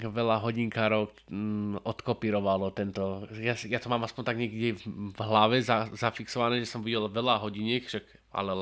veľa 0.08 0.36
hodinkárov 0.40 1.12
mm, 1.28 1.84
odkopírovalo 1.84 2.72
tento. 2.72 3.28
Ja, 3.36 3.52
ja 3.56 3.76
to 3.76 3.92
mám 3.92 4.04
aspoň 4.08 4.22
tak 4.24 4.40
niekde 4.40 4.80
v 4.88 5.20
hlave 5.20 5.60
za, 5.60 5.92
zafixované, 5.92 6.64
že 6.64 6.68
som 6.72 6.80
videl 6.80 7.12
veľa 7.12 7.44
hodiniek, 7.44 7.84
však, 7.84 8.04
ale 8.32 8.56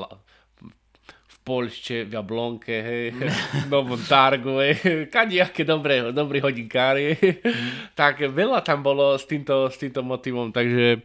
Polšte, 1.43 2.07
v 2.07 2.15
Jablonke, 2.15 2.71
hej, 2.71 3.05
v 3.63 3.67
Novom 3.67 3.99
Targu, 3.99 4.63
hej, 4.63 5.07
kadejaké 5.11 5.67
dobré, 5.67 5.99
dobrý 6.15 6.39
hodinkári. 6.39 7.19
Mm. 7.19 7.93
tak 7.99 8.23
veľa 8.23 8.63
tam 8.63 8.79
bolo 8.79 9.19
s 9.19 9.27
týmto, 9.27 9.67
s 9.67 9.75
týmto 9.75 9.99
motivom, 9.99 10.55
takže 10.55 11.03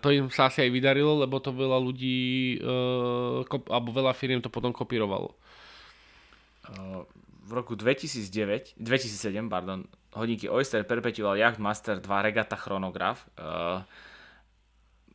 to 0.00 0.08
im 0.14 0.30
sa 0.30 0.48
asi 0.48 0.64
aj 0.64 0.70
vydarilo, 0.70 1.18
lebo 1.18 1.42
to 1.42 1.50
veľa 1.50 1.76
ľudí, 1.82 2.58
uh, 2.62 3.42
kop, 3.44 3.66
alebo 3.68 3.90
veľa 3.90 4.14
firiem 4.14 4.40
to 4.40 4.48
potom 4.48 4.70
kopírovalo. 4.70 5.34
v 7.48 7.50
roku 7.50 7.74
2009, 7.74 8.78
2007, 8.78 9.34
pardon, 9.50 9.82
hodinky 10.14 10.48
Oyster 10.48 10.84
Perpetual 10.84 11.36
Yachtmaster 11.36 12.00
2 12.00 12.06
Regatta 12.06 12.56
Chronograph 12.56 13.24
uh, 13.36 13.82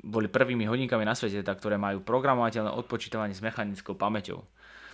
boli 0.03 0.27
prvými 0.27 0.67
hodinkami 0.67 1.07
na 1.07 1.15
svete, 1.15 1.39
teda, 1.39 1.55
ktoré 1.55 1.79
majú 1.79 2.03
programovateľné 2.03 2.75
odpočítavanie 2.75 3.31
s 3.31 3.39
mechanickou 3.39 3.95
pamäťou. 3.95 4.43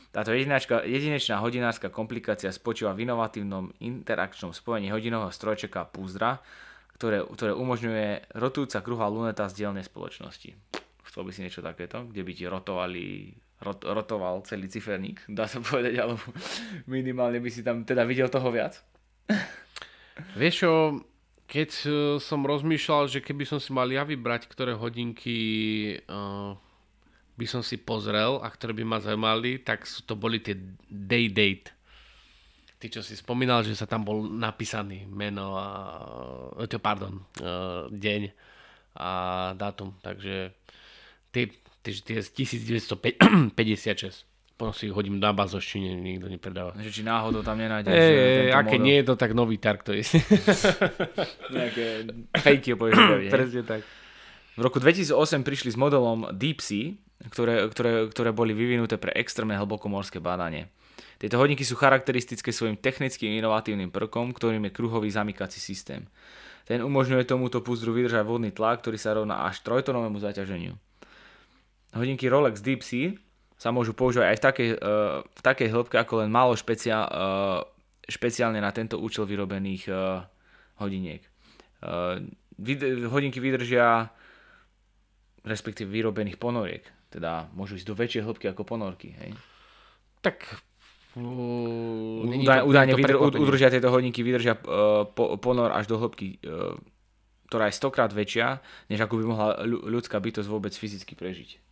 Táto 0.10 0.34
jedinečná 0.34 1.38
hodinárska 1.41 1.93
komplikácia 1.93 2.49
spočíva 2.49 2.97
v 2.97 3.10
inovatívnom 3.10 3.74
interakčnom 3.78 4.53
spojení 4.53 4.89
hodinového 4.89 5.30
strojčeka 5.30 5.86
a 5.86 5.89
púzdra, 5.89 6.41
ktoré, 6.97 7.22
ktoré 7.26 7.53
umožňuje 7.53 8.34
rotujúca 8.38 8.82
kruhá 8.82 9.05
luneta 9.05 9.45
z 9.49 9.66
dielnej 9.66 9.86
spoločnosti. 9.86 10.53
Chcel 11.05 11.22
by 11.26 11.32
si 11.34 11.41
niečo 11.45 11.66
takéto, 11.66 12.05
kde 12.05 12.22
by 12.22 12.32
ti 12.38 12.45
rotovali, 12.45 13.34
rot, 13.66 13.82
rotoval 13.82 14.45
celý 14.45 14.70
ciferník, 14.70 15.26
dá 15.30 15.49
sa 15.49 15.57
povedať, 15.57 15.97
alebo 15.97 16.22
minimálne 16.86 17.41
by 17.41 17.49
si 17.49 17.66
tam 17.66 17.86
teda 17.86 18.05
videl 18.05 18.30
toho 18.30 18.49
viac? 18.49 18.82
Vieš 20.38 20.53
čo, 20.53 20.72
keď 21.50 21.70
uh, 21.89 21.91
som 22.22 22.45
rozmýšľal, 22.45 23.10
že 23.10 23.26
keby 23.26 23.41
som 23.50 23.58
si 23.58 23.74
mal 23.74 23.89
ja 23.89 24.06
vybrať, 24.06 24.45
ktoré 24.45 24.78
hodinky 24.78 25.97
uh, 26.06 26.54
by 27.34 27.45
som 27.50 27.66
si 27.66 27.82
pozrel 27.82 28.38
a 28.38 28.47
ktoré 28.54 28.78
by 28.78 28.86
ma 28.86 29.02
zaujímali, 29.02 29.66
tak 29.66 29.89
sú 29.89 30.06
to 30.06 30.14
boli 30.14 30.38
tie 30.38 30.54
day 30.86 31.34
date. 31.34 31.74
Ty, 32.78 32.88
čo 32.93 33.02
si 33.04 33.18
spomínal, 33.18 33.66
že 33.66 33.76
sa 33.76 33.89
tam 33.89 34.06
bol 34.06 34.24
napísaný 34.30 35.10
meno 35.10 35.58
a, 35.58 35.68
uh, 36.54 36.80
pardon, 36.80 37.26
uh, 37.41 37.89
deň 37.89 38.30
a 38.93 39.10
dátum. 39.58 39.97
Takže 40.06 40.54
tie, 41.34 41.43
tie, 41.82 41.93
tie 41.97 42.22
1956 42.22 43.58
potom 44.60 44.76
si 44.76 44.91
hodím 44.91 45.24
na 45.24 45.32
bazoštine, 45.32 45.95
nikto 45.95 46.28
nepredáva. 46.28 46.76
Že 46.76 46.91
či 46.91 47.01
náhodou 47.07 47.39
tam 47.39 47.55
nenájdeš. 47.55 47.95
Hey, 47.95 48.51
aké 48.51 48.76
model. 48.76 48.84
nie 48.84 48.95
je 48.99 49.05
to 49.07 49.16
tak 49.16 49.32
nový 49.32 49.55
tark, 49.55 49.88
to 49.88 49.95
je. 49.95 50.03
Nejaké 51.55 52.03
fejky 52.43 52.76
Presne 52.76 53.64
tak. 53.64 53.88
V 54.60 54.62
roku 54.62 54.84
2008 54.84 55.16
prišli 55.47 55.72
s 55.72 55.78
modelom 55.80 56.36
Deep 56.36 56.60
Sea, 56.60 56.91
ktoré, 57.32 57.72
ktoré, 57.72 58.12
ktoré 58.12 58.36
boli 58.36 58.51
vyvinuté 58.51 58.99
pre 58.99 59.16
extrémne 59.16 59.55
hlbokomorské 59.55 60.20
bádanie. 60.20 60.68
Tieto 61.16 61.39
hodinky 61.39 61.64
sú 61.64 61.80
charakteristické 61.80 62.51
svojim 62.51 62.76
technickým 62.76 63.39
inovatívnym 63.39 63.95
prvkom, 63.95 64.36
ktorým 64.36 64.68
je 64.68 64.76
kruhový 64.76 65.07
zamykací 65.07 65.64
systém. 65.64 66.03
Ten 66.68 66.84
umožňuje 66.84 67.24
tomuto 67.24 67.64
púzdru 67.64 67.95
vydržať 67.95 68.28
vodný 68.28 68.51
tlak, 68.51 68.84
ktorý 68.84 68.99
sa 68.99 69.16
rovná 69.16 69.47
až 69.47 69.64
trojtonovému 69.64 70.20
zaťaženiu. 70.20 70.76
Hodinky 71.95 72.28
Rolex 72.28 72.60
Deep 72.60 72.84
Sea 72.84 73.16
sa 73.60 73.76
môžu 73.76 73.91
používať 73.91 74.32
aj 74.32 74.38
v 74.39 74.43
takej, 74.47 74.70
uh, 74.80 75.20
v 75.28 75.41
takej 75.43 75.68
hĺbke 75.68 75.95
ako 75.99 76.24
len 76.24 76.32
málo 76.32 76.55
špeciál, 76.55 77.03
uh, 77.12 77.60
špeciálne 78.07 78.64
na 78.64 78.72
tento 78.72 78.95
účel 78.95 79.28
vyrobených 79.28 79.84
uh, 79.91 80.24
hodiniek. 80.80 81.22
Hodinky 83.07 83.39
vydržia 83.39 84.12
respektíve 85.43 85.88
vyrobených 85.89 86.39
ponoriek. 86.39 86.84
Teda 87.10 87.49
môžu 87.55 87.80
ísť 87.80 87.88
do 87.89 87.95
väčšej 87.97 88.24
hĺbky 88.26 88.45
ako 88.51 88.64
ponorky. 88.68 89.16
Hej? 89.18 89.34
Tak 90.22 90.45
údajne 92.70 92.93
udržia 93.18 93.74
tieto 93.74 93.89
hodinky, 93.89 94.22
vydržia 94.22 94.55
uh, 94.55 95.10
po, 95.10 95.39
ponor 95.41 95.74
až 95.74 95.89
do 95.89 95.97
hĺbky, 95.97 96.38
uh, 96.45 96.78
ktorá 97.49 97.72
je 97.72 97.80
stokrát 97.80 98.12
väčšia, 98.14 98.62
než 98.93 99.01
ako 99.01 99.14
by 99.20 99.24
mohla 99.26 99.49
ľudská 99.66 100.22
bytosť 100.22 100.47
vôbec 100.47 100.72
fyzicky 100.76 101.18
prežiť. 101.18 101.68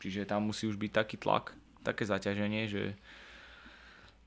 Čiže 0.00 0.28
tam 0.28 0.48
musí 0.52 0.68
už 0.68 0.76
byť 0.76 0.92
taký 0.92 1.16
tlak, 1.16 1.56
také 1.80 2.04
zaťaženie, 2.04 2.68
že... 2.68 2.96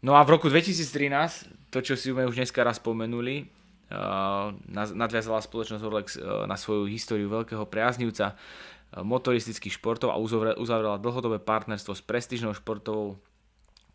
No 0.01 0.15
a 0.15 0.24
v 0.24 0.39
roku 0.39 0.47
2013, 0.47 1.70
to 1.70 1.84
čo 1.84 1.93
si 1.99 2.09
sme 2.09 2.26
už 2.26 2.39
dneska 2.39 2.63
raz 2.63 2.80
spomenuli, 2.80 3.45
uh, 3.91 4.55
nadviazala 4.95 5.43
spoločnosť 5.43 5.84
Rolex 5.84 6.07
uh, 6.15 6.47
na 6.47 6.55
svoju 6.55 6.88
históriu 6.88 7.28
veľkého 7.28 7.67
priaznivca 7.67 8.34
uh, 8.34 9.03
motoristických 9.03 9.76
športov 9.76 10.15
a 10.15 10.17
uzavrela 10.57 10.97
dlhodobé 10.97 11.38
partnerstvo 11.43 11.93
s 11.93 12.01
prestížnou 12.01 12.55
športovou 12.55 13.20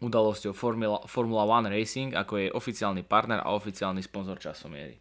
udalosťou 0.05 0.53
Formula, 0.53 1.01
Formula 1.09 1.49
One 1.49 1.73
Racing, 1.73 2.13
ako 2.13 2.37
je 2.37 2.49
oficiálny 2.53 3.03
partner 3.07 3.41
a 3.41 3.57
oficiálny 3.57 4.05
sponzor 4.05 4.37
časomiery. 4.37 5.01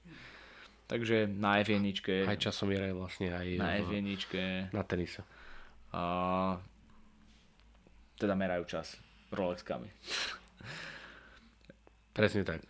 Takže 0.87 1.27
na 1.27 1.59
f 1.59 1.73
Aj 1.73 2.37
časomiera 2.39 2.87
je 2.87 2.95
vlastne 2.95 3.27
aj 3.33 3.47
na 3.59 3.81
f 3.81 3.91
Na 4.71 4.83
tenise 4.87 5.25
a 5.93 6.03
teda 8.17 8.33
merajú 8.33 8.65
čas 8.65 8.97
Rolexkami. 9.29 9.89
Presne 12.13 12.45
tak. 12.45 12.61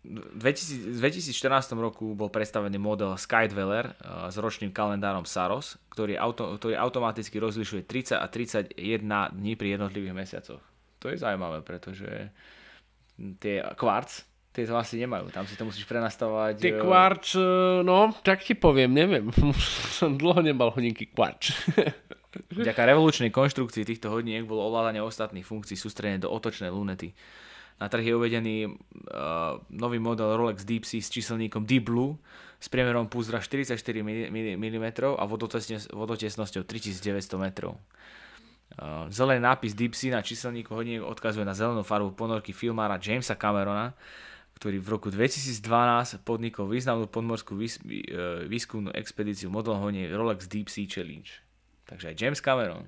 V 0.00 0.40
2014 0.40 1.36
roku 1.76 2.16
bol 2.16 2.32
predstavený 2.32 2.80
model 2.80 3.20
Skydweller 3.20 3.92
s 4.32 4.36
ročným 4.40 4.72
kalendárom 4.72 5.28
Saros, 5.28 5.76
ktorý, 5.92 6.16
auto, 6.16 6.56
ktorý 6.56 6.80
automaticky 6.80 7.36
rozlišuje 7.36 7.84
30 7.84 8.16
a 8.16 8.26
31 8.26 8.80
dní 9.36 9.52
pri 9.60 9.76
jednotlivých 9.76 10.16
mesiacoch. 10.16 10.62
To 11.04 11.12
je 11.12 11.20
zaujímavé, 11.20 11.60
pretože 11.60 12.32
tie 13.40 13.60
Quartz, 13.76 14.24
tie 14.56 14.64
to 14.64 14.72
asi 14.72 14.96
nemajú, 15.04 15.28
tam 15.28 15.44
si 15.44 15.54
to 15.54 15.68
musíš 15.68 15.84
prenastavovať. 15.84 16.60
Tie 16.60 16.80
Quartz, 16.80 17.36
e, 17.36 17.84
no, 17.84 18.16
tak 18.24 18.40
ti 18.40 18.56
poviem, 18.56 18.96
neviem, 18.96 19.28
som 20.00 20.16
dlho 20.16 20.40
nemal 20.40 20.72
hodinky 20.72 21.12
Quartz. 21.12 21.52
Vďaka 22.30 22.86
revolučnej 22.86 23.34
konštrukcii 23.34 23.82
týchto 23.82 24.06
hodiniek 24.06 24.46
bolo 24.46 24.70
ovládanie 24.70 25.02
ostatných 25.02 25.42
funkcií 25.42 25.74
sústredené 25.74 26.22
do 26.22 26.30
otočnej 26.30 26.70
lunety. 26.70 27.10
Na 27.80 27.88
trh 27.88 28.06
je 28.06 28.14
uvedený 28.14 28.56
uh, 28.68 29.56
nový 29.72 29.98
model 29.98 30.36
Rolex 30.36 30.68
Deep 30.68 30.84
Sea 30.84 31.00
s 31.00 31.08
číselníkom 31.08 31.64
Deep 31.64 31.88
Blue 31.88 32.20
s 32.60 32.68
priemerom 32.68 33.08
púzdra 33.08 33.40
44 33.40 33.72
mm 34.04 34.86
a 35.16 35.24
vodotesnosťou 35.96 36.62
3900 36.68 37.40
metrov. 37.40 37.80
Uh, 38.76 39.08
zelený 39.08 39.42
nápis 39.42 39.72
Deep 39.74 39.96
Sea 39.96 40.14
na 40.14 40.22
číselníku 40.22 40.76
hodiniek 40.76 41.02
odkazuje 41.02 41.42
na 41.42 41.56
zelenú 41.56 41.82
farbu 41.82 42.14
ponorky 42.14 42.54
filmára 42.54 43.00
Jamesa 43.00 43.34
Camerona, 43.34 43.96
ktorý 44.60 44.76
v 44.76 44.88
roku 44.92 45.08
2012 45.08 46.20
podnikol 46.22 46.68
významnú 46.68 47.08
podmorskú 47.08 47.56
uh, 47.56 47.64
výskumnú 48.44 48.92
expedíciu 48.92 49.48
model 49.48 49.80
hodiniek 49.80 50.12
Rolex 50.12 50.46
Deep 50.46 50.68
Sea 50.68 50.84
Challenge. 50.84 51.49
Takže 51.90 52.14
aj 52.14 52.16
James 52.16 52.40
Cameron. 52.40 52.86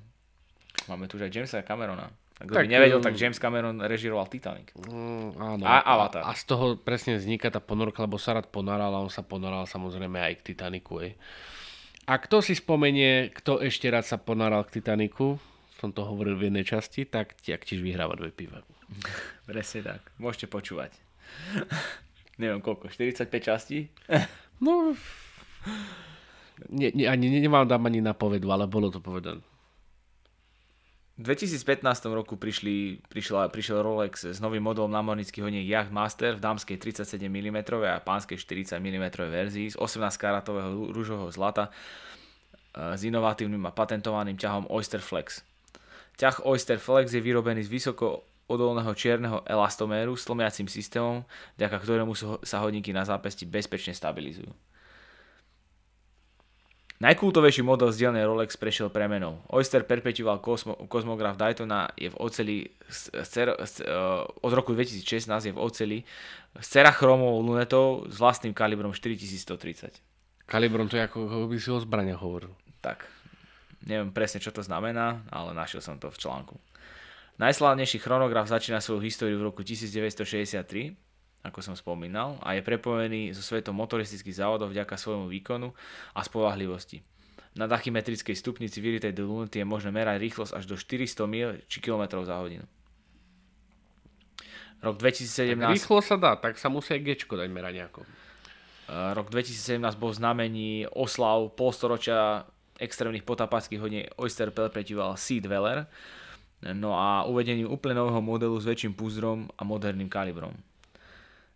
Máme 0.87 1.07
tu 1.07 1.19
už 1.19 1.27
aj 1.27 1.33
Jamesa 1.35 1.63
Camerona. 1.63 2.11
A 2.43 2.43
kto 2.43 2.59
tak, 2.59 2.67
by 2.67 2.75
nevedel, 2.75 2.99
tak 2.99 3.15
James 3.15 3.39
Cameron 3.39 3.79
režiroval 3.79 4.27
Titanic. 4.27 4.75
Mm, 4.75 5.39
áno. 5.39 5.63
A 5.63 5.79
Avatar. 5.79 6.27
A, 6.27 6.35
a 6.35 6.39
z 6.39 6.43
toho 6.51 6.75
presne 6.75 7.15
vzniká 7.15 7.55
tá 7.55 7.63
ponorka, 7.63 8.03
lebo 8.03 8.19
sa 8.19 8.35
rád 8.35 8.51
ponaral 8.51 8.91
a 8.91 8.99
on 8.99 9.13
sa 9.13 9.23
ponaral 9.23 9.63
samozrejme 9.71 10.19
aj 10.19 10.43
k 10.43 10.47
Titaniku. 10.51 11.07
Ej. 11.07 11.15
A 12.11 12.19
kto 12.19 12.43
si 12.43 12.59
spomenie, 12.59 13.31
kto 13.31 13.63
ešte 13.63 13.87
rád 13.87 14.03
sa 14.03 14.19
ponaral 14.19 14.67
k 14.67 14.83
Titaniku, 14.83 15.39
som 15.79 15.95
to 15.95 16.03
hovoril 16.03 16.35
v 16.35 16.51
jednej 16.51 16.67
časti, 16.67 17.07
tak 17.07 17.39
ak 17.39 17.63
tiež 17.63 17.79
vyhráva 17.79 18.19
dve 18.19 18.35
piva. 18.35 18.67
Presne 19.47 19.87
tak. 19.87 20.03
Môžete 20.19 20.51
počúvať. 20.51 20.99
Neviem 22.43 22.59
koľko, 22.59 22.91
45 22.91 23.31
častí? 23.39 23.87
no, 24.59 24.99
nie, 26.69 26.93
nie, 26.95 27.07
ani 27.09 27.29
nemám 27.41 27.69
dám 27.69 27.87
ani 27.87 28.01
na 28.01 28.13
povedu, 28.13 28.53
ale 28.53 28.69
bolo 28.69 28.93
to 28.93 29.01
povedané. 29.01 29.41
V 31.21 31.29
2015 31.29 31.85
roku 32.09 32.41
prišli, 32.41 33.05
prišla, 33.13 33.53
prišiel 33.53 33.85
Rolex 33.85 34.25
s 34.25 34.41
novým 34.41 34.65
modelom 34.65 34.89
námornických 34.89 35.45
hodiniek 35.45 35.69
Yacht 35.69 35.93
Master 35.93 36.35
v 36.35 36.43
dámskej 36.43 36.81
37 36.81 37.29
mm 37.29 37.59
a 37.85 38.01
pánskej 38.01 38.41
40 38.41 38.81
mm 38.81 39.07
verzii 39.29 39.69
z 39.71 39.77
18 39.77 40.09
karatového 40.17 40.89
rúžového 40.89 41.29
zlata 41.29 41.69
e, 41.69 42.97
s 42.97 43.05
inovatívnym 43.05 43.61
a 43.69 43.77
patentovaným 43.77 44.41
ťahom 44.41 44.73
Oyster 44.73 45.05
Flex. 45.05 45.45
Ťah 46.17 46.49
Oyster 46.49 46.81
Flex 46.81 47.13
je 47.13 47.21
vyrobený 47.21 47.69
z 47.69 47.71
vysoko 47.71 48.25
odolného 48.49 48.91
čierneho 48.97 49.45
elastoméru 49.45 50.17
s 50.17 50.25
tlmiacím 50.25 50.67
systémom, 50.67 51.29
vďaka 51.61 51.77
ktorému 51.77 52.13
sa 52.41 52.57
hodníky 52.65 52.91
na 52.97 53.05
zápesti 53.05 53.45
bezpečne 53.45 53.93
stabilizujú. 53.93 54.49
Najkultovejší 57.03 57.67
model 57.67 57.91
z 57.91 58.07
dielne 58.07 58.23
Rolex 58.23 58.55
prešiel 58.55 58.87
premenou. 58.87 59.43
Oyster 59.51 59.83
Perpetual 59.83 60.39
Cosmo, 60.39 60.79
Cosmograph 60.87 61.35
Daytona 61.35 61.91
je 61.99 62.07
v 62.07 62.17
oceli 62.23 62.57
z, 62.87 63.27
z, 63.27 63.35
z, 63.59 63.75
od 64.39 64.53
roku 64.55 64.71
2016 64.71 65.51
je 65.51 65.51
v 65.51 65.59
oceli 65.59 65.99
s 66.55 66.67
cerachromovou 66.71 67.43
lunetou 67.43 68.07
s 68.07 68.23
vlastným 68.23 68.55
kalibrom 68.55 68.95
4130. 68.95 69.99
Kalibrom 70.47 70.87
to 70.87 70.95
je 70.95 71.03
ako 71.03 71.51
by 71.51 71.59
si 71.59 71.75
o 71.75 71.83
zbrania 71.83 72.15
hovoril. 72.15 72.55
Tak, 72.79 73.03
neviem 73.83 74.15
presne 74.15 74.39
čo 74.39 74.55
to 74.55 74.63
znamená, 74.63 75.27
ale 75.27 75.59
našiel 75.59 75.83
som 75.83 75.99
to 75.99 76.07
v 76.07 76.23
článku. 76.23 76.55
Najslávnejší 77.43 77.99
chronograf 77.99 78.47
začína 78.47 78.79
svoju 78.79 79.03
históriu 79.03 79.43
v 79.43 79.51
roku 79.51 79.67
1963 79.67 80.95
ako 81.43 81.59
som 81.59 81.75
spomínal, 81.75 82.39
a 82.43 82.55
je 82.55 82.63
prepojený 82.63 83.35
so 83.35 83.43
svetom 83.43 83.75
motoristických 83.75 84.39
závodov 84.39 84.71
vďaka 84.71 84.95
svojmu 84.95 85.27
výkonu 85.27 85.75
a 86.15 86.21
spolahlivosti. 86.23 87.03
Na 87.53 87.69
tachymetrickej 87.69 88.33
stupnici 88.33 88.81
vyritej 88.81 89.13
do 89.13 89.29
lunety 89.29 89.61
je 89.61 89.67
možné 89.69 89.93
merať 89.93 90.23
rýchlosť 90.23 90.57
až 90.57 90.65
do 90.65 90.77
400 90.79 91.27
mil 91.29 91.49
či 91.69 91.85
km 91.85 92.25
za 92.25 92.41
hodinu. 92.41 92.65
Rok 94.83 94.99
2017... 94.99 95.61
Tak 95.61 95.77
rýchlo 95.77 95.99
sa 96.01 96.17
dá, 96.19 96.33
tak 96.35 96.59
sa 96.59 96.73
musí 96.73 96.97
aj 96.97 97.03
Gčko 97.05 97.39
dať 97.39 97.49
merať 97.53 97.73
nejako. 97.79 98.03
Rok 98.91 99.31
2017 99.31 99.79
bol 100.01 100.11
v 100.11 100.19
znamení 100.19 100.71
oslav 100.91 101.55
polstoročia 101.55 102.49
extrémnych 102.83 103.23
potapáckých 103.23 103.79
hodní 103.79 104.01
Oyster 104.19 104.51
Perpetual 104.51 105.15
Sea 105.15 105.39
Dweller, 105.39 105.87
no 106.75 106.99
a 106.99 107.23
uvedením 107.29 107.71
úplne 107.71 108.03
nového 108.03 108.19
modelu 108.19 108.59
s 108.59 108.67
väčším 108.67 108.99
púzdrom 108.99 109.47
a 109.55 109.63
moderným 109.63 110.11
kalibrom. 110.11 110.57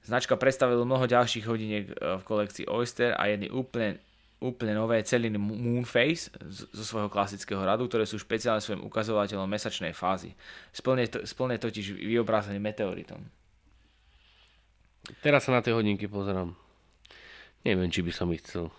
Značka 0.06 0.38
predstavila 0.38 0.86
mnoho 0.86 1.10
ďalších 1.10 1.44
hodiniek 1.50 1.90
e, 1.90 1.94
v 1.98 2.22
kolekcii 2.22 2.70
Oyster 2.70 3.18
a 3.18 3.26
jedny 3.26 3.50
úplne, 3.50 3.98
úplne 4.38 4.78
nové 4.78 5.02
celiny 5.02 5.34
Moonface 5.34 6.30
zo 6.46 6.84
svojho 6.86 7.10
klasického 7.10 7.58
radu, 7.58 7.90
ktoré 7.90 8.06
sú 8.06 8.14
špeciálne 8.14 8.62
svojim 8.62 8.86
ukazovateľom 8.86 9.50
mesačnej 9.50 9.90
fázy. 9.90 10.30
Splne, 10.70 11.10
to, 11.10 11.26
splne 11.26 11.58
totiž 11.58 11.98
vyobrazený 11.98 12.62
meteoritom. 12.62 13.18
Teraz 15.26 15.50
sa 15.50 15.58
na 15.58 15.62
tie 15.62 15.74
hodinky 15.74 16.06
pozerám. 16.06 16.54
Neviem, 17.66 17.90
či 17.90 18.06
by 18.06 18.12
som 18.14 18.30
ich 18.30 18.46
chcel. 18.46 18.70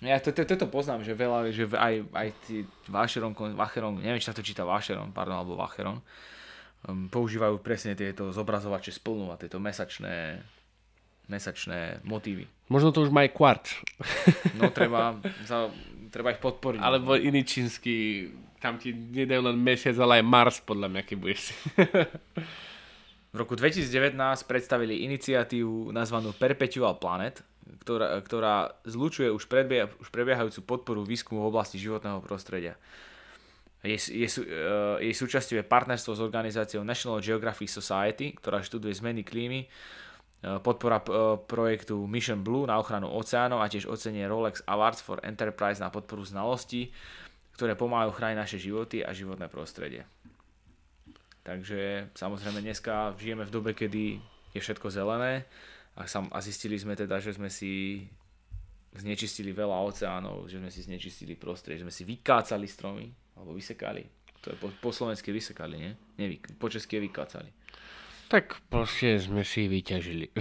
Ja 0.00 0.16
to, 0.16 0.32
to, 0.32 0.48
toto 0.48 0.64
poznám, 0.66 1.04
že 1.04 1.12
veľa, 1.12 1.52
že 1.52 1.68
aj, 1.76 1.94
aj 2.08 2.28
tí 2.48 2.64
Vacheron, 2.88 3.36
Vacheron, 3.36 4.00
neviem, 4.00 4.18
či 4.18 4.32
sa 4.32 4.36
to 4.36 4.40
číta 4.40 4.64
Vacheron, 4.64 5.12
pardon, 5.12 5.38
alebo 5.38 5.60
Vacheron, 5.60 6.00
um, 6.00 6.04
používajú 6.86 7.62
presne 7.62 7.94
tieto 7.94 8.34
zobrazovače 8.34 8.90
splnú 8.90 9.30
a 9.30 9.38
tieto 9.38 9.62
mesačné, 9.62 10.42
mesačné 11.30 12.02
motívy. 12.02 12.50
Možno 12.66 12.90
to 12.90 13.06
už 13.06 13.14
má 13.14 13.22
aj 13.22 13.32
kvart. 13.36 13.66
no 14.58 14.70
treba, 14.76 15.22
za, 15.46 15.70
treba 16.10 16.34
ich 16.34 16.42
podporiť. 16.42 16.82
Alebo 16.82 17.14
iný 17.14 17.46
čínsky, 17.46 18.26
tam 18.58 18.82
ti 18.82 18.90
nedajú 18.90 19.46
len 19.46 19.58
mesiac, 19.58 19.94
ale 20.02 20.18
aj 20.18 20.24
Mars, 20.26 20.56
podľa 20.58 20.88
mňa, 20.90 21.02
keď 21.06 21.16
budeš 21.18 21.40
si. 21.50 21.54
v 23.32 23.36
roku 23.40 23.56
2019 23.56 24.12
predstavili 24.44 25.06
iniciatívu 25.08 25.88
nazvanú 25.94 26.36
Perpetual 26.36 26.98
Planet, 26.98 27.40
ktorá, 27.80 28.20
ktorá 28.20 28.56
zlučuje 28.84 29.30
už, 29.30 29.48
predbie, 29.48 29.88
už 30.02 30.10
prebiehajúcu 30.12 30.60
podporu 30.66 31.00
výskumu 31.06 31.46
v 31.46 31.50
oblasti 31.54 31.78
životného 31.78 32.20
prostredia. 32.20 32.76
Je, 33.82 33.98
je, 33.98 34.28
uh, 34.38 35.02
jej 35.02 35.10
súčasťou 35.10 35.58
je 35.58 35.66
partnerstvo 35.66 36.14
s 36.14 36.20
organizáciou 36.22 36.86
National 36.86 37.18
Geographic 37.18 37.66
Society, 37.66 38.30
ktorá 38.38 38.62
študuje 38.62 38.94
zmeny 38.94 39.26
klímy, 39.26 39.66
uh, 39.66 40.62
podpora 40.62 41.02
uh, 41.02 41.34
projektu 41.42 42.06
Mission 42.06 42.46
Blue 42.46 42.62
na 42.62 42.78
ochranu 42.78 43.10
oceánov 43.10 43.58
a 43.58 43.66
tiež 43.66 43.90
ocenie 43.90 44.22
Rolex 44.30 44.62
Awards 44.70 45.02
for 45.02 45.18
Enterprise 45.26 45.82
na 45.82 45.90
podporu 45.90 46.22
znalostí, 46.22 46.94
ktoré 47.58 47.74
pomáhajú 47.74 48.14
chrániť 48.14 48.38
naše 48.38 48.58
životy 48.62 49.02
a 49.02 49.10
životné 49.10 49.50
prostredie. 49.50 50.06
Takže 51.42 52.14
samozrejme 52.14 52.62
dneska 52.62 53.18
žijeme 53.18 53.42
v 53.42 53.50
dobe, 53.50 53.74
kedy 53.74 54.22
je 54.54 54.60
všetko 54.62 54.94
zelené 54.94 55.42
a 55.98 56.38
zistili 56.38 56.78
sme 56.78 56.94
teda, 56.94 57.18
že 57.18 57.34
sme 57.34 57.50
si 57.50 58.06
znečistili 58.94 59.50
veľa 59.50 59.74
oceánov, 59.90 60.46
že 60.46 60.62
sme 60.62 60.70
si 60.70 60.86
znečistili 60.86 61.34
prostredie, 61.34 61.82
že 61.82 61.84
sme 61.88 61.94
si 61.94 62.04
vykácali 62.06 62.68
stromy, 62.70 63.10
alebo 63.36 63.56
vysekali. 63.56 64.06
To 64.42 64.50
je 64.50 64.56
po, 64.58 64.68
po 64.82 64.90
slovensky 64.90 65.30
vysekali, 65.30 65.78
nie? 65.78 65.92
Nevy, 66.18 66.42
po 66.58 66.66
česky 66.66 66.98
vykácali. 66.98 67.50
Tak 68.26 68.64
proste 68.66 69.20
sme 69.20 69.46
si 69.46 69.70
vyťažili. 69.70 70.34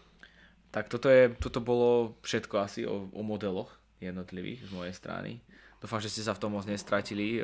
tak 0.74 0.90
toto, 0.90 1.06
je, 1.06 1.30
toto 1.38 1.62
bolo 1.62 2.18
všetko 2.26 2.54
asi 2.58 2.82
o, 2.88 3.06
o 3.12 3.22
modeloch 3.22 3.70
jednotlivých 4.02 4.66
z 4.66 4.70
mojej 4.74 4.94
strany. 4.96 5.38
Dúfam, 5.78 6.00
že 6.02 6.10
ste 6.10 6.24
sa 6.24 6.34
v 6.34 6.42
tom 6.42 6.56
moc 6.56 6.64
nestratili. 6.66 7.38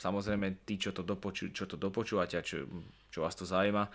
Samozrejme, 0.00 0.66
tí, 0.66 0.80
čo 0.80 0.90
to, 0.90 1.06
dopoču, 1.06 1.54
čo 1.54 1.68
to 1.68 1.78
dopočúvate 1.78 2.34
a 2.34 2.42
čo, 2.42 2.66
čo 3.12 3.22
vás 3.22 3.36
to 3.38 3.46
zaujíma, 3.46 3.86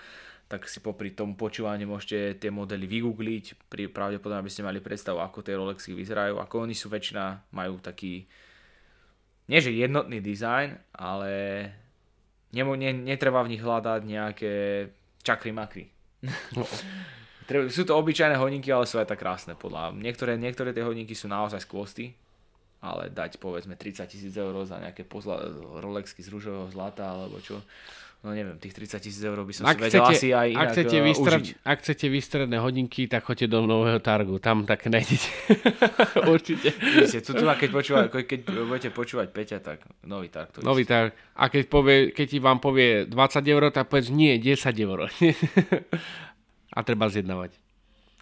tak 0.49 0.65
si 0.65 0.81
popri 0.81 1.13
tom 1.13 1.37
počúvaní 1.37 1.85
môžete 1.85 2.41
tie 2.41 2.49
modely 2.49 2.89
vygoogliť. 2.89 3.69
Pravdepodobne, 3.93 4.41
aby 4.41 4.49
ste 4.49 4.65
mali 4.65 4.81
predstavu, 4.81 5.21
ako 5.21 5.45
tie 5.45 5.53
Rolexy 5.53 5.93
vyzerajú. 5.93 6.41
Ako 6.41 6.65
oni 6.65 6.73
sú 6.73 6.89
väčšina, 6.89 7.53
majú 7.53 7.77
taký 7.83 8.25
nie 9.49 9.59
že 9.59 9.73
jednotný 9.73 10.21
dizajn, 10.21 10.77
ale 10.93 11.31
nemo, 12.53 12.77
ne, 12.77 12.93
netreba 12.93 13.41
v 13.41 13.57
nich 13.57 13.61
hľadať 13.65 14.01
nejaké 14.05 14.53
čakry 15.25 15.49
makry. 15.49 15.89
sú 17.73 17.81
to 17.81 17.97
obyčajné 17.97 18.37
hodinky, 18.37 18.69
ale 18.69 18.85
sú 18.85 19.01
aj 19.01 19.09
tak 19.09 19.25
krásne 19.25 19.57
podľa. 19.57 19.97
Niektoré, 19.97 20.37
niektoré 20.37 20.69
tie 20.69 20.85
hodinky 20.85 21.17
sú 21.17 21.25
naozaj 21.25 21.65
skvosty, 21.65 22.13
ale 22.79 23.09
dať 23.09 23.41
povedzme 23.41 23.73
30 23.73 24.05
tisíc 24.05 24.33
eur 24.37 24.53
za 24.63 24.79
nejaké 24.79 25.03
pozla, 25.03 25.41
Rolexky 25.81 26.21
z 26.21 26.29
rúžového 26.29 26.69
zlata 26.69 27.09
alebo 27.09 27.41
čo, 27.41 27.59
no 28.19 28.35
neviem, 28.35 28.59
tých 28.59 28.75
30 28.75 28.99
tisíc 28.99 29.23
eur 29.23 29.39
by 29.39 29.53
som 29.55 29.63
ak 29.63 29.79
si 29.79 29.83
vedel 29.87 30.03
chcete, 30.03 30.11
asi 30.11 30.27
aj 30.35 30.47
inak 30.51 30.59
ak 30.59 30.67
chcete, 30.75 30.97
uh, 30.99 31.03
vystred, 31.07 31.41
užiť. 31.43 31.55
ak 31.63 31.77
chcete 31.79 32.05
vystredné 32.11 32.57
hodinky, 32.59 33.01
tak 33.07 33.21
choďte 33.23 33.47
do 33.47 33.63
nového 33.63 33.99
targu, 34.03 34.35
tam 34.43 34.67
tak 34.67 34.83
nájdete. 34.91 35.29
Určite. 36.35 36.75
Vidíte, 36.75 37.19
tu, 37.23 37.31
tu, 37.31 37.43
keď, 37.47 37.69
počúva, 37.71 38.01
keď 38.11 38.39
budete 38.67 38.89
počúvať 38.91 39.27
Peťa, 39.31 39.57
tak 39.63 39.87
nový 40.03 40.27
targ. 40.27 40.51
To 40.51 40.65
nový 40.67 40.83
targ. 40.83 41.15
A 41.39 41.47
keď, 41.47 41.63
povie, 41.71 42.11
keď 42.11 42.27
vám 42.43 42.59
povie 42.59 43.07
20 43.07 43.15
eur, 43.47 43.63
tak 43.71 43.87
povedz 43.87 44.11
nie, 44.11 44.35
10 44.35 44.59
eur. 44.83 45.07
A 46.77 46.79
treba 46.85 47.07
zjednávať. 47.07 47.68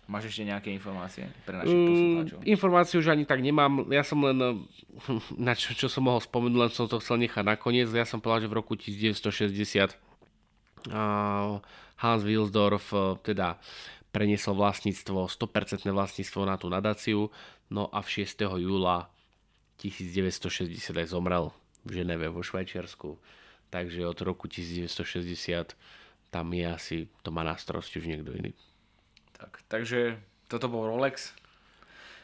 Máš 0.08 0.32
ešte 0.32 0.48
nejaké 0.48 0.72
informácie 0.72 1.28
pre 1.44 1.60
našich 1.60 1.76
mm, 1.76 1.88
poslucháčov? 1.92 2.40
Informácie 2.48 2.96
už 2.96 3.12
ani 3.12 3.28
tak 3.28 3.44
nemám. 3.44 3.92
Ja 3.92 4.08
som 4.08 4.24
len, 4.24 4.40
na 5.36 5.54
čo, 5.54 5.76
čo 5.76 5.92
som 5.92 6.08
mohol 6.08 6.24
spomenúť, 6.24 6.60
len 6.64 6.72
som 6.72 6.88
to 6.88 7.04
chcel 7.04 7.20
nechať 7.20 7.44
nakoniec. 7.44 7.92
Ja 7.92 8.08
som 8.08 8.24
povedal, 8.24 8.48
že 8.48 8.52
v 8.52 8.58
roku 8.58 8.74
1960 8.80 10.00
Hans 11.98 12.22
Wilsdorf 12.24 12.94
e, 12.96 13.20
teda 13.26 13.60
preniesol 14.16 14.56
vlastníctvo, 14.56 15.28
100% 15.28 15.92
vlastníctvo 15.92 16.40
na 16.48 16.56
tú 16.56 16.72
nadáciu, 16.72 17.28
no 17.68 17.92
a 17.92 18.00
v 18.00 18.24
6. 18.24 18.48
júla 18.58 19.12
1960 19.84 20.72
aj 20.96 21.08
zomrel 21.12 21.52
v 21.86 22.02
Ženeve 22.02 22.32
vo 22.32 22.42
Švajčiarsku. 22.42 23.20
Takže 23.68 24.08
od 24.08 24.18
roku 24.24 24.48
1960 24.48 25.76
tam 26.32 26.48
je 26.56 26.66
asi, 26.66 26.96
to 27.22 27.30
má 27.36 27.44
na 27.44 27.60
starosti 27.60 28.00
už 28.00 28.08
niekto 28.08 28.32
iný. 28.32 28.56
Tak, 29.38 29.52
takže 29.70 30.18
toto 30.50 30.66
bol 30.68 30.90
Rolex 30.90 31.34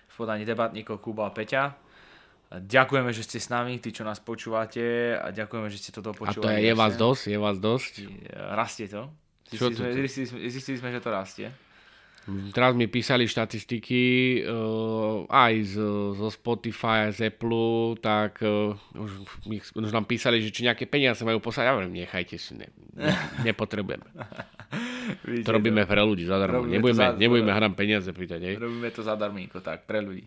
v 0.09 0.13
podaní 0.17 0.45
debatníkov 0.45 1.01
Kuba 1.01 1.29
a 1.29 1.31
Peťa. 1.33 1.73
Ďakujeme, 2.53 3.09
že 3.09 3.25
ste 3.25 3.41
s 3.41 3.49
nami, 3.49 3.81
tí, 3.81 3.89
čo 3.89 4.05
nás 4.05 4.21
počúvate 4.21 5.17
a 5.17 5.33
ďakujeme, 5.33 5.73
že 5.73 5.77
ste 5.81 5.89
toto 5.89 6.13
počúvali. 6.13 6.53
A 6.53 6.57
to 6.57 6.61
je, 6.61 6.69
je 6.69 6.73
vás 6.77 6.93
dosť, 6.93 7.23
je 7.33 7.39
vás 7.41 7.57
dosť. 7.57 7.93
Rastie 8.53 8.85
to. 8.85 9.09
Zistili, 9.49 9.73
sme, 9.73 9.89
zistili, 10.05 10.25
sme, 10.29 10.37
zistili 10.49 10.77
sme, 10.77 10.89
že 10.93 11.01
to 11.01 11.09
rastie. 11.09 11.47
Teraz 12.55 12.71
mi 12.71 12.87
písali 12.87 13.27
štatistiky 13.27 14.03
uh, 14.47 15.27
aj 15.27 15.53
z, 15.67 15.75
zo 16.15 16.29
Spotify, 16.31 17.11
z 17.11 17.27
Apple, 17.27 17.99
tak 17.99 18.39
uh, 18.39 18.71
už, 18.95 19.11
už 19.75 19.91
nám 19.91 20.07
písali, 20.07 20.39
že 20.39 20.47
či 20.55 20.63
nejaké 20.63 20.87
peniaze 20.87 21.19
majú 21.27 21.43
poslať. 21.43 21.67
Ja 21.67 21.73
hovorím, 21.75 21.99
nechajte 21.99 22.39
si, 22.39 22.55
ne, 22.55 22.71
ne, 22.95 23.11
to 25.43 25.49
robíme 25.51 25.83
pre 25.87 26.01
ľudí 26.01 26.27
zadarmo. 26.27 26.67
Nebudeme, 26.67 27.15
nebudeme 27.17 27.51
hram 27.51 27.73
peniaze 27.75 28.09
pýtať. 28.09 28.39
Hej? 28.41 28.55
Robíme 28.59 28.89
to 28.91 29.01
zadarmíko, 29.01 29.59
tak, 29.59 29.87
pre 29.87 30.03
ľudí. 30.03 30.25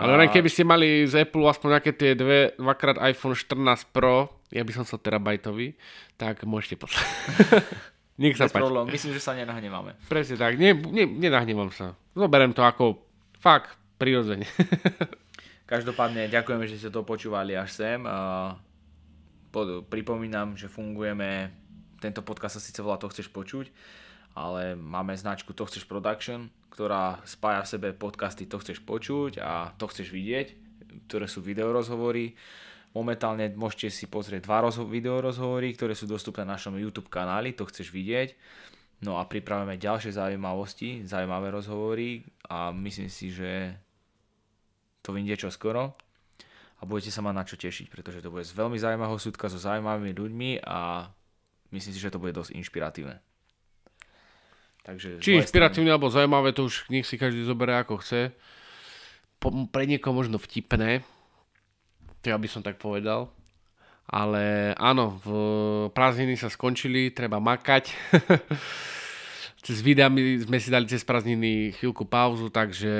Ale 0.00 0.16
len 0.16 0.32
keby 0.32 0.48
ste 0.48 0.64
mali 0.64 1.04
z 1.04 1.28
Apple 1.28 1.44
aspoň 1.44 1.68
nejaké 1.76 1.92
tie 1.92 2.16
dve, 2.16 2.56
dvakrát 2.56 2.96
iPhone 3.04 3.36
14 3.36 3.92
Pro, 3.92 4.32
ja 4.48 4.64
by 4.64 4.72
som 4.72 4.82
chcel 4.88 4.96
terabajtový, 5.02 5.76
tak 6.16 6.48
môžete 6.48 6.80
poslať. 6.80 7.04
Nech 8.20 8.36
sa 8.36 8.48
páči. 8.48 8.64
Problém. 8.64 8.88
Myslím, 8.88 9.12
že 9.16 9.20
sa 9.24 9.32
nenahneváme. 9.32 9.96
Presne 10.08 10.36
tak. 10.36 10.60
Ne, 10.60 10.76
ne, 10.76 11.04
nenahnevam 11.08 11.72
sa. 11.72 11.96
Zoberiem 12.12 12.52
to 12.52 12.60
ako 12.64 13.00
fakt 13.40 13.76
prirodzene. 13.96 14.44
Každopádne 15.72 16.28
ďakujeme, 16.28 16.64
že 16.68 16.76
ste 16.76 16.90
to 16.92 17.04
počúvali 17.04 17.56
až 17.56 17.72
sem. 17.72 18.00
Pripomínam, 19.88 20.56
že 20.56 20.68
fungujeme 20.68 21.60
tento 22.00 22.24
podcast 22.24 22.56
sa 22.56 22.64
síce 22.64 22.80
volá 22.80 22.96
To 22.96 23.12
chceš 23.12 23.28
počuť, 23.28 23.68
ale 24.34 24.78
máme 24.78 25.16
značku 25.16 25.52
To 25.54 25.66
chceš 25.66 25.86
production, 25.86 26.50
ktorá 26.70 27.18
spája 27.26 27.66
v 27.66 27.70
sebe 27.76 27.88
podcasty 27.94 28.46
To 28.46 28.62
chceš 28.62 28.82
počuť 28.82 29.42
a 29.42 29.74
To 29.76 29.90
chceš 29.90 30.14
vidieť, 30.14 30.46
ktoré 31.10 31.26
sú 31.26 31.42
videorozhovory. 31.42 32.34
Momentálne 32.90 33.54
môžete 33.54 33.90
si 33.94 34.10
pozrieť 34.10 34.50
dva 34.50 34.66
rozho- 34.66 34.86
videorozhovory, 34.86 35.78
ktoré 35.78 35.94
sú 35.94 36.10
dostupné 36.10 36.42
na 36.42 36.58
našom 36.58 36.74
YouTube 36.74 37.06
kanáli, 37.06 37.54
to 37.54 37.62
chceš 37.70 37.94
vidieť. 37.94 38.34
No 39.00 39.16
a 39.16 39.24
pripravíme 39.24 39.80
ďalšie 39.80 40.12
zaujímavosti, 40.12 41.06
zaujímavé 41.06 41.54
rozhovory 41.54 42.26
a 42.50 42.74
myslím 42.74 43.08
si, 43.08 43.32
že 43.32 43.78
to 45.00 45.16
vyjde 45.16 45.46
čo 45.46 45.48
skoro 45.48 45.96
a 46.80 46.82
budete 46.84 47.08
sa 47.08 47.24
mať 47.24 47.34
na 47.36 47.44
čo 47.44 47.56
tešiť, 47.56 47.88
pretože 47.88 48.20
to 48.20 48.28
bude 48.28 48.44
z 48.44 48.52
veľmi 48.52 48.76
zaujímavého 48.76 49.20
súdka 49.20 49.48
so 49.48 49.56
zaujímavými 49.56 50.12
ľuďmi 50.16 50.50
a 50.64 51.08
myslím 51.72 51.92
si, 51.92 52.00
že 52.00 52.12
to 52.12 52.20
bude 52.20 52.36
dosť 52.36 52.56
inšpiratívne. 52.56 53.20
Takže 54.90 55.22
Či 55.22 55.38
inšpiratívne 55.38 55.94
alebo 55.94 56.10
zaujímavé, 56.10 56.50
to 56.50 56.66
už 56.66 56.90
nech 56.90 57.06
si 57.06 57.14
každý 57.14 57.46
zoberie 57.46 57.78
ako 57.78 58.02
chce. 58.02 58.34
Po, 59.38 59.54
pre 59.70 59.86
niekoho 59.86 60.10
možno 60.10 60.42
vtipné, 60.42 61.06
to 62.20 62.34
ja 62.34 62.36
by 62.36 62.50
som 62.50 62.66
tak 62.66 62.82
povedal. 62.82 63.30
Ale 64.10 64.74
áno, 64.74 65.22
v 65.22 65.28
prázdniny 65.94 66.34
sa 66.34 66.50
skončili, 66.50 67.14
treba 67.14 67.38
makať. 67.38 67.94
cez 69.60 69.84
videami 69.84 70.40
sme 70.40 70.56
si 70.56 70.72
dali 70.72 70.88
cez 70.88 71.04
prázdniny 71.04 71.76
chvíľku 71.76 72.08
pauzu, 72.08 72.48
takže 72.48 72.92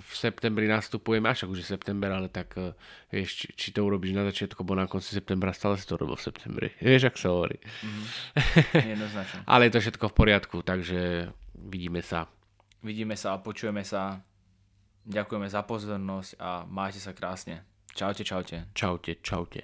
v 0.00 0.12
septembri 0.16 0.64
nastupujeme, 0.64 1.28
až 1.28 1.44
už 1.44 1.60
je 1.60 1.66
september, 1.68 2.08
ale 2.08 2.32
tak 2.32 2.56
eh, 2.56 2.72
vieš, 3.12 3.44
či, 3.44 3.46
či 3.52 3.68
to 3.76 3.84
urobíš 3.84 4.16
na 4.16 4.24
začiatku, 4.24 4.64
alebo 4.64 4.80
na 4.80 4.88
konci 4.88 5.12
septembra, 5.12 5.52
stále 5.52 5.76
si 5.76 5.84
to 5.84 6.00
robil 6.00 6.16
v 6.16 6.24
septembri. 6.24 6.68
Vieš, 6.80 7.12
ak 7.12 7.16
sa 7.20 7.28
hovorí. 7.30 7.60
Mm-hmm. 7.60 9.44
ale 9.52 9.68
je 9.68 9.72
to 9.76 9.80
všetko 9.84 10.04
v 10.08 10.14
poriadku, 10.16 10.56
takže 10.64 11.28
vidíme 11.68 12.00
sa. 12.00 12.24
Vidíme 12.80 13.14
sa 13.14 13.36
a 13.36 13.42
počujeme 13.44 13.84
sa. 13.84 14.24
Ďakujeme 15.02 15.50
za 15.50 15.60
pozornosť 15.66 16.30
a 16.40 16.64
majte 16.64 17.02
sa 17.02 17.12
krásne. 17.12 17.66
Čaute, 17.92 18.24
čaute. 18.24 18.72
Čaute, 18.72 19.20
čaute. 19.20 19.60